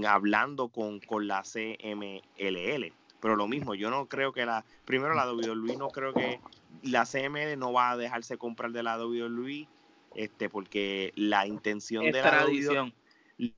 hablando 0.09 0.69
con, 0.69 0.99
con 1.01 1.29
la 1.29 1.43
CMLL. 1.43 2.93
Pero 3.21 3.37
lo 3.37 3.49
mismo, 3.49 3.75
yo 3.75 3.91
no 3.91 4.07
creo 4.07 4.33
que 4.33 4.47
la, 4.47 4.65
primero 4.85 5.15
la 5.15 5.31
WWE 5.31 5.77
no 5.77 5.89
creo 5.89 6.15
que 6.15 6.41
la 6.83 7.05
CML 7.05 7.59
no 7.59 7.73
va 7.73 7.91
a 7.91 7.97
dejarse 7.97 8.39
comprar 8.39 8.71
de 8.71 8.83
la 8.83 8.97
WWE, 8.99 9.69
este, 10.15 10.49
porque 10.49 11.13
la 11.17 11.47
intención 11.47 12.05
de 12.05 12.23
la 12.23 12.45
WWE, 12.45 12.93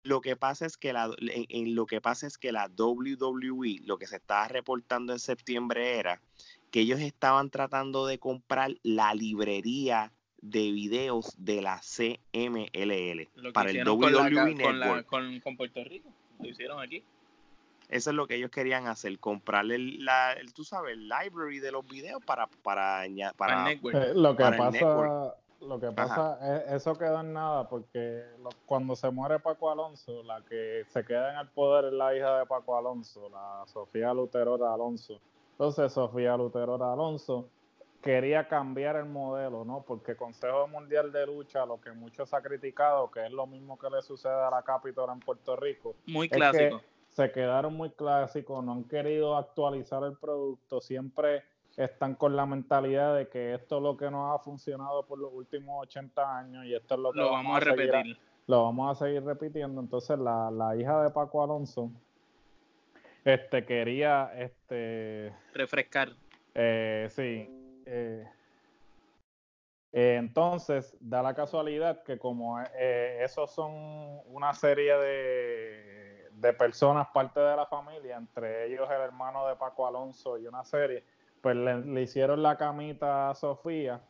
lo 0.02 0.20
que 0.20 0.36
pasa 0.36 0.66
es 0.66 0.76
que 0.76 0.92
la, 0.92 1.10
en, 1.20 1.74
lo 1.74 1.86
que 1.86 2.00
pasa 2.00 2.26
es 2.26 2.38
que 2.38 2.52
la 2.52 2.70
WWE, 2.74 3.80
lo 3.84 3.98
que 3.98 4.06
se 4.06 4.16
estaba 4.16 4.48
reportando 4.48 5.12
en 5.12 5.18
septiembre 5.18 5.98
era 5.98 6.20
que 6.70 6.80
ellos 6.80 7.00
estaban 7.00 7.50
tratando 7.50 8.06
de 8.06 8.18
comprar 8.18 8.74
la 8.82 9.14
librería 9.14 10.12
de 10.42 10.72
videos 10.72 11.34
de 11.36 11.60
la 11.60 11.80
CMLL 11.80 13.52
para 13.52 13.70
el 13.70 13.86
WWE 13.86 14.54
Network. 14.54 15.06
con 15.06 15.56
Puerto 15.56 15.84
Rico, 15.84 16.10
lo 16.38 16.48
hicieron 16.48 16.80
aquí. 16.80 17.04
Eso 17.90 18.10
es 18.10 18.16
lo 18.16 18.28
que 18.28 18.36
ellos 18.36 18.50
querían 18.52 18.86
hacer, 18.86 19.18
comprarle 19.18 19.78
la, 19.78 20.32
el, 20.34 20.54
tú 20.54 20.62
sabes, 20.62 20.92
el 20.92 21.08
library 21.08 21.58
de 21.58 21.72
los 21.72 21.84
videos 21.86 22.24
para 22.24 22.46
para, 22.62 23.02
para, 23.36 23.72
eh, 23.72 23.80
lo 24.14 24.36
que 24.36 24.44
pasa 24.44 25.34
lo 25.60 25.78
que 25.78 25.90
pasa 25.90 26.38
es 26.56 26.72
eso 26.72 26.94
queda 26.94 27.20
en 27.20 27.34
nada 27.34 27.68
porque 27.68 28.24
cuando 28.64 28.96
se 28.96 29.10
muere 29.10 29.40
Paco 29.40 29.70
Alonso, 29.70 30.22
la 30.22 30.40
que 30.42 30.84
se 30.88 31.04
queda 31.04 31.32
en 31.32 31.38
el 31.40 31.48
poder 31.48 31.86
es 31.86 31.92
la 31.92 32.16
hija 32.16 32.38
de 32.38 32.46
Paco 32.46 32.78
Alonso, 32.78 33.28
la 33.28 33.64
Sofía 33.66 34.14
Luterora 34.14 34.72
Alonso. 34.72 35.20
Entonces 35.52 35.92
Sofía 35.92 36.36
Luterora 36.36 36.92
Alonso 36.92 37.50
quería 38.00 38.48
cambiar 38.48 38.96
el 38.96 39.04
modelo, 39.04 39.64
¿no? 39.66 39.84
Porque 39.86 40.16
Consejo 40.16 40.66
Mundial 40.68 41.12
de 41.12 41.26
Lucha, 41.26 41.66
lo 41.66 41.78
que 41.78 41.92
muchos 41.92 42.32
ha 42.32 42.40
criticado, 42.40 43.10
que 43.10 43.26
es 43.26 43.32
lo 43.32 43.46
mismo 43.46 43.78
que 43.78 43.90
le 43.90 44.00
sucede 44.00 44.32
a 44.32 44.48
la 44.48 44.62
Capitol 44.62 45.10
en 45.12 45.20
Puerto 45.20 45.56
Rico. 45.56 45.94
Muy 46.06 46.30
clásico 46.30 46.80
se 47.10 47.30
quedaron 47.32 47.74
muy 47.74 47.90
clásicos, 47.90 48.64
no 48.64 48.72
han 48.72 48.84
querido 48.84 49.36
actualizar 49.36 50.02
el 50.04 50.16
producto, 50.16 50.80
siempre 50.80 51.42
están 51.76 52.14
con 52.14 52.36
la 52.36 52.46
mentalidad 52.46 53.16
de 53.16 53.28
que 53.28 53.54
esto 53.54 53.76
es 53.76 53.82
lo 53.82 53.96
que 53.96 54.10
nos 54.10 54.34
ha 54.34 54.42
funcionado 54.42 55.06
por 55.06 55.18
los 55.18 55.32
últimos 55.32 55.82
80 55.82 56.38
años 56.38 56.64
y 56.66 56.74
esto 56.74 56.94
es 56.94 57.00
lo 57.00 57.12
que 57.12 57.18
lo 57.18 57.30
vamos, 57.30 57.56
a 57.56 57.60
repetir. 57.60 58.18
lo 58.46 58.64
vamos 58.64 58.96
a 58.96 59.04
seguir 59.04 59.24
repitiendo. 59.24 59.80
Entonces 59.80 60.18
la, 60.18 60.50
la 60.50 60.76
hija 60.76 61.02
de 61.02 61.10
Paco 61.10 61.42
Alonso 61.42 61.90
este 63.24 63.64
quería 63.64 64.32
este 64.36 65.32
refrescar. 65.54 66.10
Eh, 66.54 67.06
sí. 67.10 67.48
Eh, 67.86 68.26
Eh, 69.92 70.16
entonces, 70.18 70.96
da 71.00 71.20
la 71.20 71.34
casualidad 71.34 72.04
que 72.04 72.16
como 72.16 72.60
esos 72.60 73.50
son 73.52 74.20
una 74.26 74.54
serie 74.54 74.96
de, 74.96 76.19
de, 76.40 76.52
personas, 76.52 77.08
parte 77.12 77.40
de 77.40 77.56
la 77.56 77.66
familia, 77.66 78.16
entre 78.16 78.66
ellos 78.66 78.88
el 78.90 79.00
hermano 79.00 79.46
de 79.46 79.56
Paco 79.56 79.86
Alonso 79.86 80.38
y 80.38 80.46
una 80.46 80.64
serie, 80.64 81.04
pues 81.40 81.56
le, 81.56 82.02
hicieron 82.02 82.42
la 82.42 82.56
camita 82.56 83.30
a 83.30 83.34
Sofía 83.34 84.00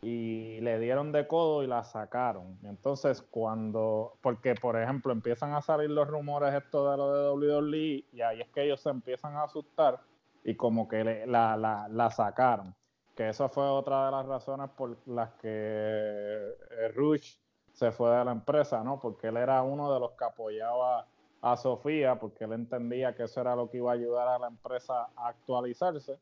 y 0.00 0.60
le 0.60 0.78
dieron 0.78 1.12
de 1.12 1.26
codo 1.26 1.62
y 1.62 1.66
la 1.66 1.84
sacaron. 1.84 2.58
Entonces, 2.62 3.22
cuando, 3.22 4.14
porque 4.20 4.54
por 4.54 4.80
ejemplo 4.80 5.12
empiezan 5.12 5.54
a 5.54 5.62
salir 5.62 5.90
los 5.90 6.08
rumores 6.08 6.54
esto 6.54 6.90
de 6.90 6.96
lo 6.96 7.36
de 7.36 7.58
WWE 7.66 8.04
y 8.12 8.20
ahí 8.20 8.40
es 8.40 8.48
que 8.48 8.64
ellos 8.64 8.80
se 8.80 8.90
empiezan 8.90 9.36
a 9.36 9.44
asustar 9.44 10.00
y 10.44 10.54
como 10.54 10.88
que 10.88 11.26
la, 11.26 11.56
la, 11.56 11.88
la 11.90 12.10
sacaron 12.10 12.74
que 13.18 13.28
esa 13.28 13.48
fue 13.48 13.64
otra 13.64 14.04
de 14.04 14.12
las 14.12 14.26
razones 14.26 14.70
por 14.76 14.96
las 15.08 15.30
que 15.40 15.48
eh, 15.50 16.88
Rush 16.94 17.34
se 17.72 17.90
fue 17.90 18.16
de 18.16 18.24
la 18.24 18.30
empresa, 18.30 18.84
¿no? 18.84 19.00
Porque 19.00 19.26
él 19.26 19.36
era 19.38 19.60
uno 19.62 19.92
de 19.92 19.98
los 19.98 20.12
que 20.12 20.24
apoyaba 20.24 21.04
a 21.40 21.56
Sofía, 21.56 22.18
porque 22.18 22.44
él 22.44 22.52
entendía 22.52 23.14
que 23.14 23.24
eso 23.24 23.40
era 23.40 23.54
lo 23.54 23.70
que 23.70 23.78
iba 23.78 23.90
a 23.90 23.94
ayudar 23.94 24.28
a 24.28 24.38
la 24.38 24.48
empresa 24.48 25.08
a 25.16 25.28
actualizarse. 25.28 26.18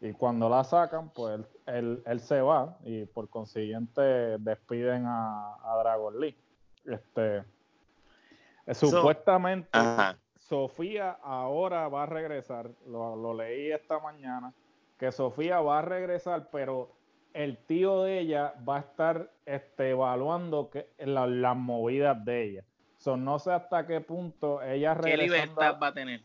Y 0.00 0.12
cuando 0.12 0.48
la 0.48 0.64
sacan, 0.64 1.10
pues 1.10 1.40
él, 1.66 2.02
él, 2.04 2.20
se 2.20 2.40
va 2.40 2.76
y 2.84 3.04
por 3.04 3.28
consiguiente 3.28 4.02
despiden 4.38 5.04
a, 5.06 5.56
Dragon 5.82 6.20
Lee. 6.20 6.36
Este, 6.84 7.44
supuestamente, 8.72 9.68
Sofía 10.36 11.18
ahora 11.22 11.88
va 11.88 12.02
a 12.02 12.06
regresar, 12.06 12.70
lo, 12.86 13.14
lo 13.14 13.32
leí 13.32 13.70
esta 13.70 14.00
mañana 14.00 14.52
que 15.02 15.10
Sofía 15.10 15.60
va 15.60 15.80
a 15.80 15.82
regresar, 15.82 16.48
pero 16.52 16.90
el 17.32 17.58
tío 17.58 18.02
de 18.02 18.20
ella 18.20 18.54
va 18.68 18.76
a 18.76 18.80
estar 18.80 19.32
este, 19.46 19.90
evaluando 19.90 20.70
que, 20.70 20.86
las 20.98 21.56
movidas 21.56 22.24
de 22.24 22.44
ella. 22.44 22.64
So, 23.02 23.16
no 23.16 23.40
sé 23.40 23.50
hasta 23.50 23.84
qué 23.84 24.00
punto 24.00 24.62
ella 24.62 24.96
¿Qué 25.02 25.16
libertad 25.16 25.76
va 25.82 25.88
a 25.88 25.92
tener? 25.92 26.20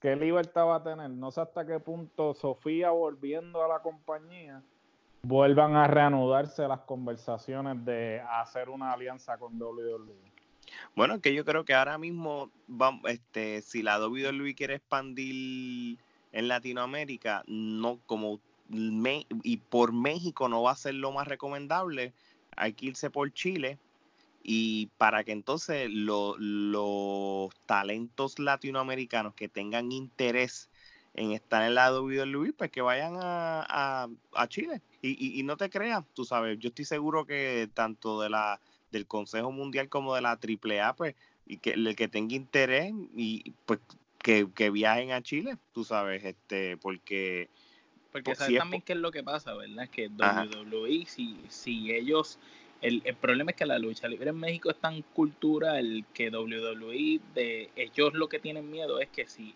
¿Qué 0.00 0.16
libertad 0.16 0.66
va 0.66 0.76
a 0.76 0.82
tener? 0.82 1.08
No 1.08 1.30
sé 1.30 1.42
hasta 1.42 1.64
qué 1.64 1.78
punto 1.78 2.34
Sofía 2.34 2.90
volviendo 2.90 3.62
a 3.62 3.68
la 3.68 3.82
compañía 3.82 4.60
vuelvan 5.22 5.76
a 5.76 5.86
reanudarse 5.86 6.66
las 6.66 6.80
conversaciones 6.80 7.84
de 7.84 8.20
hacer 8.20 8.68
una 8.68 8.92
alianza 8.92 9.38
con 9.38 9.62
WWE. 9.62 10.16
Bueno, 10.96 11.20
que 11.20 11.34
yo 11.34 11.44
creo 11.44 11.64
que 11.64 11.74
ahora 11.74 11.98
mismo, 11.98 12.50
vamos, 12.66 13.08
este, 13.08 13.62
si 13.62 13.84
la 13.84 14.04
WWE 14.04 14.56
quiere 14.56 14.74
expandir 14.74 16.00
en 16.32 16.48
Latinoamérica, 16.48 17.44
no 17.46 18.00
como 18.06 18.40
y 18.74 19.56
por 19.58 19.92
México 19.92 20.48
no 20.48 20.62
va 20.62 20.72
a 20.72 20.76
ser 20.76 20.94
lo 20.94 21.12
más 21.12 21.28
recomendable, 21.28 22.12
hay 22.56 22.72
que 22.72 22.86
irse 22.86 23.08
por 23.08 23.32
Chile 23.32 23.78
y 24.42 24.86
para 24.98 25.24
que 25.24 25.32
entonces 25.32 25.88
los 25.90 27.54
talentos 27.66 28.38
latinoamericanos 28.38 29.34
que 29.34 29.48
tengan 29.48 29.92
interés 29.92 30.68
en 31.14 31.32
estar 31.32 31.62
en 31.62 31.74
la 31.74 31.92
WWE, 31.92 32.52
pues 32.54 32.70
que 32.70 32.80
vayan 32.80 33.16
a, 33.20 34.08
a, 34.34 34.48
Chile. 34.48 34.80
Y, 35.02 35.38
y, 35.38 35.42
no 35.42 35.56
te 35.56 35.68
creas, 35.68 36.04
tú 36.14 36.24
sabes, 36.24 36.58
yo 36.58 36.68
estoy 36.68 36.84
seguro 36.84 37.26
que 37.26 37.68
tanto 37.74 38.20
de 38.20 38.30
la 38.30 38.60
del 38.92 39.06
Consejo 39.06 39.50
Mundial 39.50 39.88
como 39.88 40.14
de 40.14 40.22
la 40.22 40.38
AAA, 40.38 40.94
pues, 40.94 41.14
y 41.46 41.56
que 41.58 41.70
el 41.70 41.96
que 41.96 42.08
tenga 42.08 42.34
interés, 42.34 42.92
y 43.16 43.52
pues 43.66 43.80
que, 44.22 44.70
viajen 44.70 45.12
a 45.12 45.22
Chile, 45.22 45.56
tú 45.72 45.84
sabes, 45.84 46.24
este, 46.24 46.76
porque... 46.76 47.48
Porque 48.12 48.34
sabes 48.34 48.58
también 48.58 48.82
qué 48.82 48.92
es 48.92 48.98
lo 48.98 49.10
que 49.10 49.22
pasa, 49.22 49.54
¿verdad? 49.54 49.88
Que 49.88 50.08
WWE, 50.08 51.06
si, 51.06 51.36
si 51.48 51.92
ellos... 51.92 52.38
El, 52.82 53.00
problema 53.14 53.52
es 53.52 53.56
que 53.56 53.64
la 53.64 53.78
lucha 53.78 54.08
libre 54.08 54.30
en 54.30 54.38
México 54.38 54.68
es 54.68 54.76
tan 54.76 55.02
cultural 55.02 56.04
que 56.12 56.30
WWE, 56.30 57.20
de 57.32 57.70
ellos 57.76 58.12
lo 58.12 58.28
que 58.28 58.40
tienen 58.40 58.68
miedo 58.68 58.98
es 58.98 59.08
que 59.08 59.28
si 59.28 59.54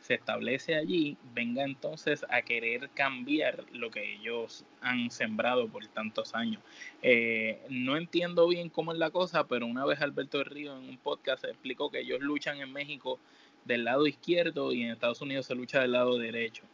se 0.00 0.14
establece 0.14 0.74
allí, 0.74 1.18
venga 1.34 1.64
entonces 1.64 2.24
a 2.30 2.40
querer 2.40 2.88
cambiar 2.94 3.64
lo 3.72 3.90
que 3.90 4.14
ellos 4.14 4.64
han 4.80 5.10
sembrado 5.10 5.68
por 5.68 5.86
tantos 5.88 6.34
años. 6.34 6.62
Eh, 7.02 7.60
no 7.68 7.98
entiendo 7.98 8.48
bien 8.48 8.70
cómo 8.70 8.92
es 8.92 8.98
la 8.98 9.10
cosa, 9.10 9.46
pero 9.46 9.66
una 9.66 9.84
vez 9.84 10.00
Alberto 10.00 10.42
Río 10.42 10.76
en 10.76 10.88
un 10.88 10.96
podcast 10.96 11.44
explicó 11.44 11.90
que 11.90 12.00
ellos 12.00 12.20
luchan 12.20 12.58
en 12.60 12.72
México 12.72 13.20
del 13.66 13.84
lado 13.84 14.06
izquierdo 14.06 14.72
y 14.72 14.82
en 14.82 14.90
Estados 14.90 15.20
Unidos 15.20 15.44
se 15.44 15.54
lucha 15.54 15.80
del 15.80 15.92
lado 15.92 16.16
derecho. 16.18 16.64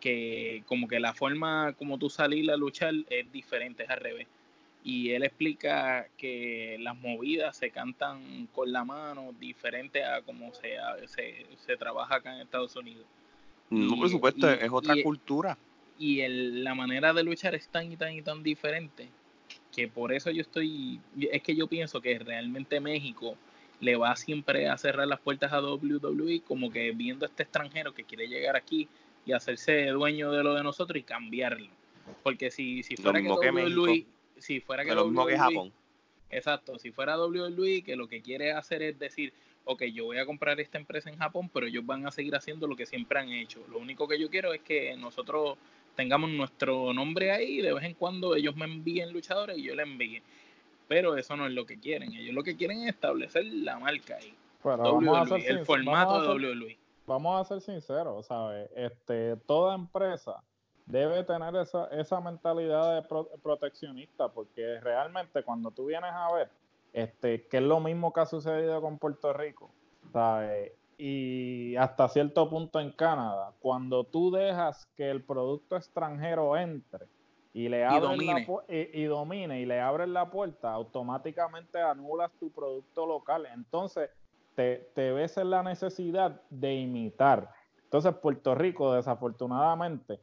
Que 0.00 0.62
como 0.66 0.86
que 0.86 1.00
la 1.00 1.14
forma 1.14 1.74
como 1.74 1.98
tú 1.98 2.08
salir 2.08 2.48
a 2.52 2.56
luchar 2.56 2.94
es 3.10 3.30
diferente, 3.32 3.82
es 3.82 3.90
al 3.90 4.00
revés. 4.00 4.28
Y 4.82 5.10
él 5.10 5.24
explica 5.24 6.08
que 6.16 6.76
las 6.80 6.96
movidas 6.96 7.56
se 7.56 7.70
cantan 7.70 8.48
con 8.54 8.72
la 8.72 8.84
mano, 8.84 9.34
diferente 9.38 10.04
a 10.04 10.22
como 10.22 10.54
se, 10.54 10.76
se, 11.06 11.46
se 11.58 11.76
trabaja 11.76 12.16
acá 12.16 12.34
en 12.34 12.40
Estados 12.40 12.74
Unidos. 12.76 13.04
No, 13.68 13.96
por 13.96 14.08
supuesto, 14.08 14.50
es 14.50 14.70
otra 14.70 14.94
cultura. 15.02 15.56
Y 15.98 16.20
el, 16.20 16.64
la 16.64 16.74
manera 16.74 17.12
de 17.12 17.22
luchar 17.22 17.54
es 17.54 17.68
tan 17.68 17.92
y 17.92 17.96
tan 17.96 18.14
y 18.14 18.22
tan 18.22 18.42
diferente 18.42 19.08
que 19.72 19.88
por 19.88 20.12
eso 20.12 20.30
yo 20.30 20.42
estoy, 20.42 21.00
es 21.30 21.42
que 21.42 21.54
yo 21.54 21.66
pienso 21.66 22.00
que 22.00 22.18
realmente 22.18 22.80
México 22.80 23.36
le 23.80 23.96
va 23.96 24.14
siempre 24.16 24.68
a 24.68 24.76
cerrar 24.76 25.06
las 25.06 25.20
puertas 25.20 25.52
a 25.52 25.60
WWE, 25.60 26.42
como 26.46 26.70
que 26.70 26.90
viendo 26.92 27.24
a 27.24 27.28
este 27.28 27.44
extranjero 27.44 27.94
que 27.94 28.04
quiere 28.04 28.28
llegar 28.28 28.56
aquí 28.56 28.88
y 29.24 29.32
hacerse 29.32 29.86
dueño 29.86 30.32
de 30.32 30.42
lo 30.42 30.54
de 30.54 30.62
nosotros 30.62 30.98
y 30.98 31.02
cambiarlo. 31.02 31.68
Porque 32.22 32.50
si, 32.50 32.82
si 32.82 32.96
fuera 32.96 33.22
que, 33.22 33.28
WWE, 33.28 34.04
si 34.40 34.60
fuera 34.60 34.84
que, 34.84 34.94
WWE, 34.94 35.38
Japón. 35.38 35.72
Exacto, 36.30 36.78
si 36.78 36.92
fuera 36.92 37.18
WWE 37.18 37.82
que 37.82 37.96
lo 37.96 38.08
que 38.08 38.22
quiere 38.22 38.52
hacer 38.52 38.82
es 38.82 38.98
decir, 38.98 39.32
ok, 39.64 39.84
yo 39.84 40.06
voy 40.06 40.18
a 40.18 40.26
comprar 40.26 40.60
esta 40.60 40.78
empresa 40.78 41.10
en 41.10 41.18
Japón, 41.18 41.50
pero 41.52 41.66
ellos 41.66 41.84
van 41.84 42.06
a 42.06 42.10
seguir 42.10 42.34
haciendo 42.34 42.66
lo 42.66 42.76
que 42.76 42.86
siempre 42.86 43.18
han 43.18 43.30
hecho. 43.30 43.60
Lo 43.68 43.78
único 43.78 44.06
que 44.06 44.18
yo 44.18 44.30
quiero 44.30 44.52
es 44.52 44.60
que 44.60 44.96
nosotros 44.96 45.58
tengamos 45.96 46.30
nuestro 46.30 46.92
nombre 46.92 47.32
ahí 47.32 47.58
y 47.58 47.62
de 47.62 47.72
vez 47.72 47.84
en 47.84 47.94
cuando 47.94 48.36
ellos 48.36 48.54
me 48.56 48.64
envíen 48.64 49.12
luchadores 49.12 49.58
y 49.58 49.62
yo 49.62 49.74
le 49.74 49.82
envíe 49.82 50.22
pero 50.90 51.16
eso 51.16 51.36
no 51.36 51.46
es 51.46 51.52
lo 51.52 51.64
que 51.66 51.78
quieren. 51.78 52.12
Ellos 52.12 52.34
lo 52.34 52.42
que 52.42 52.56
quieren 52.56 52.82
es 52.82 52.88
establecer 52.88 53.44
la 53.44 53.78
marca 53.78 54.16
ahí. 54.16 54.34
WWE, 54.64 55.46
el 55.46 55.64
formato 55.64 56.20
de 56.20 56.50
WWE. 56.50 56.76
Vamos 57.06 57.40
a 57.40 57.44
ser 57.44 57.60
sinceros, 57.60 58.26
¿sabes? 58.26 58.68
Este, 58.74 59.36
toda 59.46 59.76
empresa 59.76 60.42
debe 60.90 61.24
tener 61.24 61.54
esa, 61.56 61.86
esa 61.86 62.20
mentalidad 62.20 62.96
de 62.96 63.24
proteccionista, 63.42 64.28
porque 64.28 64.80
realmente 64.80 65.42
cuando 65.42 65.70
tú 65.70 65.86
vienes 65.86 66.10
a 66.12 66.32
ver, 66.32 66.50
este, 66.92 67.46
que 67.46 67.58
es 67.58 67.62
lo 67.62 67.80
mismo 67.80 68.12
que 68.12 68.20
ha 68.20 68.26
sucedido 68.26 68.80
con 68.80 68.98
Puerto 68.98 69.32
Rico, 69.32 69.70
¿sabes? 70.12 70.72
Y 70.98 71.76
hasta 71.76 72.08
cierto 72.08 72.50
punto 72.50 72.78
en 72.80 72.90
Canadá, 72.92 73.52
cuando 73.60 74.04
tú 74.04 74.30
dejas 74.30 74.86
que 74.96 75.10
el 75.10 75.22
producto 75.22 75.76
extranjero 75.76 76.56
entre, 76.56 77.06
y 77.52 77.68
le 77.68 77.84
abren 77.84 78.02
domine. 78.02 78.46
La, 78.46 78.74
y, 78.74 79.04
domine 79.04 79.60
y 79.60 79.66
le 79.66 79.80
abren 79.80 80.12
la 80.12 80.30
puerta, 80.30 80.72
automáticamente 80.72 81.80
anulas 81.80 82.30
tu 82.38 82.50
producto 82.50 83.06
local. 83.06 83.46
Entonces, 83.46 84.10
te, 84.54 84.90
te 84.94 85.12
ves 85.12 85.36
en 85.36 85.50
la 85.50 85.62
necesidad 85.62 86.42
de 86.50 86.74
imitar. 86.74 87.50
Entonces, 87.84 88.14
Puerto 88.14 88.54
Rico, 88.54 88.92
desafortunadamente, 88.92 90.20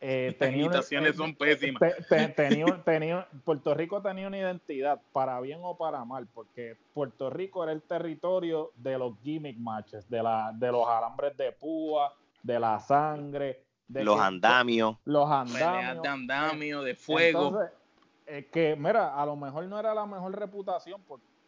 eh, 0.00 0.36
imitaciones 0.52 1.16
son 1.16 1.34
pésimas. 1.34 1.80
Puerto 3.44 3.74
Rico 3.74 4.02
tenía 4.02 4.26
una 4.28 4.38
identidad, 4.38 5.00
para 5.12 5.40
bien 5.40 5.60
o 5.62 5.76
para 5.76 6.04
mal, 6.04 6.26
porque 6.26 6.76
Puerto 6.92 7.30
Rico 7.30 7.62
era 7.62 7.72
el 7.72 7.82
territorio 7.82 8.72
de 8.76 8.98
los 8.98 9.18
gimmick 9.22 9.56
matches, 9.58 10.08
de, 10.08 10.22
la, 10.22 10.52
de 10.54 10.70
los 10.70 10.86
alambres 10.86 11.36
de 11.36 11.52
púa, 11.52 12.12
de 12.42 12.60
la 12.60 12.78
sangre, 12.78 13.64
los 13.88 14.20
andamios. 14.20 14.96
Los 15.04 15.30
andamios. 15.30 16.02
de 16.02 16.08
andamio, 16.08 16.82
de 16.82 16.94
fuego. 16.94 17.46
Entonces, 17.46 18.46
que, 18.50 18.76
mira, 18.76 19.14
a 19.14 19.24
lo 19.26 19.36
mejor 19.36 19.64
no 19.66 19.78
era 19.78 19.94
la 19.94 20.06
mejor 20.06 20.36
reputación, 20.36 21.00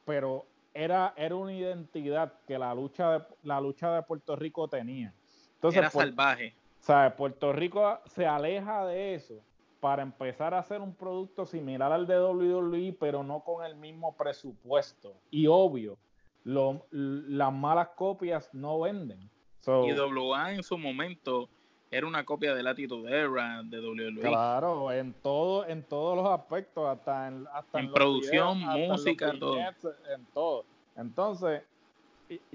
pero 0.04 0.46
era, 0.72 1.12
era 1.16 1.34
una 1.34 1.52
identidad 1.52 2.32
que 2.46 2.58
la 2.58 2.74
lucha 2.74 3.18
de, 3.18 3.24
la 3.42 3.60
lucha 3.60 3.92
de 3.92 4.02
Puerto 4.02 4.36
Rico 4.36 4.68
tenía. 4.68 5.12
Entonces, 5.54 5.78
era 5.78 5.90
salvaje. 5.90 6.54
¿Sabes? 6.88 7.12
Puerto 7.12 7.52
Rico 7.52 8.00
se 8.06 8.26
aleja 8.26 8.86
de 8.86 9.14
eso 9.14 9.34
para 9.78 10.00
empezar 10.02 10.54
a 10.54 10.60
hacer 10.60 10.80
un 10.80 10.94
producto 10.94 11.44
similar 11.44 11.92
al 11.92 12.06
de 12.06 12.18
WWE, 12.18 12.96
pero 12.98 13.22
no 13.22 13.40
con 13.40 13.62
el 13.62 13.76
mismo 13.76 14.16
presupuesto. 14.16 15.12
Y 15.30 15.46
obvio, 15.48 15.98
lo, 16.44 16.86
las 16.90 17.52
malas 17.52 17.90
copias 17.90 18.48
no 18.54 18.80
venden. 18.80 19.20
y 19.66 19.92
WA 19.92 20.54
en 20.54 20.62
su 20.62 20.78
momento 20.78 21.50
era 21.90 22.06
una 22.06 22.24
copia 22.24 22.54
de 22.54 22.62
Latitude 22.62 23.10
Era 23.10 23.62
de 23.62 23.80
WWE. 23.80 24.20
Claro, 24.22 24.90
en 24.90 25.12
todo, 25.12 25.66
en 25.66 25.82
todos 25.82 26.16
los 26.16 26.26
aspectos, 26.26 26.88
hasta 26.88 27.28
en, 27.28 27.46
hasta 27.52 27.80
en, 27.80 27.92
producción, 27.92 28.60
música, 28.60 29.34
todo. 29.38 29.58
En 29.58 30.24
todo. 30.32 30.64
Entonces, 30.96 31.64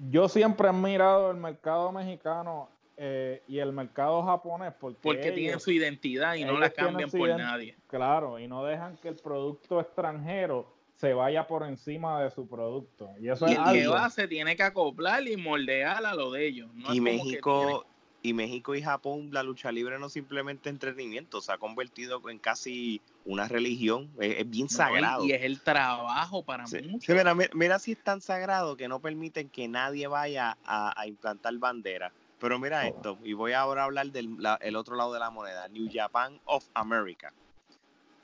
yo 0.09 0.27
siempre 0.27 0.69
he 0.69 0.73
mirado 0.73 1.29
el 1.29 1.37
mercado 1.37 1.91
mexicano 1.91 2.72
eh, 2.97 3.41
y 3.47 3.59
el 3.59 3.73
mercado 3.73 4.23
japonés, 4.23 4.73
porque, 4.79 4.99
porque 5.01 5.31
tienen 5.31 5.59
su 5.59 5.71
identidad 5.71 6.35
y 6.35 6.45
no 6.45 6.57
la 6.57 6.69
cambian 6.69 7.09
por 7.09 7.29
nadie. 7.29 7.75
Claro, 7.87 8.39
y 8.39 8.47
no 8.47 8.63
dejan 8.63 8.97
que 8.97 9.09
el 9.09 9.15
producto 9.15 9.79
extranjero 9.79 10.71
se 10.95 11.13
vaya 11.13 11.47
por 11.47 11.63
encima 11.63 12.21
de 12.23 12.31
su 12.31 12.47
producto. 12.47 13.09
Y 13.19 13.29
eso 13.29 13.45
es 13.47 13.57
algo. 13.57 14.09
se 14.09 14.27
tiene 14.27 14.55
que 14.55 14.63
acoplar 14.63 15.27
y 15.27 15.37
moldear 15.37 16.05
a 16.05 16.13
lo 16.13 16.31
de 16.31 16.47
ellos. 16.47 16.69
y 16.91 17.01
México 17.01 17.85
y 18.23 18.33
México 18.33 18.73
y 18.73 18.81
Japón 18.81 19.29
la 19.31 19.43
lucha 19.43 19.71
libre 19.71 19.99
no 19.99 20.07
simplemente 20.07 20.69
entretenimiento, 20.69 21.41
se 21.41 21.51
ha 21.51 21.57
convertido 21.57 22.21
en 22.29 22.39
casi 22.39 23.01
una 23.25 23.49
religión, 23.49 24.09
es, 24.17 24.49
bien 24.49 24.69
sagrado. 24.69 25.25
Y, 25.25 25.33
es 25.33 25.43
el 25.43 25.59
trabajo 25.59 26.41
para 26.43 26.63
muchos. 26.63 27.15
mira, 27.53 27.79
si 27.79 27.91
es 27.91 28.01
tan 28.01 28.21
sagrado 28.21 28.77
que 28.77 28.87
no 28.87 29.01
permiten 29.01 29.49
que 29.49 29.67
nadie 29.67 30.07
vaya 30.07 30.57
a, 30.65 31.05
implantar 31.05 31.53
bandera. 31.57 32.13
Pero 32.43 32.59
mira 32.59 32.85
esto, 32.85 33.17
y 33.23 33.31
voy 33.31 33.53
ahora 33.53 33.83
a 33.83 33.85
hablar 33.85 34.07
del 34.07 34.37
el 34.59 34.75
otro 34.75 34.97
lado 34.97 35.13
de 35.13 35.19
la 35.19 35.29
moneda, 35.29 35.69
New 35.69 35.87
Japan 35.89 36.41
of 36.43 36.65
America. 36.73 37.31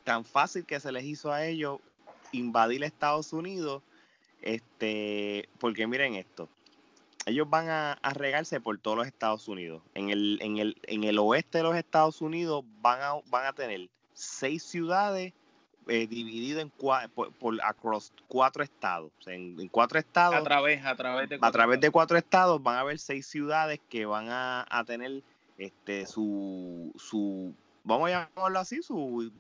Tan 0.04 0.26
fácil 0.26 0.66
que 0.66 0.82
se 0.82 0.92
les 0.92 1.06
hizo 1.06 1.32
a 1.32 1.46
ellos 1.46 1.80
invadir 2.34 2.84
Estados 2.84 3.32
Unidos, 3.32 3.82
este, 4.42 5.48
porque 5.58 5.88
miren 5.88 6.16
esto, 6.16 6.50
ellos 7.28 7.50
van 7.50 7.70
a, 7.70 7.98
regarse 8.12 8.60
por 8.60 8.78
todos 8.78 8.98
los 8.98 9.08
Estados 9.08 9.48
Unidos. 9.48 9.82
En 9.94 10.10
el, 10.10 10.38
en 10.42 10.58
el, 10.58 10.76
en 10.84 11.06
el 11.06 11.18
oeste 11.18 11.60
de 11.60 11.64
los 11.64 11.78
Estados 11.78 12.20
Unidos 12.20 12.66
van 12.82 13.02
a, 13.02 13.14
van 13.30 13.46
a 13.46 13.54
tener 13.54 13.88
seis 14.14 14.64
ciudades 14.64 15.32
eh, 15.90 16.08
divididas 16.08 16.62
en 16.62 16.70
por, 16.70 17.32
por 17.34 17.62
across 17.64 18.14
cuatro 18.28 18.64
estados. 18.64 19.12
en, 19.26 19.68
cuatro 19.70 20.00
estados. 20.00 20.36
A 20.36 20.44
través, 20.44 20.86
a 20.86 20.96
través 20.96 21.30
de 21.30 21.40
cuatro 21.40 21.48
a 21.48 21.52
través 21.52 21.80
de 21.82 21.92
cuatro 21.92 22.18
estados 22.18 22.62
van 22.64 22.76
a 22.76 22.80
haber 22.82 23.00
seis 23.00 23.28
ciudades 23.28 23.80
que 23.90 24.06
van 24.06 24.28
a, 24.30 24.84
tener 24.86 25.24
este 25.58 26.06
su, 26.06 26.94
su 26.98 27.54
vamos 27.84 28.10
a 28.10 28.30
llamarlo 28.34 28.60
así, 28.60 28.82
su, 28.82 29.32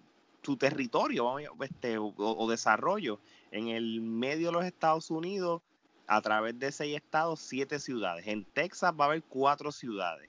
su 0.41 0.57
territorio 0.57 1.25
vamos 1.25 1.43
este, 1.61 1.97
o 1.97 2.47
desarrollo. 2.49 3.19
En 3.51 3.69
el 3.69 4.01
medio 4.01 4.47
de 4.47 4.53
los 4.53 4.65
Estados 4.65 5.09
Unidos 5.09 5.61
a 6.09 6.21
través 6.21 6.57
de 6.59 6.71
seis 6.71 6.95
estados, 6.95 7.39
siete 7.39 7.79
ciudades. 7.79 8.25
En 8.27 8.43
Texas 8.43 8.93
va 8.99 9.05
a 9.05 9.07
haber 9.09 9.23
cuatro 9.23 9.71
ciudades. 9.71 10.27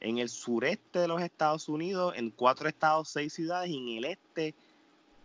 En 0.00 0.18
el 0.18 0.28
sureste 0.28 0.98
de 0.98 1.08
los 1.08 1.22
Estados 1.22 1.70
Unidos, 1.70 2.12
en 2.16 2.30
cuatro 2.30 2.68
estados, 2.68 3.08
seis 3.08 3.32
ciudades. 3.32 3.70
Y 3.70 3.78
en 3.78 3.98
el 3.98 4.04
este, 4.04 4.54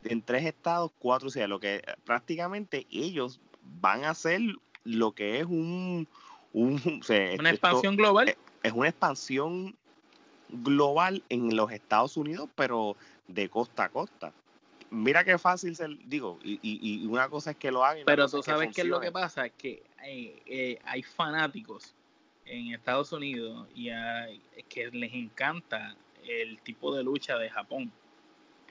en 0.03 0.21
tres 0.21 0.45
estados, 0.45 0.91
cuatro 0.99 1.29
ciudades. 1.29 1.49
Lo 1.49 1.59
que 1.59 1.75
eh, 1.75 1.83
prácticamente 2.05 2.87
ellos 2.91 3.39
van 3.81 4.03
a 4.03 4.11
hacer 4.11 4.41
lo 4.83 5.13
que 5.13 5.39
es 5.39 5.45
un... 5.45 6.07
una 6.53 7.49
expansión 7.49 7.95
global. 7.95 8.35
Es 8.63 8.71
una 8.71 8.89
expansión 8.89 9.75
global 10.49 11.23
en 11.29 11.55
los 11.55 11.71
Estados 11.71 12.17
Unidos, 12.17 12.49
pero 12.55 12.95
de 13.27 13.49
costa 13.49 13.85
a 13.85 13.89
costa 13.89 14.33
mira 14.89 15.23
qué 15.23 15.37
fácil 15.37 15.75
se 15.75 15.87
digo 16.05 16.39
y, 16.43 16.59
y, 16.61 17.05
una 17.05 17.29
cosa 17.29 17.51
es 17.51 17.57
que 17.57 17.71
lo 17.71 17.83
hagan 17.83 18.03
pero 18.05 18.27
tú 18.29 18.41
sabes 18.41 18.73
qué 18.73 18.81
es 18.81 18.87
lo 18.87 18.99
que 18.99 19.11
pasa 19.11 19.47
es 19.47 19.53
que 19.53 19.83
eh, 20.05 20.41
eh, 20.45 20.79
hay 20.85 21.03
fanáticos 21.03 21.93
en 22.45 22.73
Estados 22.73 23.11
Unidos 23.11 23.67
y 23.75 23.89
hay, 23.89 24.41
que 24.69 24.89
les 24.91 25.13
encanta 25.13 25.95
el 26.23 26.59
tipo 26.61 26.95
de 26.95 27.03
lucha 27.03 27.37
de 27.37 27.49
Japón 27.49 27.91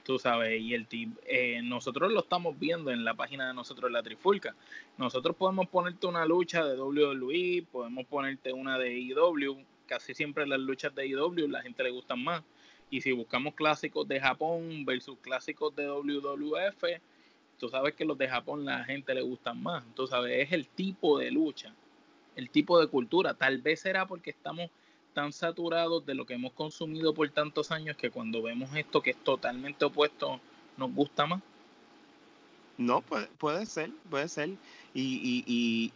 tú 0.07 0.17
sabes 0.17 0.59
y 0.59 0.73
el 0.73 0.87
eh, 1.27 1.61
nosotros 1.61 2.11
lo 2.11 2.21
estamos 2.21 2.57
viendo 2.57 2.89
en 2.89 3.05
la 3.05 3.13
página 3.13 3.49
de 3.49 3.53
nosotros 3.53 3.91
la 3.91 4.01
Trifulca 4.01 4.55
nosotros 4.97 5.35
podemos 5.35 5.67
ponerte 5.67 6.07
una 6.07 6.25
lucha 6.25 6.65
de 6.65 6.79
WWE 6.81 7.65
podemos 7.71 8.05
ponerte 8.07 8.53
una 8.53 8.79
de 8.79 8.97
IW 8.97 9.57
casi 9.85 10.15
siempre 10.15 10.47
las 10.47 10.59
luchas 10.59 10.95
de 10.95 11.07
IW 11.07 11.47
la 11.49 11.61
gente 11.61 11.83
le 11.83 11.91
gustan 11.91 12.23
más 12.23 12.41
y 12.89 13.01
si 13.01 13.11
buscamos 13.11 13.53
clásicos 13.53 14.07
de 14.07 14.19
Japón 14.19 14.85
versus 14.85 15.17
clásicos 15.19 15.75
de 15.75 15.87
WWF, 15.89 16.83
tú 17.57 17.67
sabes 17.67 17.93
que 17.95 18.05
los 18.05 18.17
de 18.17 18.29
Japón 18.29 18.63
la 18.63 18.85
gente 18.85 19.13
le 19.13 19.21
gustan 19.21 19.61
más. 19.61 19.83
Tú 19.93 20.07
sabes, 20.07 20.47
es 20.47 20.53
el 20.53 20.67
tipo 20.67 21.19
de 21.19 21.31
lucha, 21.31 21.73
el 22.35 22.49
tipo 22.49 22.79
de 22.79 22.87
cultura. 22.87 23.33
Tal 23.33 23.57
vez 23.61 23.81
será 23.81 24.07
porque 24.07 24.29
estamos 24.29 24.69
tan 25.17 25.33
saturados 25.33 26.05
de 26.05 26.13
lo 26.13 26.27
que 26.27 26.35
hemos 26.35 26.53
consumido 26.53 27.11
por 27.11 27.27
tantos 27.31 27.71
años 27.71 27.97
que 27.97 28.11
cuando 28.11 28.43
vemos 28.43 28.69
esto 28.75 29.01
que 29.01 29.09
es 29.09 29.23
totalmente 29.23 29.83
opuesto, 29.83 30.39
nos 30.77 30.93
gusta 30.93 31.25
más. 31.25 31.41
No, 32.77 33.01
puede, 33.01 33.25
puede 33.39 33.65
ser, 33.65 33.89
puede 34.11 34.27
ser. 34.27 34.49
Y, 34.93 35.41
y, 35.47 35.91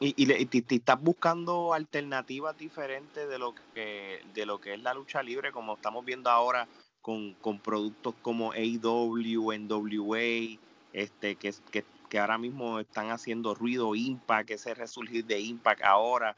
y, 0.00 0.14
y, 0.22 0.44
te, 0.44 0.74
estás 0.74 1.00
buscando 1.00 1.72
alternativas 1.72 2.58
diferentes 2.58 3.26
de 3.26 3.38
lo 3.38 3.54
que 3.72 4.20
de 4.34 4.44
lo 4.44 4.60
que 4.60 4.74
es 4.74 4.82
la 4.82 4.92
lucha 4.92 5.22
libre, 5.22 5.50
como 5.50 5.76
estamos 5.76 6.04
viendo 6.04 6.28
ahora 6.28 6.68
con, 7.00 7.32
con 7.40 7.58
productos 7.58 8.14
como 8.20 8.52
AW, 8.52 9.52
NWA, 9.52 10.58
este, 10.92 11.36
que, 11.36 11.54
que, 11.70 11.86
que 12.10 12.18
ahora 12.18 12.36
mismo 12.36 12.80
están 12.80 13.10
haciendo 13.12 13.54
ruido, 13.54 13.94
Impact, 13.94 14.50
ese 14.50 14.74
resurgir 14.74 15.24
de 15.24 15.40
Impact 15.40 15.82
ahora. 15.84 16.36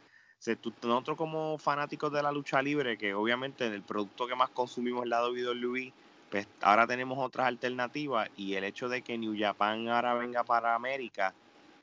Nosotros 0.82 1.16
como 1.16 1.58
fanáticos 1.58 2.12
de 2.12 2.22
la 2.22 2.32
lucha 2.32 2.62
libre, 2.62 2.96
que 2.96 3.14
obviamente 3.14 3.66
el 3.66 3.82
producto 3.82 4.26
que 4.26 4.36
más 4.36 4.50
consumimos 4.50 5.04
es 5.04 5.08
la 5.08 5.26
WWE, 5.26 5.92
pues 6.30 6.46
ahora 6.60 6.86
tenemos 6.86 7.18
otras 7.18 7.46
alternativas 7.46 8.28
y 8.36 8.54
el 8.54 8.64
hecho 8.64 8.88
de 8.88 9.02
que 9.02 9.18
New 9.18 9.34
Japan 9.38 9.88
ahora 9.88 10.14
venga 10.14 10.44
para 10.44 10.74
América, 10.74 11.34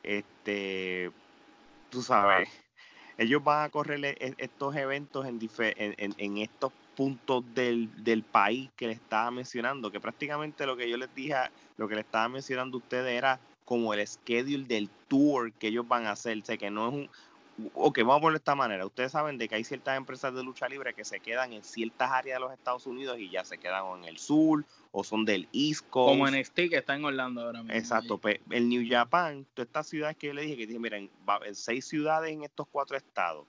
este 0.04 1.12
tú 1.90 2.02
sabes, 2.02 2.50
ellos 3.18 3.44
van 3.44 3.64
a 3.64 3.70
correr 3.70 4.04
e, 4.04 4.10
e, 4.20 4.36
estos 4.38 4.76
eventos 4.76 5.26
en, 5.26 5.40
en, 5.98 6.38
estos 6.38 6.72
puntos 6.96 7.44
del, 7.54 7.90
país 8.32 8.70
que 8.76 8.88
les 8.88 8.98
estaba 8.98 9.32
mencionando, 9.32 9.92
que 9.92 10.00
prácticamente 10.00 10.66
lo 10.66 10.78
que 10.78 10.90
yo 10.90 10.98
les 10.98 11.14
dije, 11.16 11.36
lo 11.78 11.88
que 11.88 11.96
les 11.96 12.06
estaba 12.06 12.28
mencionando 12.30 12.78
a 12.78 12.80
ustedes 12.80 13.18
era 13.18 13.40
como 13.64 13.94
el 13.94 14.06
schedule 14.06 14.66
del 14.66 14.90
tour 15.08 15.52
que 15.54 15.68
ellos 15.68 15.88
van 15.88 16.06
a 16.06 16.12
hacer, 16.12 16.42
sé 16.44 16.58
que 16.58 16.70
no 16.70 16.88
es 16.88 16.94
un, 16.94 17.10
ok, 17.74 18.00
vamos 18.00 18.18
a 18.18 18.22
ponerlo 18.22 18.32
de 18.32 18.38
esta 18.38 18.56
manera. 18.56 18.86
Ustedes 18.86 19.12
saben 19.12 19.38
de 19.38 19.48
que 19.48 19.56
hay 19.56 19.64
ciertas 19.64 19.98
empresas 19.98 20.34
de 20.34 20.44
lucha 20.44 20.68
libre 20.68 20.94
que 20.94 21.06
se 21.06 21.20
quedan 21.20 21.54
en 21.54 21.64
ciertas 21.64 22.12
áreas 22.12 22.38
de 22.38 22.40
los 22.42 22.54
Estados 22.54 22.86
Unidos 22.86 23.18
y 23.20 23.30
ya 23.30 23.46
se 23.46 23.58
quedan 23.58 23.86
en 23.98 24.06
el 24.06 24.18
sur 24.18 24.66
o 24.92 25.04
son 25.04 25.26
del 25.26 25.48
East 25.54 25.88
Coast. 25.90 26.10
Como 26.10 26.28
en 26.28 26.40
NXT 26.40 26.56
que 26.56 26.78
está 26.78 26.96
en 26.96 27.06
Orlando 27.06 27.42
ahora 27.42 27.64
mismo. 27.64 27.78
Exacto. 27.78 28.18
Pues, 28.18 28.40
el 28.50 28.68
New 28.68 28.84
Japan, 28.90 29.46
todas 29.54 29.68
estas 29.68 29.88
ciudades 29.88 30.18
que 30.18 30.28
yo 30.28 30.34
le 30.34 30.42
dije, 30.42 30.58
que 30.58 30.68
dije, 30.68 30.80
miren, 30.80 31.10
en 31.46 31.56
seis 31.56 31.86
ciudades 31.86 32.32
en 32.32 32.44
estos 32.44 32.68
cuatro 32.70 32.98
estados, 32.98 33.46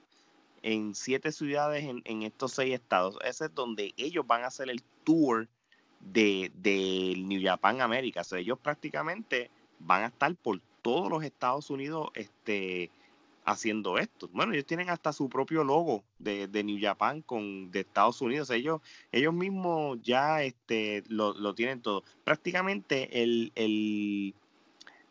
en 0.61 0.95
siete 0.95 1.31
ciudades 1.31 1.83
en, 1.83 2.23
estos 2.23 2.53
seis 2.53 2.73
estados, 2.73 3.17
ese 3.23 3.45
es 3.45 3.55
donde 3.55 3.93
ellos 3.97 4.25
van 4.25 4.43
a 4.43 4.47
hacer 4.47 4.69
el 4.69 4.81
tour 5.03 5.47
de, 5.99 6.51
de 6.55 7.15
New 7.17 7.41
Japan 7.41 7.81
América. 7.81 8.21
O 8.21 8.23
sea, 8.23 8.39
ellos 8.39 8.59
prácticamente 8.59 9.49
van 9.79 10.03
a 10.03 10.07
estar 10.07 10.33
por 10.35 10.59
todos 10.81 11.09
los 11.09 11.23
Estados 11.23 11.69
Unidos, 11.69 12.09
este 12.13 12.89
haciendo 13.47 13.97
esto. 13.97 14.29
Bueno, 14.33 14.53
ellos 14.53 14.65
tienen 14.65 14.89
hasta 14.89 15.13
su 15.13 15.29
propio 15.29 15.63
logo 15.63 16.03
de, 16.19 16.49
de 16.49 16.65
New 16.65 16.77
Japan 16.81 17.21
con 17.21 17.71
de 17.71 17.79
Estados 17.79 18.21
Unidos. 18.21 18.49
Ellos, 18.49 18.81
ellos 19.09 19.33
mismos 19.33 19.99
ya 20.03 20.43
este, 20.43 21.03
lo, 21.07 21.33
lo 21.33 21.55
tienen 21.55 21.81
todo. 21.81 22.03
Prácticamente 22.25 23.23
el, 23.23 23.53
el 23.55 24.35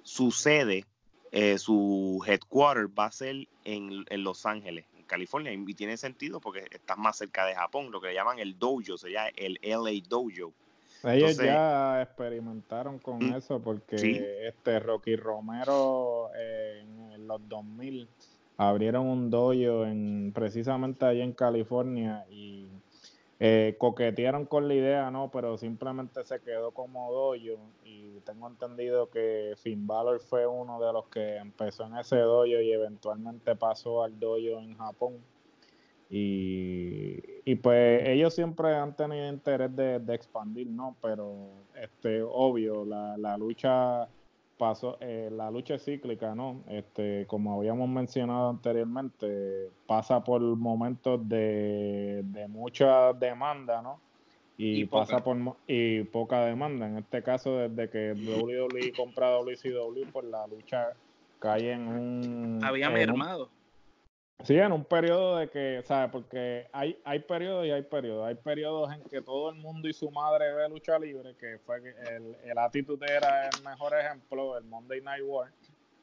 su 0.03 0.30
sede, 0.32 0.84
eh, 1.32 1.57
su 1.57 2.22
headquarter 2.26 2.87
va 2.87 3.07
a 3.07 3.12
ser 3.12 3.49
en, 3.64 4.05
en, 4.11 4.22
Los 4.22 4.45
Ángeles, 4.45 4.84
en 4.99 5.05
California. 5.05 5.51
Y 5.55 5.74
tiene 5.74 5.97
sentido 5.97 6.39
porque 6.39 6.66
estás 6.70 6.99
más 6.99 7.16
cerca 7.16 7.47
de 7.47 7.55
Japón, 7.55 7.91
lo 7.91 8.03
que 8.03 8.12
llaman 8.12 8.39
el 8.39 8.59
dojo, 8.59 8.99
sería 8.99 9.28
el 9.28 9.59
LA 9.62 10.03
Dojo. 10.07 10.53
Ellos 11.05 11.36
ya 11.36 12.03
experimentaron 12.03 12.99
con 12.99 13.18
mm, 13.18 13.34
eso 13.34 13.61
porque 13.61 14.49
este 14.49 14.80
Rocky 14.80 15.16
Romero 15.16 16.30
eh, 16.36 16.84
en 17.14 17.26
los 17.26 17.49
2000 17.49 18.09
abrieron 18.57 19.07
un 19.07 19.30
dojo 19.30 19.84
en 19.84 20.32
precisamente 20.34 21.05
allá 21.05 21.22
en 21.22 21.32
California 21.32 22.24
y 22.30 22.66
eh, 23.38 23.76
coquetearon 23.78 24.47
con 24.47 24.66
la 24.66 24.74
idea, 24.74 25.11
no, 25.11 25.30
pero 25.30 25.59
simplemente 25.59 26.24
se 26.24 26.40
quedó 26.40 26.70
como 26.70 27.12
dojo 27.12 27.36
y 27.36 28.20
tengo 28.24 28.49
entendido 28.49 29.09
que 29.11 29.55
Finn 29.59 29.86
Balor 29.86 30.20
fue 30.20 30.47
uno 30.47 30.80
de 30.80 30.92
los 30.92 31.07
que 31.07 31.36
empezó 31.36 31.84
en 31.84 31.97
ese 31.97 32.16
dojo 32.16 32.47
y 32.47 32.72
eventualmente 32.72 33.55
pasó 33.55 34.03
al 34.03 34.18
dojo 34.18 34.38
en 34.38 34.76
Japón 34.76 35.18
y, 36.09 37.20
y, 37.44 37.54
pues 37.57 38.09
ellos 38.09 38.32
siempre 38.32 38.74
han 38.76 38.94
tenido 38.94 39.28
interés 39.28 39.74
de, 39.74 40.14
expandir, 40.14 40.68
¿no? 40.68 40.96
Pero 41.02 41.48
este, 41.74 42.22
obvio, 42.22 42.84
la, 42.84 43.16
la 43.16 43.36
lucha 43.36 44.09
pasó, 44.57 44.98
eh, 45.00 45.30
la 45.32 45.50
lucha 45.50 45.78
cíclica, 45.78 46.34
¿no? 46.34 46.62
Este, 46.68 47.26
como 47.26 47.59
habíamos 47.59 47.88
mencionado 47.88 48.50
anteriormente, 48.50 49.70
pasa 49.86 50.22
por 50.22 50.40
momentos 50.40 51.28
de, 51.28 52.22
de 52.24 52.46
mucha 52.46 53.12
demanda, 53.12 53.82
¿no? 53.82 54.00
Y, 54.59 54.86
pasa 54.86 55.22
por 55.22 55.36
y 55.66 56.04
poca 56.04 56.46
demanda. 56.46 56.86
En 56.86 56.98
este 56.98 57.22
caso, 57.22 57.57
desde 57.57 57.90
que 57.90 58.12
WWE 58.12 58.92
compra 58.96 59.30
WCW, 59.32 60.11
pues 60.12 60.24
la 60.26 60.46
lucha 60.46 60.92
cae 61.40 61.72
en 61.72 61.88
un... 61.88 62.64
Había 62.64 62.88
mermado 62.88 63.50
Sí, 64.45 64.57
en 64.59 64.70
un 64.70 64.84
periodo 64.84 65.39
de 65.39 65.49
que, 65.49 65.82
¿sabes? 65.84 66.11
Porque 66.11 66.66
hay, 66.72 67.01
hay 67.05 67.20
periodos 67.20 67.66
y 67.66 67.70
hay 67.70 67.82
periodos. 67.82 68.28
Hay 68.28 68.34
periodos 68.34 68.93
en 68.93 69.03
que 69.05 69.22
todo 69.22 69.51
el 69.51 69.57
mundo 69.57 69.89
y 69.89 69.93
su 69.93 70.11
madre 70.11 70.53
ve 70.53 70.68
lucha 70.68 70.99
libre, 70.99 71.34
que 71.37 71.59
fue 71.64 71.78
el, 71.78 72.37
el 72.45 72.59
Attitude 72.59 73.07
era 73.07 73.49
el 73.49 73.64
mejor 73.64 73.99
ejemplo, 73.99 74.57
el 74.57 74.64
Monday 74.64 75.01
Night 75.01 75.24
War. 75.24 75.51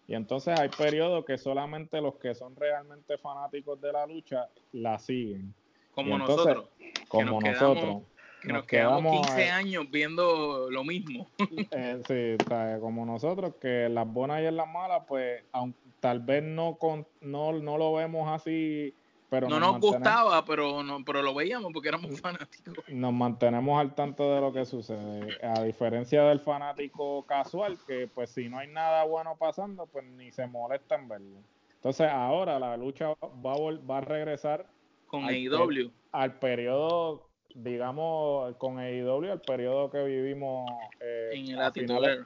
Y 0.07 0.15
entonces 0.15 0.59
hay 0.59 0.69
periodos 0.69 1.23
que 1.25 1.37
solamente 1.37 2.01
los 2.01 2.15
que 2.15 2.35
son 2.35 2.55
realmente 2.55 3.17
fanáticos 3.17 3.79
de 3.79 3.93
la 3.93 4.05
lucha 4.05 4.49
la 4.71 4.99
siguen. 4.99 5.53
Como 5.93 6.17
nosotros. 6.17 6.69
Como 7.07 7.39
nosotros. 7.39 8.03
Que 8.43 8.53
nos, 8.53 8.65
quedamos, 8.65 9.27
15 9.27 9.49
años 9.49 9.85
viendo 9.89 10.69
lo 10.69 10.83
mismo. 10.83 11.27
Eh, 11.71 12.01
sí, 12.07 12.45
como 12.79 13.05
nosotros, 13.05 13.55
que 13.59 13.89
las 13.89 14.07
buenas 14.07 14.41
y 14.41 14.45
en 14.45 14.57
las 14.57 14.67
malas, 14.67 15.03
pues, 15.07 15.43
aunque 15.51 15.79
tal 15.99 16.19
vez 16.19 16.43
no, 16.43 16.75
con, 16.75 17.07
no, 17.21 17.53
no 17.53 17.77
lo 17.77 17.93
vemos 17.93 18.27
así, 18.29 18.93
pero 19.29 19.47
no 19.47 19.59
nos, 19.59 19.79
gustaba, 19.79 20.45
pero 20.45 20.83
no, 20.83 21.03
pero 21.03 21.23
lo 21.23 21.33
veíamos 21.33 21.71
porque 21.73 21.87
éramos 21.87 22.19
fanáticos. 22.21 22.83
Nos 22.89 23.13
mantenemos 23.13 23.79
al 23.79 23.95
tanto 23.95 24.35
de 24.35 24.41
lo 24.41 24.53
que 24.53 24.65
sucede. 24.65 25.39
A 25.41 25.63
diferencia 25.63 26.23
del 26.25 26.39
fanático 26.39 27.25
casual, 27.25 27.79
que 27.87 28.07
pues 28.07 28.29
si 28.29 28.49
no 28.49 28.59
hay 28.59 28.67
nada 28.67 29.05
bueno 29.05 29.35
pasando, 29.39 29.87
pues 29.87 30.05
ni 30.05 30.31
se 30.31 30.45
molesta 30.45 30.95
en 30.95 31.07
verlo. 31.07 31.37
Entonces 31.75 32.09
ahora 32.11 32.59
la 32.59 32.77
lucha 32.77 33.15
va 33.23 33.53
a, 33.53 33.85
va 33.89 33.97
a 33.97 34.01
regresar 34.01 34.67
con 35.07 35.25
AEW. 35.25 35.91
Al 36.11 36.37
periodo, 36.37 37.27
digamos, 37.55 38.55
con 38.57 38.79
AEW, 38.79 39.31
al 39.31 39.41
periodo 39.41 39.89
que 39.89 40.03
vivimos 40.03 40.69
eh, 40.99 41.31
en 41.33 41.47
el 41.51 41.61
a 41.61 41.71
finales, 41.71 42.19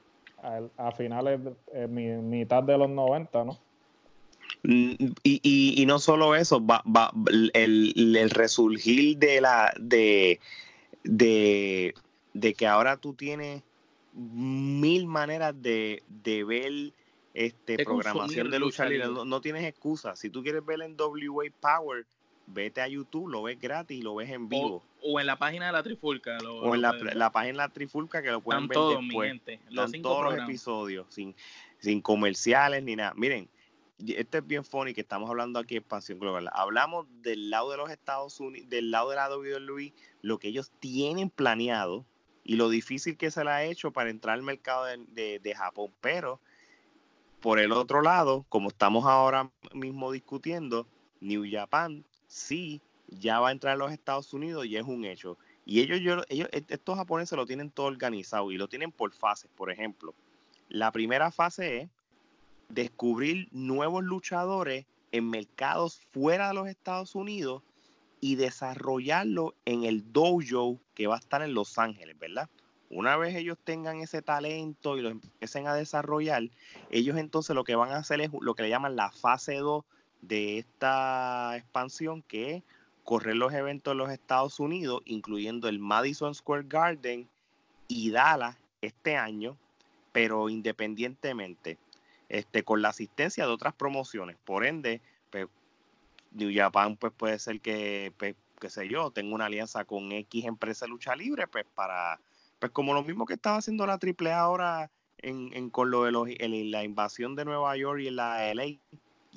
a, 0.77 0.91
finales 0.91 1.39
eh, 1.73 1.87
mitad 1.87 2.63
de 2.63 2.77
los 2.77 2.89
90, 2.89 3.45
¿no? 3.45 3.59
Mm, 4.63 5.13
y, 5.23 5.81
y, 5.81 5.85
no 5.85 5.99
solo 5.99 6.35
eso, 6.35 6.65
va, 6.65 6.83
va, 6.85 7.11
el, 7.53 8.15
el, 8.15 8.29
resurgir 8.29 9.17
de 9.17 9.41
la 9.41 9.73
de, 9.79 10.39
de, 11.03 11.93
de, 12.33 12.53
que 12.53 12.67
ahora 12.67 12.97
tú 12.97 13.13
tienes 13.13 13.61
mil 14.13 15.05
maneras 15.05 15.53
de, 15.61 16.03
de 16.07 16.43
ver 16.43 16.93
este 17.33 17.83
programación 17.83 18.49
de 18.49 18.59
lucha 18.59 18.85
libre. 18.85 19.07
No, 19.07 19.41
tienes 19.41 19.63
excusa. 19.65 20.15
Si 20.15 20.29
tú 20.29 20.41
quieres 20.41 20.65
ver 20.65 20.81
en 20.81 20.97
WA 20.97 21.45
Power, 21.59 22.05
vete 22.47 22.81
a 22.81 22.87
YouTube, 22.87 23.29
lo 23.29 23.43
ves 23.43 23.59
gratis 23.59 23.99
y 23.99 24.01
lo 24.01 24.15
ves 24.15 24.29
en 24.29 24.49
vivo. 24.49 24.83
O, 25.01 25.19
en 25.19 25.27
la 25.27 25.37
página 25.37 25.67
de 25.67 25.73
la 25.73 25.83
Trifulca. 25.83 26.37
o 26.39 26.73
en 26.73 26.81
la, 26.81 26.93
la, 26.93 27.31
página 27.31 27.51
de 27.51 27.57
la 27.57 27.69
Trifulca 27.69 28.21
que 28.21 28.31
lo 28.31 28.41
pueden 28.41 28.67
ver 28.67 28.75
todos, 28.75 29.01
después. 29.01 29.41
Los 29.69 29.91
todos 30.01 30.23
los 30.23 30.43
episodios, 30.43 31.05
sin, 31.09 31.35
sin 31.79 32.01
comerciales 32.01 32.81
ni 32.83 32.95
nada. 32.95 33.13
Miren, 33.15 33.49
este 33.99 34.39
es 34.39 34.47
bien 34.47 34.63
funny 34.63 34.93
que 34.93 35.01
estamos 35.01 35.29
hablando 35.29 35.59
aquí 35.59 35.75
de 35.75 35.79
expansión 35.79 36.19
global. 36.19 36.49
Hablamos 36.53 37.05
del 37.21 37.49
lado 37.49 37.71
de 37.71 37.77
los 37.77 37.89
Estados 37.89 38.39
Unidos, 38.39 38.69
del 38.69 38.91
lado 38.91 39.09
de 39.09 39.15
la 39.17 39.29
WWE, 39.29 39.93
lo 40.21 40.39
que 40.39 40.47
ellos 40.47 40.71
tienen 40.79 41.29
planeado 41.29 42.05
y 42.43 42.55
lo 42.55 42.69
difícil 42.69 43.17
que 43.17 43.29
se 43.29 43.43
le 43.43 43.51
ha 43.51 43.63
hecho 43.65 43.91
para 43.91 44.09
entrar 44.09 44.35
al 44.35 44.43
mercado 44.43 44.85
de, 44.85 45.39
de, 45.39 45.55
Japón. 45.55 45.91
Pero, 45.99 46.39
por 47.41 47.59
el 47.59 47.73
otro 47.73 48.01
lado, 48.01 48.45
como 48.47 48.69
estamos 48.69 49.05
ahora 49.05 49.51
mismo 49.73 50.11
discutiendo, 50.11 50.87
New 51.19 51.43
Japan 51.49 52.05
sí 52.27 52.81
ya 53.07 53.39
va 53.39 53.49
a 53.49 53.51
entrar 53.51 53.73
a 53.73 53.77
los 53.77 53.91
Estados 53.91 54.33
Unidos 54.33 54.65
y 54.65 54.77
es 54.77 54.83
un 54.83 55.05
hecho. 55.05 55.37
Y 55.65 55.81
ellos, 55.81 55.99
yo, 55.99 56.21
ellos, 56.29 56.49
estos 56.51 56.95
japoneses 56.95 57.37
lo 57.37 57.45
tienen 57.45 57.71
todo 57.71 57.87
organizado 57.87 58.51
y 58.51 58.57
lo 58.57 58.67
tienen 58.67 58.91
por 58.91 59.11
fases. 59.13 59.49
Por 59.55 59.71
ejemplo, 59.71 60.13
la 60.69 60.91
primera 60.91 61.31
fase 61.31 61.81
es 61.81 61.89
descubrir 62.69 63.47
nuevos 63.51 64.03
luchadores 64.03 64.85
en 65.11 65.29
mercados 65.29 66.01
fuera 66.11 66.49
de 66.49 66.53
los 66.53 66.67
Estados 66.67 67.15
Unidos 67.15 67.63
y 68.19 68.35
desarrollarlo 68.35 69.55
en 69.65 69.83
el 69.83 70.11
dojo 70.11 70.79
que 70.93 71.07
va 71.07 71.15
a 71.15 71.19
estar 71.19 71.41
en 71.41 71.53
Los 71.53 71.77
Ángeles, 71.77 72.17
¿verdad? 72.17 72.49
Una 72.89 73.17
vez 73.17 73.35
ellos 73.35 73.57
tengan 73.63 73.99
ese 73.99 74.21
talento 74.21 74.97
y 74.97 75.01
lo 75.01 75.09
empiecen 75.09 75.67
a 75.67 75.75
desarrollar, 75.75 76.43
ellos 76.89 77.17
entonces 77.17 77.55
lo 77.55 77.63
que 77.63 77.75
van 77.75 77.91
a 77.91 77.97
hacer 77.97 78.21
es 78.21 78.31
lo 78.39 78.55
que 78.55 78.63
le 78.63 78.69
llaman 78.69 78.95
la 78.95 79.11
fase 79.11 79.55
2 79.55 79.83
de 80.27 80.59
esta 80.59 81.55
expansión, 81.57 82.21
que 82.23 82.55
es 82.55 82.63
correr 83.03 83.35
los 83.37 83.53
eventos 83.53 83.93
en 83.93 83.99
los 83.99 84.11
Estados 84.11 84.59
Unidos, 84.59 85.01
incluyendo 85.05 85.69
el 85.69 85.79
Madison 85.79 86.35
Square 86.35 86.65
Garden 86.67 87.29
y 87.87 88.11
Dallas 88.11 88.57
este 88.81 89.15
año, 89.15 89.57
pero 90.11 90.49
independientemente 90.49 91.77
este, 92.29 92.63
con 92.63 92.81
la 92.81 92.89
asistencia 92.89 93.45
de 93.45 93.51
otras 93.51 93.73
promociones. 93.73 94.35
Por 94.43 94.65
ende, 94.65 95.01
pues, 95.29 95.47
New 96.31 96.51
Japan 96.53 96.97
pues, 96.97 97.13
puede 97.13 97.39
ser 97.39 97.61
que, 97.61 98.11
pues, 98.17 98.35
qué 98.59 98.69
sé 98.69 98.87
yo, 98.89 99.11
tenga 99.11 99.35
una 99.35 99.45
alianza 99.45 99.85
con 99.85 100.11
X 100.11 100.45
empresa 100.45 100.85
de 100.85 100.89
lucha 100.89 101.15
libre, 101.15 101.47
pues 101.47 101.65
para, 101.75 102.19
pues 102.59 102.71
como 102.71 102.93
lo 102.93 103.03
mismo 103.03 103.25
que 103.25 103.35
estaba 103.35 103.57
haciendo 103.57 103.85
la 103.85 103.99
AAA 104.01 104.37
ahora 104.37 104.91
en, 105.19 105.51
en 105.53 105.69
con 105.69 105.91
lo 105.91 106.03
de 106.03 106.11
los, 106.11 106.27
la 106.39 106.83
invasión 106.83 107.35
de 107.35 107.45
Nueva 107.45 107.77
York 107.77 108.01
y 108.01 108.09
la 108.09 108.53
LA. 108.53 108.79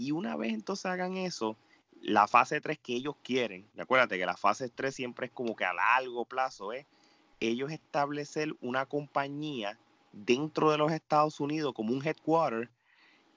Y 0.01 0.13
una 0.13 0.35
vez 0.35 0.55
entonces 0.55 0.87
hagan 0.87 1.19
eso, 1.19 1.59
la 2.01 2.27
fase 2.27 2.63
3 2.63 2.79
que 2.79 2.95
ellos 2.95 3.17
quieren, 3.23 3.69
acuérdate 3.79 4.17
que 4.17 4.25
la 4.25 4.39
fase 4.39 4.71
3 4.71 4.95
siempre 4.95 5.27
es 5.27 5.33
como 5.33 5.55
que 5.55 5.67
a 5.67 5.75
largo 5.75 6.25
plazo, 6.25 6.73
es 6.73 6.87
ellos 7.39 7.71
establecer 7.71 8.55
una 8.63 8.87
compañía 8.87 9.79
dentro 10.13 10.71
de 10.71 10.79
los 10.79 10.91
Estados 10.91 11.39
Unidos 11.39 11.75
como 11.75 11.93
un 11.93 12.03
headquarter 12.03 12.71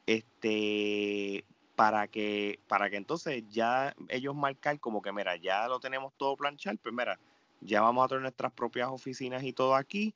este 0.05 1.43
para 1.75 2.07
que 2.07 2.61
para 2.69 2.89
que 2.89 2.95
entonces 2.95 3.43
ya 3.49 3.93
ellos 4.07 4.33
marcar 4.33 4.79
como 4.79 5.01
que 5.01 5.11
mira 5.11 5.35
ya 5.35 5.67
lo 5.67 5.81
tenemos 5.81 6.13
todo 6.15 6.37
planchar 6.37 6.77
pues 6.77 6.95
mira 6.95 7.19
ya 7.59 7.81
vamos 7.81 8.05
a 8.05 8.07
tener 8.07 8.21
nuestras 8.21 8.53
propias 8.53 8.89
oficinas 8.89 9.43
y 9.43 9.53
todo 9.53 9.75
aquí 9.75 10.13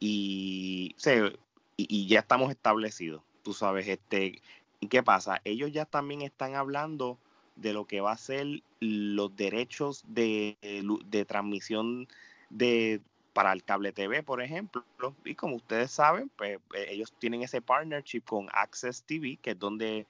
y, 0.00 0.94
y, 1.76 2.06
ya 2.06 2.20
estamos 2.20 2.50
establecidos 2.50 3.22
tú 3.42 3.52
sabes 3.52 3.88
este 3.88 4.40
qué 4.88 5.02
pasa 5.02 5.40
ellos 5.44 5.72
ya 5.72 5.84
también 5.84 6.22
están 6.22 6.54
hablando 6.54 7.18
de 7.56 7.72
lo 7.72 7.86
que 7.86 8.00
va 8.00 8.12
a 8.12 8.16
ser 8.16 8.62
los 8.80 9.36
derechos 9.36 10.04
de, 10.08 10.56
transmisión 11.26 12.08
de 12.50 13.00
para 13.32 13.52
el 13.52 13.64
cable 13.64 13.92
TV, 13.92 14.22
por 14.22 14.40
ejemplo. 14.40 14.84
Y 15.24 15.34
como 15.34 15.56
ustedes 15.56 15.90
saben, 15.90 16.30
pues 16.36 16.58
eh, 16.74 16.86
ellos 16.90 17.12
tienen 17.18 17.42
ese 17.42 17.60
partnership 17.60 18.22
con 18.22 18.46
Access 18.52 19.02
TV, 19.02 19.38
que 19.42 19.50
es 19.50 19.58
donde 19.58 20.06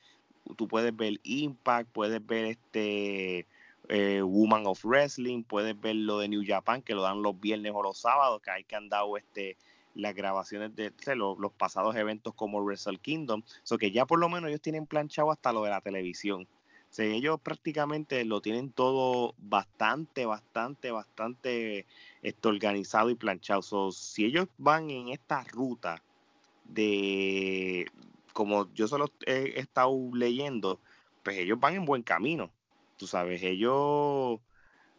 tú 0.56 0.68
puedes 0.68 0.94
ver 0.94 1.20
Impact, 1.22 1.88
puedes 1.90 2.24
ver 2.26 2.44
este 2.44 3.46
eh, 3.88 4.20
Woman 4.22 4.66
of 4.66 4.84
Wrestling, 4.84 5.42
puedes 5.42 5.78
ver 5.80 5.96
lo 5.96 6.18
de 6.18 6.28
New 6.28 6.42
Japan, 6.46 6.82
que 6.82 6.94
lo 6.94 7.00
dan 7.00 7.22
los 7.22 7.38
viernes 7.40 7.72
o 7.74 7.82
los 7.82 7.98
sábados, 7.98 8.42
que 8.42 8.50
hay 8.50 8.64
que 8.64 8.76
han 8.76 8.90
dado 8.90 9.16
este 9.16 9.56
las 9.94 10.14
grabaciones 10.14 10.74
de, 10.74 10.92
los, 11.16 11.36
pasados 11.56 11.96
eventos 11.96 12.34
como 12.34 12.62
Wrestle 12.62 12.98
Kingdom. 12.98 13.42
So 13.62 13.78
que 13.78 13.90
ya 13.90 14.06
por 14.06 14.18
lo 14.18 14.28
menos 14.28 14.48
ellos 14.48 14.60
tienen 14.60 14.86
planchado 14.86 15.30
hasta 15.30 15.52
lo 15.52 15.64
de 15.64 15.70
la 15.70 15.80
televisión. 15.80 16.48
O 16.96 17.02
ellos 17.02 17.40
prácticamente 17.40 18.24
lo 18.24 18.40
tienen 18.40 18.70
todo 18.70 19.34
bastante, 19.38 20.26
bastante, 20.26 20.92
bastante 20.92 21.86
esto, 22.22 22.48
organizado 22.48 23.10
y 23.10 23.16
planchado. 23.16 23.90
si 23.90 24.24
ellos 24.24 24.46
van 24.58 24.90
en 24.90 25.08
esta 25.08 25.42
ruta 25.44 26.02
de, 26.64 27.90
como 28.32 28.72
yo 28.74 28.86
solo 28.86 29.10
he 29.26 29.58
estado 29.58 29.92
leyendo, 30.14 30.80
pues 31.24 31.38
ellos 31.38 31.58
van 31.58 31.74
en 31.74 31.84
buen 31.84 32.02
camino. 32.02 32.52
Tú 32.96 33.08
sabes, 33.08 33.42
ellos, 33.42 34.38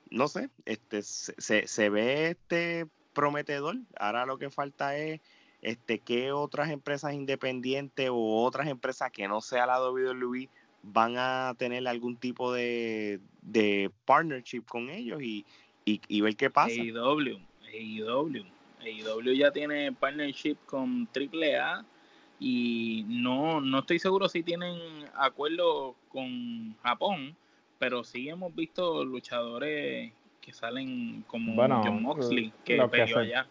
no 0.09 0.27
sé, 0.27 0.49
este, 0.65 1.01
se, 1.01 1.67
se 1.67 1.89
ve 1.89 2.31
este 2.31 2.87
prometedor. 3.15 3.77
Ahora 3.97 4.27
lo 4.27 4.37
que 4.37 4.51
falta 4.51 4.95
es 4.95 5.19
este, 5.63 5.97
qué 5.97 6.31
otras 6.31 6.69
empresas 6.69 7.13
independientes 7.13 8.11
o 8.11 8.43
otras 8.43 8.67
empresas 8.67 9.11
que 9.11 9.27
no 9.27 9.41
sea 9.41 9.65
la 9.65 9.81
WWE 9.81 10.47
van 10.83 11.15
a 11.17 11.55
tener 11.57 11.87
algún 11.87 12.15
tipo 12.17 12.53
de, 12.53 13.19
de 13.41 13.89
partnership 14.05 14.61
con 14.67 14.91
ellos 14.91 15.23
y, 15.23 15.43
y, 15.83 16.21
ver 16.21 16.35
qué 16.35 16.51
pasa. 16.51 16.79
AEW, 16.79 17.39
AEW, 17.73 18.45
AEW 18.79 19.33
ya 19.33 19.51
tiene 19.51 19.91
partnership 19.91 20.57
con 20.67 21.09
AAA 21.11 21.83
y 22.39 23.03
no, 23.07 23.61
no 23.61 23.79
estoy 23.79 23.97
seguro 23.97 24.29
si 24.29 24.43
tienen 24.43 24.77
acuerdo 25.15 25.95
con 26.09 26.75
Japón, 26.83 27.35
pero 27.79 28.03
sí 28.03 28.29
hemos 28.29 28.53
visto 28.53 29.03
luchadores 29.03 30.13
que 30.45 30.53
salen 30.53 31.23
como 31.27 31.55
John 31.55 32.03
Moxley, 32.03 32.53
que 32.63 32.81
peleó 32.87 33.19
allá. 33.19 33.47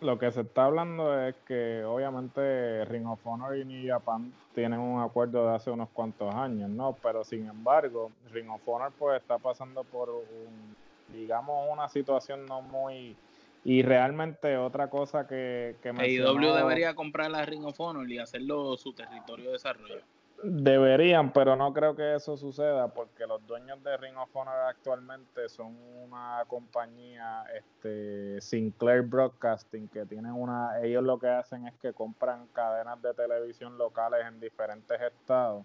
Lo 0.00 0.18
que 0.18 0.32
se 0.32 0.40
está 0.40 0.64
hablando 0.64 1.16
es 1.26 1.36
que 1.46 1.84
obviamente 1.84 2.84
Ring 2.86 3.06
of 3.06 3.24
Honor 3.24 3.56
y 3.56 3.64
New 3.64 3.86
Japan 3.86 4.32
tienen 4.52 4.80
un 4.80 5.00
acuerdo 5.00 5.48
de 5.48 5.54
hace 5.54 5.70
unos 5.70 5.88
cuantos 5.90 6.34
años, 6.34 6.68
¿no? 6.68 6.96
Pero 7.00 7.22
sin 7.22 7.46
embargo, 7.46 8.10
Ring 8.32 8.50
of 8.50 8.66
Honor 8.66 8.92
pues 8.98 9.20
está 9.20 9.38
pasando 9.38 9.84
por 9.84 10.10
un 10.10 10.74
digamos, 11.12 11.68
una 11.70 11.88
situación 11.88 12.46
no 12.46 12.62
muy... 12.62 13.16
Y 13.64 13.82
realmente 13.82 14.56
otra 14.56 14.90
cosa 14.90 15.28
que, 15.28 15.76
que 15.82 15.92
mencionó... 15.92 16.56
debería 16.56 16.94
comprar 16.94 17.30
la 17.30 17.44
Ring 17.44 17.64
of 17.64 17.78
Honor 17.78 18.10
y 18.10 18.18
hacerlo 18.18 18.76
su 18.76 18.92
territorio 18.92 19.46
de 19.46 19.52
desarrollo. 19.52 20.00
Deberían, 20.44 21.32
pero 21.32 21.54
no 21.54 21.72
creo 21.72 21.94
que 21.94 22.16
eso 22.16 22.36
suceda 22.36 22.88
porque 22.88 23.26
los 23.28 23.46
dueños 23.46 23.82
de 23.84 23.96
Ring 23.96 24.16
of 24.16 24.34
Honor 24.34 24.58
actualmente 24.68 25.48
son 25.48 25.76
una 26.02 26.44
compañía, 26.48 27.44
este, 27.56 28.40
Sinclair 28.40 29.02
Broadcasting, 29.02 29.86
que 29.88 30.04
tienen 30.04 30.32
una, 30.32 30.80
ellos 30.82 31.04
lo 31.04 31.20
que 31.20 31.28
hacen 31.28 31.68
es 31.68 31.74
que 31.76 31.92
compran 31.92 32.48
cadenas 32.48 33.00
de 33.00 33.14
televisión 33.14 33.78
locales 33.78 34.26
en 34.26 34.40
diferentes 34.40 35.00
estados 35.00 35.64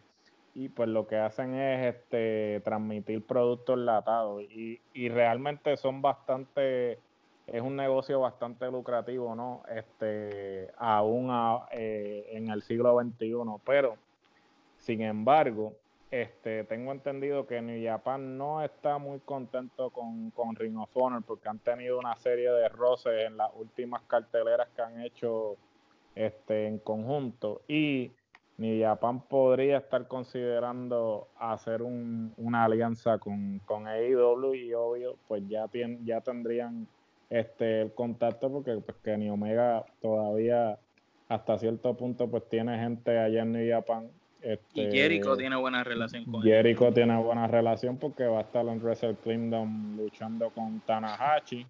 y 0.54 0.70
pues 0.70 0.90
lo 0.90 1.08
que 1.08 1.18
hacen 1.18 1.56
es 1.56 1.96
este 1.96 2.62
transmitir 2.64 3.26
productos 3.26 3.78
enlatados 3.78 4.44
y, 4.44 4.80
y 4.94 5.10
realmente 5.10 5.76
son 5.78 6.04
bastante 6.04 7.00
es 7.48 7.62
un 7.62 7.78
negocio 7.78 8.20
bastante 8.20 8.70
lucrativo, 8.70 9.34
¿no? 9.34 9.64
Este, 9.74 10.70
aún 10.78 11.32
eh, 11.72 12.28
en 12.32 12.50
el 12.50 12.62
siglo 12.62 13.00
XXI, 13.00 13.34
pero 13.66 13.98
sin 14.88 15.02
embargo, 15.02 15.74
este, 16.12 16.64
tengo 16.64 16.94
entendido 16.94 17.46
que 17.46 17.62
New 17.62 17.86
Japan 17.86 18.38
no 18.38 18.64
está 18.64 18.98
muy 18.98 19.20
contento 19.20 19.90
con, 19.90 20.32
con 20.32 20.56
Ring 20.56 20.78
of 20.78 20.96
Honor 20.96 21.24
porque 21.24 21.50
han 21.50 21.60
tenido 21.60 22.00
una 22.00 22.16
serie 22.16 22.50
de 22.50 22.70
roces 22.70 23.26
en 23.28 23.36
las 23.36 23.52
últimas 23.54 24.02
carteleras 24.04 24.70
que 24.74 24.82
han 24.82 25.02
hecho 25.02 25.58
este, 26.16 26.68
en 26.68 26.80
conjunto. 26.80 27.64
Y 27.68 28.14
New 28.56 28.82
Japan 28.82 29.20
podría 29.28 29.80
estar 29.80 30.08
considerando 30.08 31.28
hacer 31.38 31.82
un, 31.82 32.34
una 32.38 32.64
alianza 32.64 33.18
con, 33.18 33.60
con 33.66 33.88
AEW 33.88 34.54
y 34.54 34.74
obvio 34.74 35.18
pues 35.28 35.44
ya, 35.50 35.70
ya 36.06 36.22
tendrían 36.22 36.88
este 37.30 37.82
el 37.82 37.94
contacto 37.94 38.50
porque 38.50 38.78
pues, 38.78 38.96
Kenny 39.04 39.30
Omega 39.30 39.84
todavía 40.02 40.80
hasta 41.28 41.60
cierto 41.60 41.94
punto 41.98 42.32
pues 42.32 42.48
tiene 42.48 42.80
gente 42.80 43.20
allá 43.20 43.42
en 43.42 43.52
New 43.52 43.70
Japan 43.70 44.10
este, 44.48 44.82
y 44.82 44.92
Jericho 44.92 45.36
tiene 45.36 45.56
buena 45.56 45.84
relación 45.84 46.26
con 46.26 46.42
Jericho 46.42 46.94
tiene 46.94 47.18
buena 47.18 47.48
relación 47.48 47.98
porque 47.98 48.26
va 48.26 48.40
a 48.40 48.42
estar 48.42 48.66
en 48.68 48.82
Wrestle 48.82 49.16
Kingdom 49.24 49.98
luchando 49.98 50.50
con 50.52 50.80
Tanahashi 50.82 51.66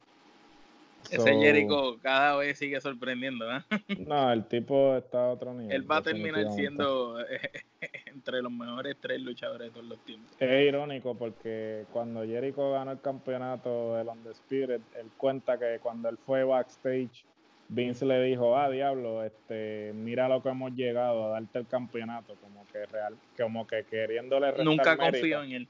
ese 1.09 1.35
Jericho 1.35 1.97
cada 2.01 2.35
vez 2.37 2.57
sigue 2.57 2.79
sorprendiendo 2.81 3.45
¿eh? 3.55 3.61
no 4.07 4.31
el 4.31 4.45
tipo 4.45 4.95
está 4.95 5.25
a 5.25 5.29
otro 5.29 5.53
nivel 5.53 5.75
él 5.75 5.89
va 5.89 5.97
a 5.97 6.01
terminar 6.01 6.51
siendo 6.51 7.17
entre 8.17 8.41
los 8.41 8.51
mejores 8.51 8.97
tres 8.99 9.21
luchadores 9.21 9.67
de 9.67 9.71
todos 9.71 9.85
los 9.85 9.99
tiempos. 9.99 10.35
Es 10.39 10.67
irónico 10.67 11.15
porque 11.15 11.85
cuando 11.91 12.25
Jericho 12.25 12.71
ganó 12.71 12.91
el 12.91 13.01
campeonato 13.01 13.95
de 13.95 14.31
Spirit, 14.31 14.81
él 14.99 15.09
cuenta 15.17 15.57
que 15.57 15.79
cuando 15.81 16.09
él 16.09 16.17
fue 16.25 16.43
backstage, 16.43 17.25
Vince 17.69 18.05
le 18.05 18.21
dijo, 18.23 18.57
ah, 18.57 18.69
diablo, 18.69 19.23
este, 19.23 19.91
mira 19.93 20.29
lo 20.29 20.41
que 20.41 20.49
hemos 20.49 20.73
llegado 20.73 21.25
a 21.25 21.29
darte 21.29 21.59
el 21.59 21.67
campeonato, 21.67 22.35
como 22.41 22.65
que 22.71 22.85
real, 22.85 23.15
como 23.37 23.67
que 23.67 23.83
queriéndole 23.83 24.63
Nunca 24.63 24.95
confió 24.97 25.43
en 25.43 25.51
él. 25.51 25.67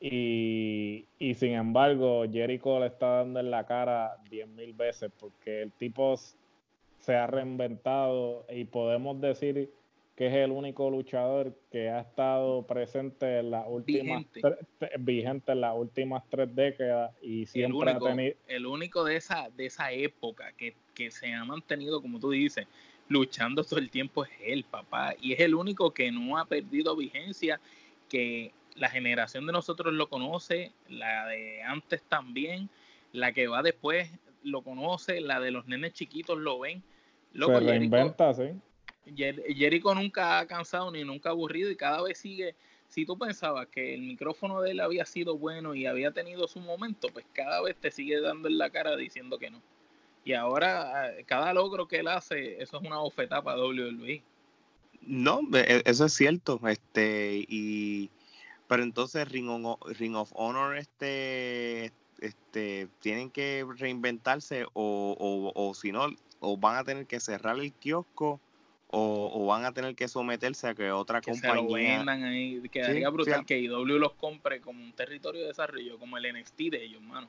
Y, 0.00 1.04
y, 1.18 1.34
sin 1.34 1.52
embargo, 1.52 2.24
Jericho 2.30 2.80
le 2.80 2.86
está 2.86 3.16
dando 3.16 3.40
en 3.40 3.50
la 3.50 3.66
cara 3.66 4.16
diez 4.30 4.48
mil 4.48 4.72
veces 4.72 5.10
porque 5.18 5.62
el 5.62 5.72
tipo 5.72 6.16
se 7.00 7.14
ha 7.14 7.26
reinventado 7.26 8.46
y 8.48 8.64
podemos 8.64 9.20
decir 9.20 9.70
que 10.20 10.26
es 10.26 10.34
el 10.34 10.50
único 10.50 10.90
luchador 10.90 11.54
que 11.72 11.88
ha 11.88 12.00
estado 12.00 12.66
presente 12.66 13.38
en 13.38 13.52
las 13.52 13.64
últimas 13.66 14.26
vigente, 14.98 15.52
en 15.52 15.60
las 15.62 15.74
últimas 15.74 16.22
tres 16.28 16.54
décadas 16.54 17.12
y 17.22 17.46
siempre 17.46 17.90
el 17.90 17.96
único, 17.96 18.06
ha 18.06 18.10
tenido 18.10 18.36
el 18.46 18.66
único 18.66 19.04
de 19.04 19.16
esa 19.16 19.48
de 19.56 19.64
esa 19.64 19.92
época 19.92 20.52
que, 20.58 20.74
que 21.00 21.10
se 21.10 21.32
ha 21.32 21.44
mantenido 21.46 22.02
como 22.02 22.20
tú 22.20 22.30
dices 22.30 22.66
luchando 23.08 23.64
todo 23.64 23.80
el 23.80 23.90
tiempo 23.90 24.24
es 24.24 24.30
él 24.44 24.64
papá 24.64 25.14
y 25.18 25.32
es 25.32 25.40
el 25.40 25.54
único 25.54 25.94
que 25.94 26.12
no 26.12 26.36
ha 26.36 26.44
perdido 26.44 26.94
vigencia 26.94 27.58
que 28.10 28.52
la 28.76 28.90
generación 28.90 29.46
de 29.46 29.52
nosotros 29.52 29.94
lo 29.94 30.08
conoce 30.10 30.72
la 30.90 31.26
de 31.26 31.62
antes 31.62 32.02
también 32.02 32.68
la 33.12 33.32
que 33.32 33.48
va 33.48 33.62
después 33.62 34.10
lo 34.42 34.60
conoce 34.60 35.22
la 35.22 35.40
de 35.40 35.50
los 35.50 35.66
nenes 35.66 35.94
chiquitos 35.94 36.38
lo 36.38 36.60
ven 36.60 36.82
Loco, 37.32 37.58
se 37.58 37.66
reinventa 37.66 38.34
sí 38.34 38.50
Jericho 39.06 39.94
nunca 39.94 40.38
ha 40.38 40.46
cansado 40.46 40.90
ni 40.90 41.02
nunca 41.04 41.30
ha 41.30 41.32
aburrido 41.32 41.70
y 41.70 41.76
cada 41.76 42.02
vez 42.02 42.18
sigue. 42.18 42.54
Si 42.86 43.06
tú 43.06 43.18
pensabas 43.18 43.66
que 43.68 43.94
el 43.94 44.02
micrófono 44.02 44.60
de 44.60 44.72
él 44.72 44.80
había 44.80 45.04
sido 45.04 45.36
bueno 45.36 45.74
y 45.74 45.86
había 45.86 46.12
tenido 46.12 46.46
su 46.46 46.60
momento, 46.60 47.08
pues 47.12 47.24
cada 47.32 47.60
vez 47.62 47.76
te 47.76 47.90
sigue 47.90 48.20
dando 48.20 48.48
en 48.48 48.58
la 48.58 48.70
cara 48.70 48.96
diciendo 48.96 49.38
que 49.38 49.50
no. 49.50 49.62
Y 50.24 50.34
ahora, 50.34 51.14
cada 51.26 51.52
logro 51.54 51.88
que 51.88 51.98
él 52.00 52.08
hace, 52.08 52.62
eso 52.62 52.78
es 52.78 52.86
una 52.86 52.98
bofetada 52.98 53.42
para 53.42 53.60
WWE. 53.60 54.22
No, 55.02 55.40
e, 55.54 55.82
eso 55.86 56.04
es 56.04 56.12
cierto. 56.12 56.60
Este, 56.68 57.44
y 57.48 58.10
pero 58.68 58.82
entonces 58.82 59.28
Ring, 59.28 59.48
of 60.14 60.30
Honor 60.34 60.76
este, 60.76 61.92
este, 62.20 62.88
tienen 63.00 63.30
que 63.30 63.66
reinventarse 63.76 64.64
o, 64.74 65.16
o, 65.18 65.52
o 65.54 65.74
si 65.74 65.90
no, 65.90 66.06
o 66.38 66.56
van 66.56 66.76
a 66.76 66.84
tener 66.84 67.06
que 67.06 67.18
cerrar 67.18 67.58
el 67.58 67.72
kiosco 67.72 68.40
o, 68.92 69.46
van 69.46 69.64
a 69.64 69.72
tener 69.72 69.94
que 69.94 70.08
someterse 70.08 70.66
a 70.68 70.74
que 70.74 70.90
otra 70.90 71.20
compañía. 71.20 71.50
Se 71.50 71.62
lo 71.62 71.72
vendan 71.72 72.24
ahí. 72.24 72.60
Quedaría 72.70 73.08
brutal 73.08 73.46
que 73.46 73.58
IW 73.60 73.98
los 73.98 74.12
compre 74.14 74.60
como 74.60 74.82
un 74.82 74.92
territorio 74.92 75.42
de 75.42 75.48
desarrollo, 75.48 75.98
como 75.98 76.18
el 76.18 76.32
NXT 76.34 76.58
de 76.70 76.84
ellos, 76.84 77.02
mano. 77.02 77.28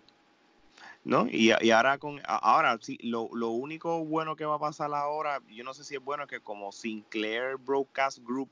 ¿No? 1.04 1.28
Y, 1.30 1.52
ahora 1.72 1.98
con 1.98 2.22
ahora 2.26 2.78
sí, 2.82 2.98
lo, 3.02 3.30
lo, 3.34 3.50
único 3.50 4.06
bueno 4.06 4.36
que 4.36 4.46
va 4.46 4.56
a 4.56 4.60
pasar 4.60 4.94
ahora, 4.94 5.42
yo 5.50 5.64
no 5.64 5.74
sé 5.74 5.84
si 5.84 5.96
es 5.96 6.04
bueno 6.04 6.28
que 6.28 6.40
como 6.40 6.72
Sinclair 6.72 7.58
Broadcast 7.58 8.20
Group, 8.20 8.50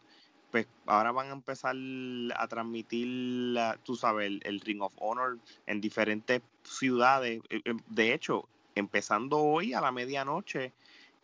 pues 0.52 0.68
ahora 0.88 1.12
van 1.12 1.30
a 1.30 1.34
empezar 1.34 1.76
a 2.36 2.48
transmitir, 2.48 3.56
tú 3.84 3.96
sabes, 3.96 4.40
el, 4.44 4.60
Ring 4.62 4.82
of 4.82 4.94
Honor 4.98 5.38
en 5.68 5.80
diferentes 5.80 6.42
ciudades. 6.64 7.42
Eh, 7.50 7.62
eh, 7.66 7.74
de 7.88 8.14
hecho, 8.14 8.48
empezando 8.74 9.38
hoy 9.38 9.74
a 9.74 9.82
la 9.82 9.92
medianoche, 9.92 10.74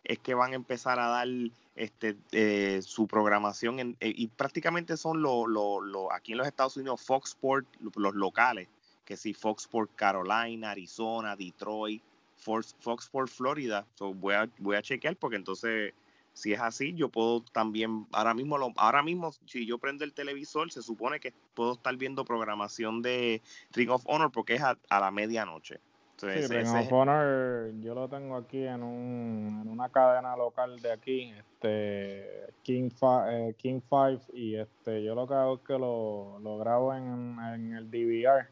es 0.04 0.18
que 0.20 0.34
van 0.34 0.52
a 0.52 0.56
empezar 0.56 1.00
a 1.00 1.08
dar 1.08 1.28
este, 1.74 2.16
eh, 2.32 2.80
su 2.82 3.06
programación 3.06 3.80
en, 3.80 3.96
eh, 4.00 4.12
y 4.14 4.28
prácticamente 4.28 4.96
son 4.96 5.20
los 5.20 5.48
lo, 5.48 5.80
lo, 5.80 6.12
aquí 6.12 6.32
en 6.32 6.38
los 6.38 6.46
Estados 6.46 6.76
Unidos 6.76 7.02
Fox 7.02 7.30
Sport, 7.30 7.66
los 7.96 8.14
locales, 8.14 8.68
que 9.06 9.16
si 9.16 9.32
Fox 9.32 9.62
Sport 9.62 9.92
Carolina, 9.94 10.72
Arizona, 10.72 11.34
Detroit, 11.34 12.02
Fox, 12.36 12.76
Fox 12.80 13.04
Sport 13.04 13.30
Florida. 13.30 13.86
voy, 13.98 14.34
a, 14.34 14.50
voy 14.58 14.76
a 14.76 14.82
chequear 14.82 15.16
porque 15.16 15.36
entonces 15.36 15.94
si 16.34 16.52
es 16.52 16.60
así, 16.60 16.92
yo 16.92 17.08
puedo 17.08 17.40
también, 17.40 18.06
ahora 18.12 18.34
mismo, 18.34 18.58
lo, 18.58 18.70
ahora 18.76 19.02
mismo, 19.02 19.32
si 19.46 19.64
yo 19.64 19.78
prendo 19.78 20.04
el 20.04 20.12
televisor, 20.12 20.70
se 20.70 20.82
supone 20.82 21.18
que 21.18 21.32
puedo 21.54 21.72
estar 21.72 21.96
viendo 21.96 22.26
programación 22.26 23.00
de 23.00 23.40
Ring 23.72 23.88
of 23.88 24.02
Honor 24.04 24.30
porque 24.30 24.56
es 24.56 24.62
a 24.62 25.00
la 25.00 25.10
medianoche 25.10 25.80
sí, 26.16 26.26
Ring 26.26 26.68
of 26.68 26.92
Honor 26.92 27.72
yo 27.80 27.94
lo 27.94 28.08
tengo 28.08 28.36
aquí 28.36 28.62
en, 28.64 28.82
un, 28.82 29.62
en 29.62 29.68
una 29.68 29.88
cadena 29.88 30.36
local 30.36 30.80
de 30.80 30.92
aquí, 30.92 31.32
este 31.38 32.52
King, 32.62 32.90
eh, 33.28 33.54
King 33.58 33.80
5 33.80 34.32
y 34.34 34.56
este 34.56 35.02
yo 35.02 35.14
lo 35.14 35.26
que 35.26 35.34
hago 35.34 35.54
es 35.56 35.60
que 35.60 35.78
lo, 35.78 36.38
lo 36.40 36.58
grabo 36.58 36.94
en, 36.94 37.38
en, 37.38 37.72
el 37.74 37.90
DVR 37.90 38.48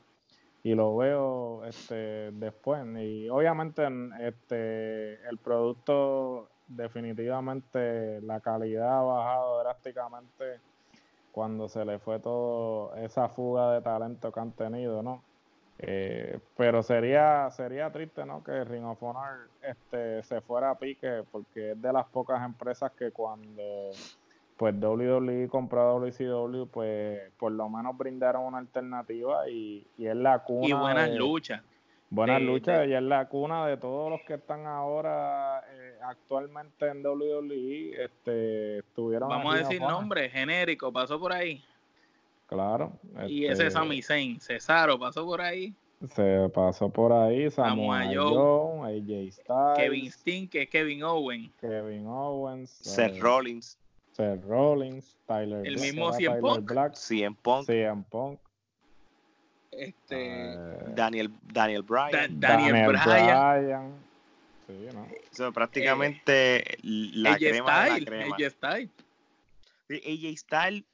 y 0.65 0.75
lo 0.75 0.97
veo 0.97 1.65
este 1.67 2.33
después 2.33 2.83
y 2.97 3.29
obviamente 3.29 3.87
este 4.21 5.15
el 5.29 5.37
producto 5.37 6.49
definitivamente 6.67 8.23
la 8.23 8.41
calidad 8.41 8.99
ha 8.99 9.03
bajado 9.03 9.61
drásticamente 9.61 10.61
cuando 11.33 11.69
se 11.69 11.85
le 11.85 11.99
fue 11.99 12.19
todo 12.19 12.95
esa 12.97 13.29
fuga 13.29 13.73
de 13.73 13.83
talento 13.83 14.33
que 14.33 14.41
han 14.41 14.53
tenido, 14.53 15.03
¿no? 15.03 15.23
Eh, 15.79 16.39
pero 16.57 16.83
sería 16.83 17.51
sería 17.51 17.91
triste 17.91 18.25
no 18.25 18.43
que 18.43 18.65
Ring 18.65 18.85
of 18.85 19.03
este 19.61 20.23
se 20.23 20.41
fuera 20.41 20.71
a 20.71 20.79
pique 20.79 21.25
porque 21.31 21.73
es 21.73 21.83
de 21.83 21.93
las 21.93 22.07
pocas 22.07 22.43
empresas 22.43 22.93
que 22.93 23.11
cuando 23.11 23.91
pues 24.57 24.75
WWE 24.75 25.49
compró 25.49 25.81
a 25.81 25.93
WCW 25.95 26.67
pues 26.67 27.21
por 27.39 27.53
lo 27.53 27.69
menos 27.69 27.97
brindaron 27.97 28.45
una 28.45 28.59
alternativa 28.59 29.49
y, 29.49 29.87
y 29.99 30.07
es 30.07 30.17
la 30.17 30.41
cuna 30.45 30.69
y 30.69 30.73
buenas 30.73 31.11
luchas 31.11 31.63
buenas 32.11 32.41
luchas 32.41 32.87
y 32.87 32.95
es 32.95 33.03
la 33.03 33.29
cuna 33.29 33.67
de 33.67 33.77
todos 33.77 34.11
los 34.11 34.21
que 34.23 34.35
están 34.35 34.67
ahora 34.67 35.65
eh, 35.71 35.99
actualmente 36.03 36.89
en 36.89 37.05
WWE 37.05 38.05
este 38.05 38.79
estuvieron 38.79 39.29
vamos 39.29 39.55
a 39.55 39.59
decir 39.59 39.81
nombre 39.81 40.31
genérico 40.31 40.93
pasó 40.93 41.19
por 41.19 41.33
ahí 41.33 41.63
Claro. 42.47 42.93
Y 43.27 43.47
ese 43.47 43.67
este, 43.67 43.71
Sami 43.71 44.03
Zayn, 44.03 44.41
Cesaro 44.41 44.99
pasó 44.99 45.25
por 45.25 45.41
ahí. 45.41 45.75
Se 46.15 46.49
pasó 46.51 46.91
por 46.91 47.13
ahí, 47.13 47.51
Samoa 47.51 48.05
Joe, 48.13 48.99
AJ 48.99 49.33
Styles, 49.33 49.77
Kevin 49.77 50.13
Steen, 50.13 50.49
que 50.49 50.63
es 50.63 50.69
Kevin 50.69 51.03
Owens. 51.03 51.51
Kevin 51.61 52.07
Owens. 52.07 52.71
Seth 52.71 53.19
Rollins. 53.21 53.79
Seth 54.17 54.45
Rollins, 54.45 55.17
Tyler 55.27 55.67
El 55.67 55.79
mismo 55.81 56.11
Punk. 56.41 56.71
Black, 56.71 56.95
CM 56.95 57.37
Punk. 57.43 57.67
CM 57.67 58.05
Punk. 58.09 58.39
Este, 59.73 60.57
uh, 60.57 60.95
Daniel, 60.95 61.33
Daniel 61.43 61.83
Bryan. 61.83 62.39
Daniel, 62.39 62.87
Bryan. 62.87 63.93
Sí, 64.67 64.89
¿no? 64.95 65.09
So, 65.33 65.53
prácticamente 65.53 66.75
eh, 66.75 66.79
la, 66.83 67.37
crema 67.37 67.87
Style, 67.87 67.95
de 67.95 68.01
la 68.01 68.07
crema. 68.07 68.37
AJ 68.37 68.51
Styles. 68.51 68.91
AJ 69.91 70.85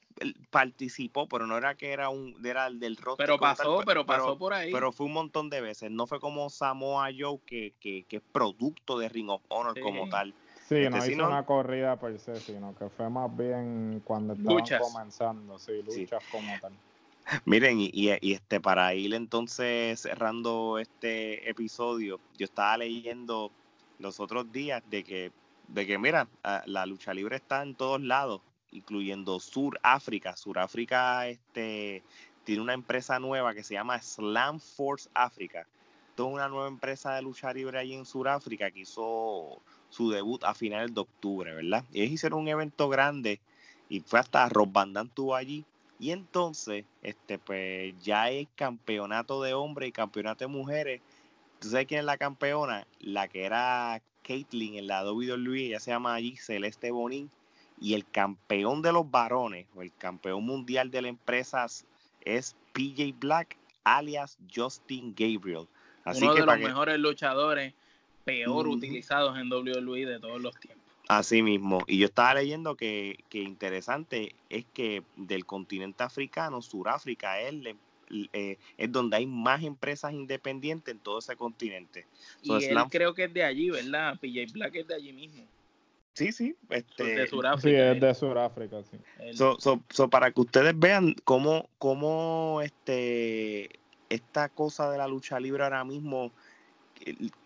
participó, 0.49 1.27
pero 1.27 1.47
no 1.47 1.57
era 1.57 1.75
que 1.75 1.91
era 1.91 2.09
un 2.09 2.35
era 2.43 2.69
del 2.69 2.97
roster. 2.97 3.25
Pero 3.25 3.39
pasó, 3.39 3.81
pero 3.85 4.05
pasó 4.05 4.37
por 4.37 4.53
ahí. 4.53 4.71
Pero 4.71 4.91
fue 4.91 5.05
un 5.05 5.13
montón 5.13 5.49
de 5.49 5.61
veces. 5.61 5.91
No 5.91 6.07
fue 6.07 6.19
como 6.19 6.49
Samoa 6.49 7.09
Joe, 7.17 7.39
que, 7.45 7.73
que, 7.79 8.03
que 8.03 8.17
es 8.17 8.23
producto 8.31 8.97
de 8.97 9.09
Ring 9.09 9.29
of 9.29 9.41
Honor 9.49 9.79
como 9.79 10.09
tal. 10.09 10.33
Sí, 10.71 10.77
este, 10.77 10.89
no 10.89 11.05
hizo 11.05 11.27
una 11.27 11.45
corrida 11.45 11.97
per 11.97 12.17
se, 12.17 12.39
sino 12.39 12.73
que 12.73 12.87
fue 12.87 13.09
más 13.09 13.35
bien 13.35 14.01
cuando 14.05 14.35
estaban 14.35 14.81
comenzando, 14.81 15.59
sí, 15.59 15.83
luchas 15.83 16.23
como 16.31 16.57
tal. 16.61 16.71
Miren, 17.43 17.81
y, 17.81 17.91
y, 17.91 18.31
este 18.31 18.61
para 18.61 18.93
ir 18.93 19.13
entonces 19.13 19.99
cerrando 19.99 20.79
este 20.79 21.49
episodio, 21.49 22.21
yo 22.37 22.45
estaba 22.45 22.77
leyendo 22.77 23.51
los 23.99 24.21
otros 24.21 24.49
días 24.49 24.81
de 24.89 25.03
que, 25.03 25.33
de 25.67 25.85
que 25.85 25.97
mira, 25.97 26.29
la 26.65 26.85
lucha 26.85 27.13
libre 27.13 27.35
está 27.35 27.63
en 27.63 27.75
todos 27.75 27.99
lados, 27.99 28.39
incluyendo 28.71 29.41
Suráfrica. 29.41 30.37
Suráfrica 30.37 31.27
este, 31.27 32.01
tiene 32.45 32.61
una 32.61 32.75
empresa 32.75 33.19
nueva 33.19 33.53
que 33.53 33.63
se 33.63 33.73
llama 33.73 34.01
Slam 34.01 34.61
Force 34.61 35.09
Africa. 35.13 35.67
Toda 36.15 36.29
una 36.29 36.47
nueva 36.47 36.69
empresa 36.69 37.13
de 37.15 37.23
lucha 37.23 37.51
libre 37.51 37.77
allí 37.77 37.93
en 37.93 38.05
Suráfrica 38.05 38.71
que 38.71 38.79
hizo 38.79 39.61
su 39.91 40.09
debut 40.09 40.43
a 40.43 40.55
finales 40.55 40.93
de 40.95 41.01
octubre, 41.01 41.53
¿verdad? 41.53 41.85
Y 41.93 42.01
ellos 42.01 42.13
hicieron 42.13 42.39
un 42.39 42.47
evento 42.47 42.89
grande 42.89 43.39
y 43.89 43.99
fue 43.99 44.19
hasta 44.19 44.49
Rob 44.49 44.71
Van 44.71 44.93
Damme 44.93 45.11
tuvo 45.13 45.35
allí. 45.35 45.65
Y 45.99 46.11
entonces, 46.11 46.85
este, 47.03 47.37
pues 47.37 47.93
ya 48.01 48.23
hay 48.23 48.47
campeonato 48.55 49.43
de 49.43 49.53
hombres 49.53 49.89
y 49.89 49.91
campeonato 49.91 50.45
de 50.45 50.47
mujeres. 50.47 51.01
¿Tú 51.59 51.69
sabes 51.69 51.85
quién 51.85 51.99
es 51.99 52.05
la 52.05 52.17
campeona? 52.17 52.87
La 53.01 53.27
que 53.27 53.43
era 53.43 54.01
Caitlyn 54.23 54.75
en 54.75 54.87
la 54.87 55.03
WWE, 55.03 55.67
ella 55.67 55.79
se 55.79 55.91
llama 55.91 56.15
allí 56.15 56.37
Celeste 56.37 56.89
Bonin. 56.89 57.29
Y 57.79 57.93
el 57.93 58.09
campeón 58.09 58.81
de 58.81 58.93
los 58.93 59.09
varones, 59.11 59.67
o 59.75 59.81
el 59.81 59.93
campeón 59.93 60.45
mundial 60.45 60.89
de 60.89 61.01
la 61.01 61.07
empresa 61.09 61.65
es 62.21 62.55
PJ 62.73 63.13
Black, 63.19 63.57
alias 63.83 64.37
Justin 64.53 65.13
Gabriel. 65.15 65.67
Así 66.05 66.23
Uno 66.23 66.33
de 66.33 66.45
los 66.45 66.59
mejores 66.59 66.97
luchadores 66.99 67.73
peor 68.23 68.67
utilizados 68.67 69.37
en 69.37 69.51
WWE 69.51 70.05
de 70.05 70.19
todos 70.19 70.41
los 70.41 70.57
tiempos. 70.59 70.81
Así 71.07 71.41
mismo. 71.41 71.83
Y 71.87 71.97
yo 71.97 72.05
estaba 72.05 72.35
leyendo 72.35 72.75
que, 72.75 73.19
que 73.29 73.39
interesante 73.39 74.35
es 74.49 74.65
que 74.73 75.03
del 75.17 75.45
continente 75.45 76.03
africano, 76.03 76.61
Suráfrica 76.61 77.39
es, 77.41 77.53
eh, 78.33 78.57
es 78.77 78.91
donde 78.91 79.17
hay 79.17 79.25
más 79.25 79.63
empresas 79.63 80.13
independientes 80.13 80.93
en 80.93 80.99
todo 80.99 81.19
ese 81.19 81.35
continente. 81.35 82.05
y 82.41 82.53
él 82.63 82.77
creo 82.89 83.13
que 83.13 83.25
es 83.25 83.33
de 83.33 83.43
allí, 83.43 83.69
¿verdad? 83.69 84.17
PJ 84.19 84.53
Black 84.53 84.75
es 84.75 84.87
de 84.87 84.95
allí 84.95 85.11
mismo. 85.11 85.43
Sí, 86.13 86.31
sí. 86.31 86.55
Este, 86.69 87.03
de 87.03 87.27
Suráfrica. 87.27 87.61
Sí, 87.61 87.75
es 87.75 88.01
de 88.01 88.13
Suráfrica, 88.13 88.83
sí. 88.83 88.97
So, 89.33 90.09
para 90.09 90.31
que 90.31 90.41
ustedes 90.41 90.77
vean 90.77 91.15
cómo, 91.23 91.69
cómo 91.77 92.61
este, 92.61 93.69
esta 94.09 94.49
cosa 94.49 94.91
de 94.91 94.97
la 94.97 95.07
lucha 95.07 95.39
libre 95.39 95.63
ahora 95.63 95.83
mismo 95.83 96.31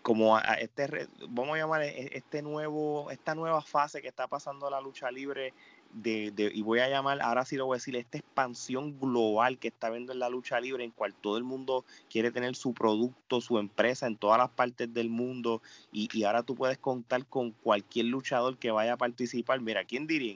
como 0.02 0.36
a 0.36 0.54
este 0.54 1.08
vamos 1.28 1.54
a 1.56 1.58
llamar 1.58 1.82
e, 1.82 2.16
este 2.16 2.42
nuevo 2.42 3.10
esta 3.10 3.34
nueva 3.34 3.62
fase 3.62 4.02
que 4.02 4.08
está 4.08 4.26
pasando 4.26 4.68
la 4.70 4.80
lucha 4.80 5.10
libre 5.10 5.54
de, 5.92 6.30
de, 6.32 6.50
y 6.52 6.62
voy 6.62 6.80
a 6.80 6.88
llamar 6.88 7.22
ahora 7.22 7.44
sí 7.44 7.56
lo 7.56 7.66
voy 7.66 7.76
a 7.76 7.78
decir 7.78 7.96
esta 7.96 8.18
expansión 8.18 8.98
global 9.00 9.58
que 9.58 9.68
está 9.68 9.88
viendo 9.88 10.12
en 10.12 10.18
la 10.18 10.28
lucha 10.28 10.60
libre 10.60 10.84
en 10.84 10.90
cual 10.90 11.14
todo 11.14 11.38
el 11.38 11.44
mundo 11.44 11.84
quiere 12.10 12.30
tener 12.30 12.54
su 12.54 12.74
producto 12.74 13.40
su 13.40 13.58
empresa 13.58 14.06
en 14.06 14.16
todas 14.16 14.38
las 14.38 14.50
partes 14.50 14.92
del 14.92 15.08
mundo 15.08 15.62
y, 15.92 16.08
y 16.12 16.24
ahora 16.24 16.42
tú 16.42 16.54
puedes 16.54 16.78
contar 16.78 17.24
con 17.26 17.52
cualquier 17.52 18.06
luchador 18.06 18.58
que 18.58 18.70
vaya 18.70 18.94
a 18.94 18.96
participar. 18.96 19.60
Mira 19.60 19.84
quién 19.84 20.06
diría 20.06 20.26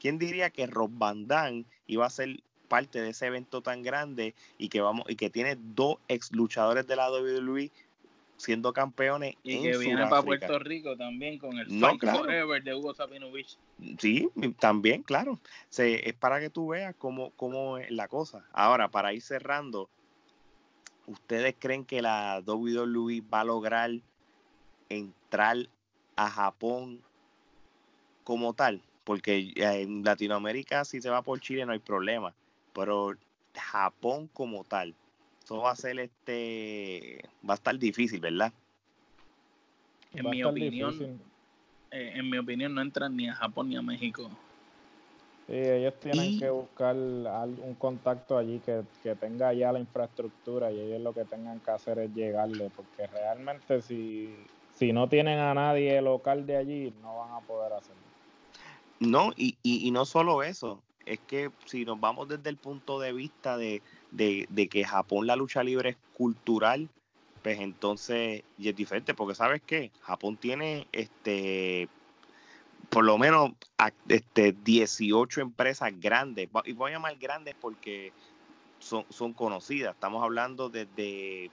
quién 0.00 0.18
diría 0.18 0.50
que 0.50 0.66
Rob 0.66 0.90
Van 0.92 1.26
Damme 1.26 1.64
iba 1.86 2.06
a 2.06 2.10
ser 2.10 2.42
parte 2.68 3.00
de 3.00 3.10
ese 3.10 3.26
evento 3.26 3.62
tan 3.62 3.82
grande 3.82 4.34
y 4.58 4.68
que 4.68 4.80
vamos 4.80 5.06
y 5.08 5.16
que 5.16 5.30
tiene 5.30 5.56
dos 5.58 5.96
ex 6.08 6.32
luchadores 6.32 6.86
de 6.86 6.96
la 6.96 7.10
WWE 7.10 7.70
siendo 8.36 8.72
campeones 8.72 9.36
y 9.42 9.62
que 9.62 9.78
viene 9.78 10.06
para 10.06 10.22
Puerto 10.22 10.58
Rico 10.58 10.96
también 10.96 11.38
con 11.38 11.58
el 11.58 11.78
no, 11.78 11.96
Forever 11.98 12.62
de 12.62 12.74
Hugo 12.74 12.94
Sabinovich. 12.94 13.56
Sí, 13.98 14.28
también, 14.58 15.02
claro. 15.02 15.40
Se, 15.68 16.08
es 16.08 16.14
para 16.14 16.40
que 16.40 16.50
tú 16.50 16.68
veas 16.68 16.94
cómo, 16.96 17.30
cómo 17.36 17.78
es 17.78 17.90
la 17.90 18.08
cosa. 18.08 18.44
Ahora, 18.52 18.88
para 18.88 19.12
ir 19.12 19.22
cerrando, 19.22 19.88
¿ustedes 21.06 21.54
creen 21.58 21.84
que 21.84 22.02
la 22.02 22.42
WWE 22.44 23.22
va 23.32 23.40
a 23.40 23.44
lograr 23.44 23.90
entrar 24.88 25.56
a 26.16 26.30
Japón 26.30 27.00
como 28.24 28.54
tal? 28.54 28.82
Porque 29.04 29.52
en 29.56 30.02
Latinoamérica 30.02 30.84
si 30.84 31.00
se 31.00 31.10
va 31.10 31.22
por 31.22 31.40
Chile 31.40 31.66
no 31.66 31.72
hay 31.72 31.78
problema, 31.78 32.34
pero 32.72 33.14
Japón 33.54 34.28
como 34.32 34.64
tal, 34.64 34.94
eso 35.44 35.58
va 35.58 35.72
a 35.72 35.76
ser 35.76 35.98
este 35.98 37.20
va 37.48 37.54
a 37.54 37.56
estar 37.56 37.78
difícil, 37.78 38.20
¿verdad? 38.20 38.52
En 40.14 40.30
mi 40.30 40.42
opinión, 40.42 41.20
eh, 41.90 42.12
en 42.14 42.30
mi 42.30 42.38
opinión 42.38 42.74
no 42.74 42.80
entran 42.80 43.14
ni 43.16 43.28
a 43.28 43.34
Japón 43.34 43.68
ni 43.68 43.76
a 43.76 43.82
México. 43.82 44.30
Sí, 45.46 45.52
ellos 45.52 45.94
tienen 46.00 46.38
que 46.38 46.48
buscar 46.48 46.96
un 46.96 47.74
contacto 47.78 48.38
allí 48.38 48.60
que, 48.60 48.82
que, 49.02 49.14
tenga 49.16 49.52
ya 49.52 49.72
la 49.72 49.80
infraestructura 49.80 50.72
y 50.72 50.80
ellos 50.80 51.02
lo 51.02 51.12
que 51.12 51.26
tengan 51.26 51.60
que 51.60 51.70
hacer 51.70 51.98
es 51.98 52.14
llegarle, 52.14 52.70
porque 52.74 53.06
realmente 53.08 53.82
si, 53.82 54.34
si 54.72 54.92
no 54.92 55.08
tienen 55.10 55.38
a 55.38 55.52
nadie 55.52 56.00
local 56.00 56.46
de 56.46 56.56
allí, 56.56 56.94
no 57.02 57.18
van 57.18 57.32
a 57.32 57.46
poder 57.46 57.74
hacerlo. 57.74 58.02
No, 59.00 59.32
y, 59.36 59.58
y, 59.62 59.86
y 59.86 59.90
no 59.90 60.06
solo 60.06 60.42
eso, 60.42 60.82
es 61.04 61.18
que 61.20 61.50
si 61.66 61.84
nos 61.84 62.00
vamos 62.00 62.28
desde 62.28 62.48
el 62.48 62.56
punto 62.56 62.98
de 62.98 63.12
vista 63.12 63.58
de, 63.58 63.82
de, 64.14 64.68
que 64.70 64.84
Japón 64.84 65.26
la 65.26 65.36
lucha 65.36 65.62
libre 65.62 65.90
es 65.90 65.96
cultural, 66.14 66.88
pues 67.42 67.60
entonces 67.60 68.42
y 68.58 68.68
es 68.68 68.76
diferente, 68.76 69.14
porque 69.14 69.34
sabes 69.34 69.62
qué, 69.66 69.90
Japón 70.02 70.36
tiene 70.36 70.86
este 70.92 71.88
por 72.90 73.04
lo 73.04 73.18
menos 73.18 73.52
este 74.08 74.52
18 74.52 75.40
empresas 75.40 75.92
grandes, 76.00 76.48
y 76.64 76.72
voy 76.72 76.90
a 76.90 76.94
llamar 76.94 77.16
grandes 77.16 77.54
porque 77.60 78.12
son, 78.78 79.04
son 79.10 79.32
conocidas, 79.32 79.94
estamos 79.94 80.22
hablando 80.22 80.68
desde, 80.68 81.50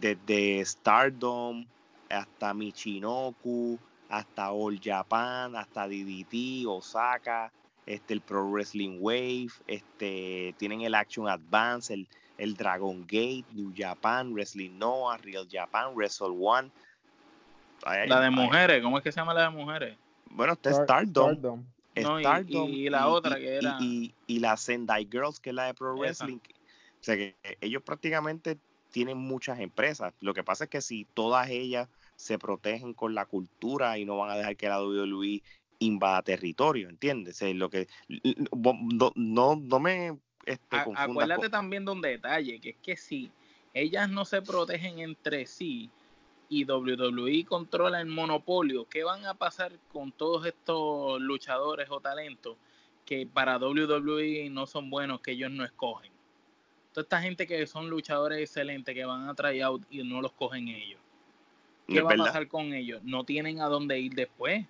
desde 0.00 0.64
Stardom 0.64 1.66
hasta 2.08 2.54
Michinoku, 2.54 3.78
hasta 4.08 4.50
All 4.50 4.80
Japan, 4.82 5.54
hasta 5.56 5.86
DDT, 5.86 6.66
Osaka, 6.66 7.52
este, 7.90 8.14
el 8.14 8.20
Pro 8.20 8.48
Wrestling 8.48 8.98
Wave, 9.00 9.50
este, 9.66 10.54
tienen 10.58 10.82
el 10.82 10.94
Action 10.94 11.28
Advance, 11.28 11.92
el, 11.92 12.06
el 12.38 12.54
Dragon 12.54 13.00
Gate, 13.02 13.44
New 13.52 13.72
Japan, 13.76 14.32
Wrestling 14.32 14.78
Noah, 14.78 15.18
Real 15.18 15.46
Japan, 15.50 15.94
Wrestle 15.94 16.36
One. 16.38 16.70
la 17.84 18.20
de 18.20 18.30
mujeres, 18.30 18.80
¿cómo 18.80 18.96
es 18.98 19.02
que 19.02 19.10
se 19.10 19.18
llama 19.18 19.34
la 19.34 19.42
de 19.42 19.50
mujeres? 19.50 19.96
Bueno, 20.26 20.52
está 20.52 20.72
Stardom. 20.72 21.64
Stardom. 21.96 22.68
y, 22.68 22.88
la 22.88 23.08
otra 23.08 23.36
que 23.36 23.56
era. 23.56 23.76
Y, 23.80 24.14
y, 24.28 24.38
la 24.38 24.56
Sendai 24.56 25.08
Girls, 25.10 25.40
que 25.40 25.50
es 25.50 25.56
la 25.56 25.64
de 25.64 25.74
Pro 25.74 25.96
Wrestling. 25.96 26.38
O 26.38 27.02
sea 27.02 27.16
que 27.16 27.34
ellos 27.60 27.82
prácticamente 27.82 28.56
tienen 28.92 29.18
muchas 29.18 29.58
empresas. 29.58 30.14
Lo 30.20 30.32
que 30.32 30.44
pasa 30.44 30.64
es 30.64 30.70
que 30.70 30.80
si 30.80 31.06
todas 31.14 31.48
ellas 31.48 31.88
se 32.14 32.38
protegen 32.38 32.94
con 32.94 33.14
la 33.14 33.24
cultura 33.24 33.98
y 33.98 34.04
no 34.04 34.16
van 34.18 34.30
a 34.30 34.36
dejar 34.36 34.56
que 34.56 34.68
la 34.68 34.80
WWE 34.80 35.42
invada 35.80 36.22
territorio, 36.22 36.88
¿entiendes? 36.88 37.42
Es 37.42 37.56
lo 37.56 37.68
que 37.68 37.88
no, 38.54 39.12
no, 39.16 39.80
me 39.80 40.18
este, 40.46 40.76
Acuérdate 40.76 41.48
también 41.48 41.84
de 41.84 41.92
un 41.92 42.00
detalle, 42.00 42.60
que 42.60 42.70
es 42.70 42.76
que 42.82 42.96
si 42.96 43.30
ellas 43.74 44.08
no 44.08 44.24
se 44.24 44.42
protegen 44.42 45.00
entre 45.00 45.46
sí 45.46 45.90
y 46.48 46.64
WWE 46.64 47.44
controla 47.44 48.00
el 48.00 48.06
monopolio, 48.06 48.86
¿qué 48.88 49.04
van 49.04 49.24
a 49.24 49.34
pasar 49.34 49.72
con 49.92 50.12
todos 50.12 50.46
estos 50.46 51.20
luchadores 51.20 51.88
o 51.90 52.00
talentos 52.00 52.56
que 53.04 53.26
para 53.26 53.58
WWE 53.58 54.50
no 54.50 54.66
son 54.66 54.90
buenos, 54.90 55.20
que 55.20 55.32
ellos 55.32 55.50
no 55.50 55.64
escogen? 55.64 56.12
Toda 56.92 57.02
esta 57.02 57.22
gente 57.22 57.46
que 57.46 57.66
son 57.66 57.88
luchadores 57.88 58.40
excelentes, 58.40 58.94
que 58.94 59.04
van 59.04 59.28
a 59.28 59.34
traer 59.34 59.62
out 59.62 59.82
y 59.90 60.02
no 60.02 60.20
los 60.20 60.32
cogen 60.32 60.68
ellos. 60.68 61.00
¿Qué 61.86 62.02
va 62.02 62.12
a 62.12 62.16
pasar 62.16 62.48
con 62.48 62.72
ellos? 62.72 63.02
No 63.04 63.24
tienen 63.24 63.60
a 63.60 63.66
dónde 63.66 63.98
ir 63.98 64.14
después. 64.14 64.64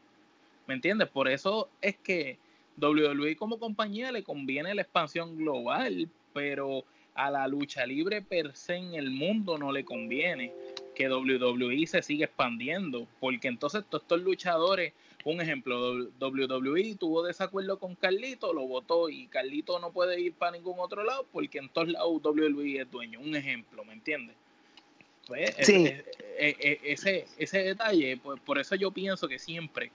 ¿Me 0.71 0.75
entiendes? 0.75 1.09
Por 1.09 1.27
eso 1.27 1.69
es 1.83 1.97
que 1.97 2.39
WWE 2.81 3.35
como 3.35 3.59
compañía 3.59 4.13
le 4.13 4.23
conviene 4.23 4.73
la 4.73 4.83
expansión 4.83 5.37
global, 5.37 6.09
pero 6.33 6.85
a 7.15 7.29
la 7.29 7.49
lucha 7.49 7.85
libre 7.85 8.23
per 8.23 8.55
se 8.55 8.77
en 8.77 8.95
el 8.95 9.11
mundo 9.11 9.59
no 9.59 9.73
le 9.73 9.85
conviene 9.85 10.53
que 10.95 11.09
WWE 11.09 11.85
se 11.89 12.03
siga 12.03 12.27
expandiendo, 12.27 13.09
porque 13.19 13.49
entonces 13.49 13.83
todos 13.91 14.05
estos 14.05 14.21
luchadores, 14.21 14.93
un 15.25 15.41
ejemplo, 15.41 16.05
WWE 16.21 16.95
tuvo 16.95 17.25
desacuerdo 17.25 17.81
con 17.81 17.97
Carlito, 17.97 18.53
lo 18.53 18.65
votó 18.69 19.09
y 19.09 19.27
Carlito 19.27 19.81
no 19.81 19.91
puede 19.91 20.21
ir 20.21 20.35
para 20.35 20.53
ningún 20.53 20.79
otro 20.79 21.03
lado 21.03 21.27
porque 21.33 21.59
en 21.59 21.69
todos 21.69 21.89
lados 21.89 22.23
WWE 22.23 22.83
es 22.83 22.89
dueño, 22.89 23.19
un 23.19 23.35
ejemplo, 23.35 23.85
¿me 23.85 23.95
entiendes? 23.95 24.37
Pues, 25.27 25.53
sí. 25.63 25.93
ese, 26.39 26.81
ese, 26.85 27.27
ese 27.39 27.59
detalle, 27.59 28.17
pues 28.19 28.39
por 28.39 28.61
eso 28.61 28.77
yo 28.77 28.93
pienso 28.93 29.27
que 29.27 29.41
siempre 29.41 29.91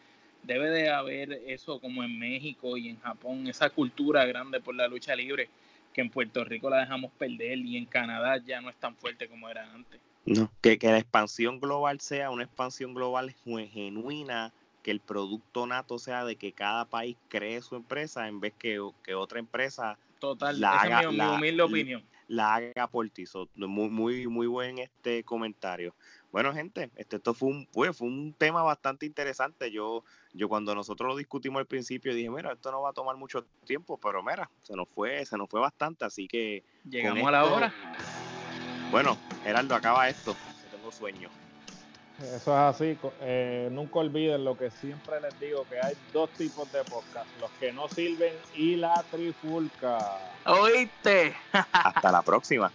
debe 0.45 0.69
de 0.69 0.89
haber 0.89 1.33
eso 1.47 1.79
como 1.79 2.03
en 2.03 2.17
México 2.17 2.77
y 2.77 2.89
en 2.89 2.99
Japón, 2.99 3.47
esa 3.47 3.69
cultura 3.69 4.25
grande 4.25 4.59
por 4.59 4.75
la 4.75 4.87
lucha 4.87 5.15
libre, 5.15 5.49
que 5.93 6.01
en 6.01 6.09
Puerto 6.09 6.43
Rico 6.43 6.69
la 6.69 6.79
dejamos 6.79 7.11
perder 7.13 7.59
y 7.59 7.77
en 7.77 7.85
Canadá 7.85 8.37
ya 8.37 8.61
no 8.61 8.69
es 8.69 8.75
tan 8.75 8.95
fuerte 8.95 9.27
como 9.27 9.49
era 9.49 9.71
antes. 9.73 9.99
No, 10.25 10.51
que, 10.61 10.77
que 10.77 10.87
la 10.87 10.97
expansión 10.97 11.59
global 11.59 11.99
sea 11.99 12.31
una 12.31 12.43
expansión 12.43 12.93
global 12.93 13.33
genuina, 13.43 14.51
que 14.81 14.91
el 14.91 14.99
producto 14.99 15.65
nato 15.67 15.99
sea 15.99 16.25
de 16.25 16.35
que 16.35 16.51
cada 16.51 16.85
país 16.85 17.17
cree 17.27 17.61
su 17.61 17.75
empresa 17.75 18.27
en 18.27 18.39
vez 18.39 18.53
que, 18.57 18.79
que 19.03 19.15
otra 19.15 19.39
empresa 19.39 19.97
Total, 20.19 20.59
la 20.59 20.75
esa 20.75 21.01
es 21.01 21.11
mi, 21.11 21.19
humilde 21.19 21.63
opinión. 21.63 22.03
La 22.27 22.55
haga 22.55 22.87
por 22.87 23.07
ti. 23.09 23.25
muy, 23.55 23.89
muy, 23.89 24.27
muy 24.27 24.47
buen 24.47 24.79
este 24.79 25.23
comentario. 25.23 25.93
Bueno, 26.31 26.53
gente, 26.53 26.89
este, 26.95 27.17
esto 27.17 27.33
fue 27.33 27.49
un, 27.49 27.67
fue, 27.71 27.93
fue 27.93 28.07
un 28.07 28.33
tema 28.33 28.63
bastante 28.63 29.05
interesante. 29.05 29.71
Yo, 29.71 30.03
yo 30.35 30.49
cuando 30.49 30.75
nosotros 30.75 31.09
lo 31.09 31.15
discutimos 31.15 31.59
al 31.59 31.65
principio 31.65 32.13
dije, 32.13 32.29
mira, 32.29 32.53
esto 32.53 32.71
no 32.71 32.81
va 32.81 32.89
a 32.89 32.93
tomar 32.93 33.15
mucho 33.15 33.45
tiempo, 33.65 33.97
pero 33.97 34.21
mira, 34.21 34.49
se 34.63 34.75
nos 34.75 34.89
fue, 34.89 35.25
se 35.25 35.37
nos 35.37 35.49
fue 35.49 35.61
bastante, 35.61 36.05
así 36.05 36.27
que 36.27 36.63
llegamos 36.89 37.27
a 37.27 37.31
la 37.31 37.45
hora. 37.45 37.73
Bueno, 38.91 39.17
Gerardo, 39.43 39.75
acaba 39.75 40.09
esto. 40.09 40.35
Tengo 40.71 40.91
sueño. 40.91 41.29
Eso 42.19 42.35
es 42.35 42.47
así. 42.49 42.97
Eh, 43.21 43.69
nunca 43.71 43.99
olviden 43.99 44.45
lo 44.45 44.57
que 44.57 44.71
siempre 44.71 45.19
les 45.19 45.37
digo, 45.39 45.65
que 45.69 45.79
hay 45.79 45.95
dos 46.13 46.29
tipos 46.31 46.71
de 46.71 46.83
podcast, 46.83 47.27
los 47.41 47.51
que 47.59 47.73
no 47.73 47.89
sirven 47.89 48.33
y 48.55 48.75
la 48.75 49.03
trifulca. 49.11 49.99
¿Oíste? 50.45 51.35
Hasta 51.51 52.11
la 52.11 52.21
próxima. 52.21 52.71